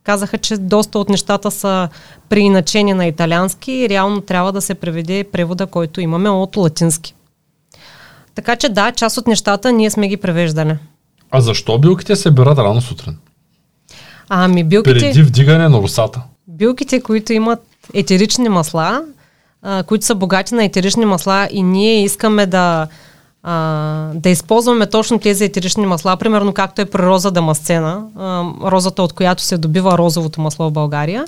казаха, 0.05 0.39
че 0.39 0.57
доста 0.57 0.99
от 0.99 1.09
нещата 1.09 1.51
са 1.51 1.89
прииначени 2.29 2.95
на 2.95 3.07
италиански 3.07 3.73
и 3.73 3.89
реално 3.89 4.21
трябва 4.21 4.53
да 4.53 4.61
се 4.61 4.75
преведе 4.75 5.25
превода, 5.25 5.67
който 5.67 6.01
имаме 6.01 6.31
от 6.31 6.57
латински. 6.57 7.15
Така 8.35 8.57
че 8.57 8.69
да, 8.69 8.93
част 8.93 9.17
от 9.17 9.27
нещата 9.27 9.73
ние 9.73 9.91
сме 9.91 10.09
ги 10.09 10.17
превеждали. 10.17 10.77
А 11.31 11.41
защо 11.41 11.79
билките 11.79 12.17
се 12.17 12.31
берат 12.31 12.59
рано 12.59 12.81
сутрин? 12.81 13.17
Ами 14.29 14.65
билките... 14.65 14.99
Преди 14.99 15.23
вдигане 15.23 15.69
на 15.69 15.79
русата. 15.79 16.23
Билките, 16.49 17.01
които 17.01 17.33
имат 17.33 17.61
етерични 17.95 18.49
масла, 18.49 19.03
а, 19.63 19.83
които 19.83 20.07
са 20.07 20.15
богати 20.15 20.55
на 20.55 20.65
етерични 20.65 21.05
масла 21.05 21.49
и 21.51 21.63
ние 21.63 22.05
искаме 22.05 22.47
да 22.47 22.87
а, 23.43 24.11
да 24.15 24.29
използваме 24.29 24.87
точно 24.87 25.19
тези 25.19 25.45
етерични 25.45 25.87
масла, 25.87 26.17
примерно 26.17 26.53
както 26.53 26.83
е 26.83 26.85
при 26.85 27.03
роза 27.03 27.31
дамасцена, 27.31 28.05
а, 28.17 28.45
розата 28.71 29.03
от 29.03 29.13
която 29.13 29.43
се 29.43 29.59
добива 29.59 29.99
розовото 29.99 30.41
масло 30.41 30.69
в 30.69 30.73
България, 30.73 31.25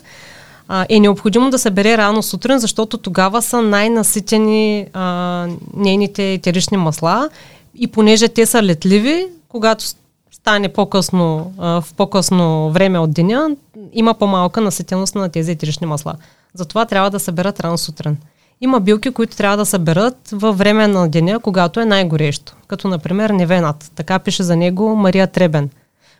а, 0.68 0.86
е 0.88 1.00
необходимо 1.00 1.50
да 1.50 1.58
се 1.58 1.70
бере 1.70 1.96
рано 1.96 2.22
сутрин, 2.22 2.58
защото 2.58 2.98
тогава 2.98 3.42
са 3.42 3.62
най-наситени 3.62 4.86
а, 4.92 5.46
нейните 5.76 6.32
етерични 6.32 6.76
масла 6.76 7.28
и 7.74 7.86
понеже 7.86 8.28
те 8.28 8.46
са 8.46 8.62
летливи, 8.62 9.26
когато 9.48 9.84
стане 10.32 10.68
по-късно, 10.68 11.52
а, 11.58 11.80
в 11.80 11.94
по-късно 11.94 12.70
време 12.70 12.98
от 12.98 13.12
деня, 13.12 13.50
има 13.92 14.14
по-малка 14.14 14.60
наситеност 14.60 15.14
на 15.14 15.28
тези 15.28 15.52
етерични 15.52 15.86
масла. 15.86 16.14
Затова 16.54 16.84
трябва 16.84 17.10
да 17.10 17.20
се 17.20 17.32
берат 17.32 17.60
рано 17.60 17.78
сутрин. 17.78 18.16
Има 18.64 18.80
билки, 18.80 19.10
които 19.10 19.36
трябва 19.36 19.56
да 19.56 19.66
съберат 19.66 20.28
във 20.32 20.58
време 20.58 20.86
на 20.86 21.08
деня, 21.08 21.40
когато 21.40 21.80
е 21.80 21.84
най-горещо. 21.84 22.54
Като, 22.66 22.88
например, 22.88 23.30
Невенат. 23.30 23.92
Така 23.94 24.18
пише 24.18 24.42
за 24.42 24.56
него 24.56 24.96
Мария 24.96 25.26
Требен. 25.26 25.70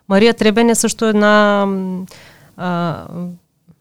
Мария 0.09 0.35
Требен 0.35 0.71
е 0.71 0.75
също 0.75 1.05
една 1.05 1.67
а, 2.57 2.97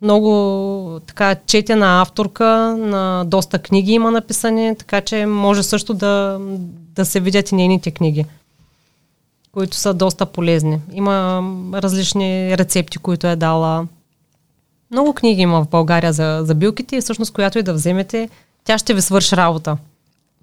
много 0.02 1.00
така 1.08 1.36
четена 1.36 2.02
авторка 2.02 2.76
на 2.80 3.24
доста 3.28 3.60
книги 3.60 3.92
има 3.92 4.12
написани, 4.12 4.76
така 4.76 5.02
че 5.02 5.26
може 5.26 5.64
също 5.64 5.94
да, 5.94 6.40
да 6.96 7.06
се 7.06 7.20
видят 7.20 7.52
и 7.52 7.56
нейните 7.56 7.92
книги, 7.92 8.26
които 9.52 9.78
са 9.78 9.94
доста 9.94 10.26
полезни. 10.26 10.80
Има 10.94 11.44
различни 11.74 12.58
рецепти, 12.58 12.98
които 12.98 13.28
е 13.28 13.36
дала. 13.36 13.88
Много 14.92 15.14
книги 15.14 15.42
има 15.42 15.64
в 15.64 15.68
България 15.68 16.14
за, 16.14 16.42
за 16.44 16.56
билките 16.56 16.96
и 16.96 17.02
всъщност, 17.02 17.34
която 17.34 17.60
и 17.60 17.64
да 17.64 17.74
вземете, 17.74 18.30
тя 18.64 18.78
ще 18.78 18.94
ви 18.94 19.02
свърши 19.02 19.38
работа. 19.38 19.78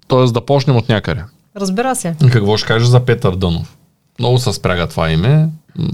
Тоест 0.07 0.33
да 0.33 0.41
почнем 0.41 0.75
от 0.77 0.89
някъде. 0.89 1.23
Разбира 1.55 1.95
се. 1.95 2.15
Какво 2.31 2.57
ще 2.57 2.67
кажеш 2.67 2.87
за 2.87 2.99
Петър 2.99 3.35
Дънов? 3.35 3.77
Много 4.19 4.37
се 4.37 4.53
спряга 4.53 4.87
това 4.87 5.11
име. 5.11 5.49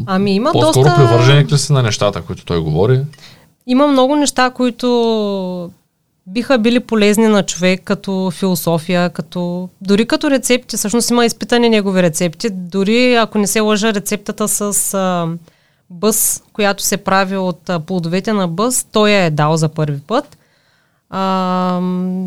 Ами 0.06 0.36
има 0.36 0.52
По-скоро 0.52 0.84
доста... 0.84 0.96
привърженик 0.96 1.52
ли 1.52 1.58
си 1.58 1.74
на 1.74 1.84
нещата, 1.84 2.22
които 2.22 2.46
той 2.46 2.60
говори? 2.60 3.02
Има 3.68 3.88
много 3.88 4.16
неща, 4.16 4.50
които 4.50 5.72
биха 6.28 6.58
били 6.58 6.80
полезни 6.80 7.28
на 7.28 7.44
човек 7.44 7.82
като 7.84 8.32
философия, 8.32 9.10
като 9.10 9.70
дори 9.82 10.06
като 10.06 10.32
рецепти. 10.32 10.78
Всъщност 10.78 11.10
има 11.10 11.26
изпитани 11.26 11.70
негови 11.70 12.04
рецепти. 12.04 12.50
Дори 12.50 13.16
ако 13.16 13.38
не 13.38 13.48
се 13.48 13.60
лъжа 13.60 13.94
рецептата 13.94 14.48
с 14.48 14.94
а, 14.94 15.28
бъс, 15.90 16.44
която 16.54 16.84
се 16.84 16.98
прави 16.98 17.38
от 17.38 17.70
а, 17.70 17.80
плодовете 17.80 18.34
на 18.34 18.48
бъс, 18.48 18.84
той 18.92 19.10
я 19.10 19.24
е 19.24 19.30
дал 19.30 19.58
за 19.58 19.70
първи 19.70 20.00
път. 20.00 20.38
А, 21.10 21.80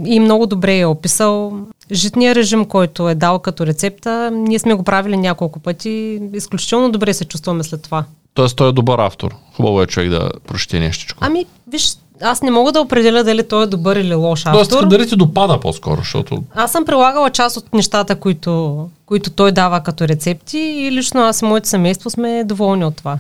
и 0.06 0.20
много 0.20 0.46
добре 0.46 0.78
е 0.78 0.86
описал 0.86 1.52
житния 1.92 2.34
режим, 2.34 2.64
който 2.64 3.08
е 3.08 3.14
дал 3.14 3.38
като 3.38 3.66
рецепта. 3.66 4.30
Ние 4.30 4.58
сме 4.58 4.74
го 4.74 4.82
правили 4.82 5.16
няколко 5.16 5.60
пъти. 5.60 6.20
Изключително 6.34 6.90
добре 6.90 7.14
се 7.14 7.24
чувстваме 7.24 7.64
след 7.64 7.82
това. 7.82 8.04
Тоест 8.34 8.56
той 8.56 8.68
е 8.68 8.72
добър 8.72 8.98
автор. 8.98 9.34
Хубаво 9.56 9.82
е 9.82 9.86
човек 9.86 10.10
да 10.10 10.30
прочете 10.46 10.80
нещо. 10.80 11.14
Ами, 11.20 11.46
виж, 11.68 11.96
аз 12.22 12.42
не 12.42 12.50
мога 12.50 12.72
да 12.72 12.80
определя 12.80 13.24
дали 13.24 13.48
той 13.48 13.62
е 13.62 13.66
добър 13.66 13.96
или 13.96 14.14
лош 14.14 14.46
автор. 14.46 14.66
Тоест, 14.66 14.88
дали 14.88 15.08
ти 15.08 15.16
допада 15.16 15.60
по-скоро, 15.60 15.96
защото... 15.96 16.42
Аз 16.54 16.72
съм 16.72 16.84
прилагала 16.84 17.30
част 17.30 17.56
от 17.56 17.72
нещата, 17.74 18.16
които, 18.16 18.88
които 19.06 19.30
той 19.30 19.52
дава 19.52 19.80
като 19.80 20.08
рецепти 20.08 20.58
и 20.58 20.92
лично 20.92 21.20
аз 21.20 21.42
и 21.42 21.44
моето 21.44 21.68
семейство 21.68 22.10
сме 22.10 22.44
доволни 22.44 22.84
от 22.84 22.96
това. 22.96 23.18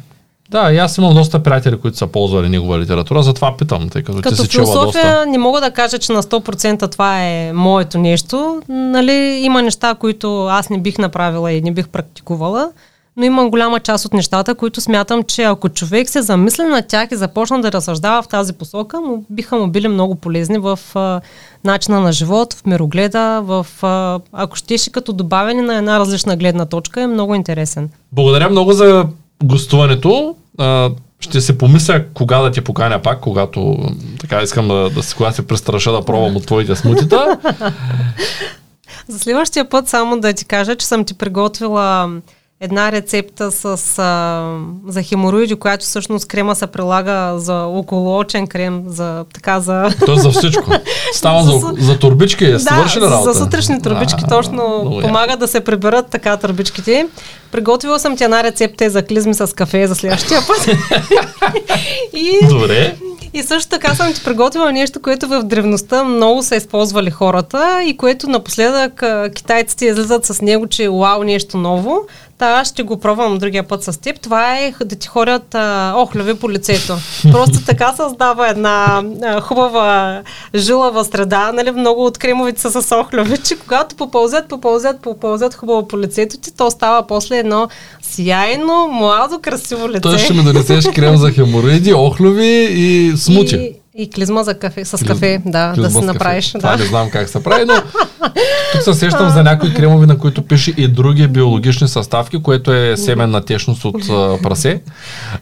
Да, 0.50 0.72
и 0.72 0.78
аз 0.78 0.98
имам 0.98 1.14
доста 1.14 1.42
приятели, 1.42 1.78
които 1.78 1.96
са 1.96 2.06
ползвали 2.06 2.48
негова 2.48 2.78
литература, 2.78 3.22
затова 3.22 3.56
питам, 3.56 3.88
тъй 3.88 4.02
като, 4.02 4.22
като 4.22 4.36
ти 4.36 4.42
си 4.42 4.48
чела 4.48 4.84
доста. 4.84 5.26
не 5.28 5.38
мога 5.38 5.60
да 5.60 5.70
кажа, 5.70 5.98
че 5.98 6.12
на 6.12 6.22
100% 6.22 6.92
това 6.92 7.24
е 7.24 7.52
моето 7.52 7.98
нещо. 7.98 8.62
Нали, 8.68 9.40
има 9.42 9.62
неща, 9.62 9.94
които 9.94 10.46
аз 10.46 10.70
не 10.70 10.78
бих 10.78 10.98
направила 10.98 11.52
и 11.52 11.60
не 11.60 11.72
бих 11.72 11.88
практикувала, 11.88 12.70
но 13.16 13.24
има 13.24 13.50
голяма 13.50 13.80
част 13.80 14.04
от 14.04 14.12
нещата, 14.12 14.54
които 14.54 14.80
смятам, 14.80 15.22
че 15.22 15.42
ако 15.42 15.68
човек 15.68 16.08
се 16.08 16.22
замисли 16.22 16.62
на 16.62 16.82
тях 16.82 17.08
и 17.12 17.16
започна 17.16 17.60
да 17.60 17.72
разсъждава 17.72 18.22
в 18.22 18.28
тази 18.28 18.52
посока, 18.52 19.00
му, 19.00 19.24
биха 19.30 19.56
му 19.56 19.66
били 19.66 19.88
много 19.88 20.14
полезни 20.14 20.58
в 20.58 20.78
а, 20.94 21.20
начина 21.64 22.00
на 22.00 22.12
живот, 22.12 22.54
в 22.54 22.66
мирогледа, 22.66 23.40
в, 23.44 23.66
а, 23.82 24.20
ако 24.32 24.56
щеше 24.56 24.92
като 24.92 25.12
добавяне 25.12 25.62
на 25.62 25.76
една 25.76 25.98
различна 25.98 26.36
гледна 26.36 26.66
точка, 26.66 27.00
е 27.00 27.06
много 27.06 27.34
интересен. 27.34 27.90
Благодаря 28.12 28.50
много 28.50 28.72
за 28.72 29.06
гостуването. 29.44 30.36
А, 30.58 30.90
ще 31.20 31.40
се 31.40 31.58
помисля 31.58 32.04
кога 32.14 32.38
да 32.38 32.50
ти 32.50 32.60
поканя 32.60 33.02
пак, 33.02 33.20
когато 33.20 33.76
така 34.20 34.42
искам 34.42 34.68
да, 34.68 34.90
да, 34.90 35.00
кога 35.16 35.32
се 35.32 35.46
престраша 35.46 35.92
да 35.92 36.04
пробвам 36.04 36.36
от 36.36 36.46
твоите 36.46 36.76
смутита. 36.76 37.38
За 39.08 39.18
следващия 39.18 39.68
път 39.68 39.88
само 39.88 40.20
да 40.20 40.32
ти 40.32 40.44
кажа, 40.44 40.76
че 40.76 40.86
съм 40.86 41.04
ти 41.04 41.14
приготвила 41.14 42.10
една 42.60 42.92
рецепта 42.92 43.52
с, 43.52 43.98
а, 43.98 44.58
за 44.86 45.02
хемороиди, 45.02 45.54
която 45.54 45.84
всъщност 45.84 46.28
крема 46.28 46.54
се 46.54 46.66
прилага 46.66 47.38
за 47.38 47.64
околоочен 47.64 48.46
крем, 48.46 48.82
за 48.86 49.24
така 49.34 49.60
за... 49.60 49.88
То 50.06 50.16
за 50.16 50.30
всичко. 50.30 50.70
Става 51.12 51.42
за, 51.42 51.72
за 51.78 51.98
турбички, 51.98 52.44
е 52.44 52.52
да, 52.52 52.86
работа? 52.96 53.22
за 53.22 53.34
сутрешни 53.34 53.82
турбички 53.82 54.24
а, 54.24 54.28
точно 54.28 54.84
помага 55.02 55.36
да 55.36 55.48
се 55.48 55.60
приберат 55.60 56.06
така 56.10 56.36
турбичките. 56.36 57.08
Приготвила 57.52 57.98
съм 57.98 58.16
ти 58.16 58.24
една 58.24 58.44
рецепта 58.44 58.90
за 58.90 59.02
клизми 59.02 59.34
с 59.34 59.54
кафе 59.56 59.86
за 59.86 59.94
следващия 59.94 60.40
път. 60.46 60.66
и, 62.12 62.46
Добре. 62.48 62.96
И 63.34 63.42
също 63.42 63.70
така 63.70 63.94
съм 63.94 64.12
ти 64.12 64.24
приготвила 64.24 64.72
нещо, 64.72 65.00
което 65.02 65.28
в 65.28 65.42
древността 65.42 66.04
много 66.04 66.42
са 66.42 66.56
използвали 66.56 67.10
хората 67.10 67.82
и 67.86 67.96
което 67.96 68.30
напоследък 68.30 69.02
китайците 69.34 69.86
излизат 69.86 70.26
с 70.26 70.42
него, 70.42 70.66
че 70.66 70.84
е 70.84 70.88
вау, 70.88 71.22
нещо 71.22 71.56
ново. 71.56 72.00
Та, 72.38 72.64
ще 72.64 72.82
го 72.82 73.00
пробвам 73.00 73.38
другия 73.38 73.62
път 73.62 73.84
с 73.84 74.00
теб. 74.00 74.20
Това 74.20 74.58
е 74.58 74.72
да 74.84 74.96
ти 74.96 75.08
ходят 75.08 75.54
а, 75.54 75.94
охлеви 75.96 76.34
по 76.34 76.50
лицето. 76.50 76.96
Просто 77.32 77.64
така 77.66 77.92
създава 77.96 78.48
една 78.48 79.02
а, 79.22 79.40
хубава 79.40 80.22
жилава 80.54 81.04
среда. 81.04 81.52
Нали? 81.52 81.70
Много 81.70 82.04
от 82.04 82.18
кремовите 82.18 82.60
са 82.60 82.82
с 82.82 82.96
охлеви, 82.96 83.38
че 83.38 83.58
когато 83.58 83.96
попълзят, 83.96 84.48
попълзят, 84.48 85.00
попълзят 85.00 85.54
хубаво 85.54 85.88
по 85.88 85.98
лицето 85.98 86.38
ти, 86.38 86.56
то 86.56 86.70
става 86.70 87.06
после 87.06 87.38
едно 87.38 87.68
сияйно, 88.02 88.88
младо, 88.92 89.38
красиво 89.38 89.88
лице. 89.88 90.00
Той 90.00 90.18
ще 90.18 90.34
ми 90.34 90.42
донесеш 90.42 90.84
крем 90.94 91.16
за 91.16 91.30
хемороиди, 91.32 91.94
охлеви 91.94 92.68
и 92.70 93.16
смути. 93.16 93.56
И, 93.56 93.72
и 93.98 94.10
клизма 94.10 94.42
за 94.42 94.54
кафе, 94.54 94.84
с 94.84 95.06
кафе, 95.06 95.42
да, 95.46 95.72
да 95.72 95.90
си 95.90 96.00
направиш. 96.00 96.52
Да. 96.52 96.58
Това 96.58 96.76
не 96.76 96.84
знам 96.84 97.10
как 97.10 97.28
се 97.28 97.42
прави, 97.42 97.64
но 97.64 97.74
тук 98.72 98.82
се 98.82 98.94
сещам 98.94 99.30
за 99.30 99.42
някои 99.42 99.74
кремови, 99.74 100.06
на 100.06 100.18
които 100.18 100.42
пише 100.42 100.74
и 100.76 100.88
други 100.88 101.26
биологични 101.26 101.88
съставки, 101.88 102.42
което 102.42 102.72
е 102.72 102.96
семен 102.96 103.30
на 103.30 103.44
течност 103.44 103.84
от 103.84 104.08
а, 104.10 104.38
прасе. 104.42 104.82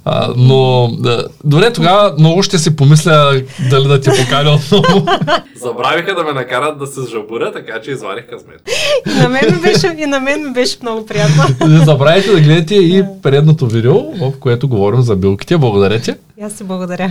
А, 0.05 0.33
но 0.37 0.89
да, 0.99 1.25
добре, 1.45 1.73
тогава 1.73 2.15
много 2.19 2.43
ще 2.43 2.59
си 2.59 2.77
помисля 2.77 3.41
дали 3.71 3.89
да 3.89 4.01
ти 4.01 4.11
покаля 4.23 4.51
отново. 4.51 5.07
Забравиха 5.57 6.15
да 6.15 6.23
ме 6.23 6.33
накарат 6.33 6.79
да 6.79 6.87
се 6.87 7.01
жабуря, 7.11 7.53
така 7.53 7.81
че 7.81 7.91
извадих 7.91 8.25
късмет. 8.31 8.63
И 9.07 9.15
на 9.23 9.29
мен 9.29 9.61
беше, 9.63 9.97
и 9.99 10.07
на 10.07 10.21
мен 10.21 10.53
беше 10.53 10.77
много 10.83 11.07
приятно. 11.07 11.69
Не 11.69 11.85
забравяйте 11.85 12.31
да 12.31 12.41
гледате 12.41 12.75
и 12.75 13.05
предното 13.23 13.67
видео, 13.67 13.95
в 13.95 14.33
което 14.41 14.69
говорим 14.69 15.03
за 15.03 15.17
билките. 15.17 15.59
Благодаря 15.59 16.01
ти. 16.01 16.15
Аз 16.43 16.53
си 16.53 16.65
благодаря. 16.65 17.11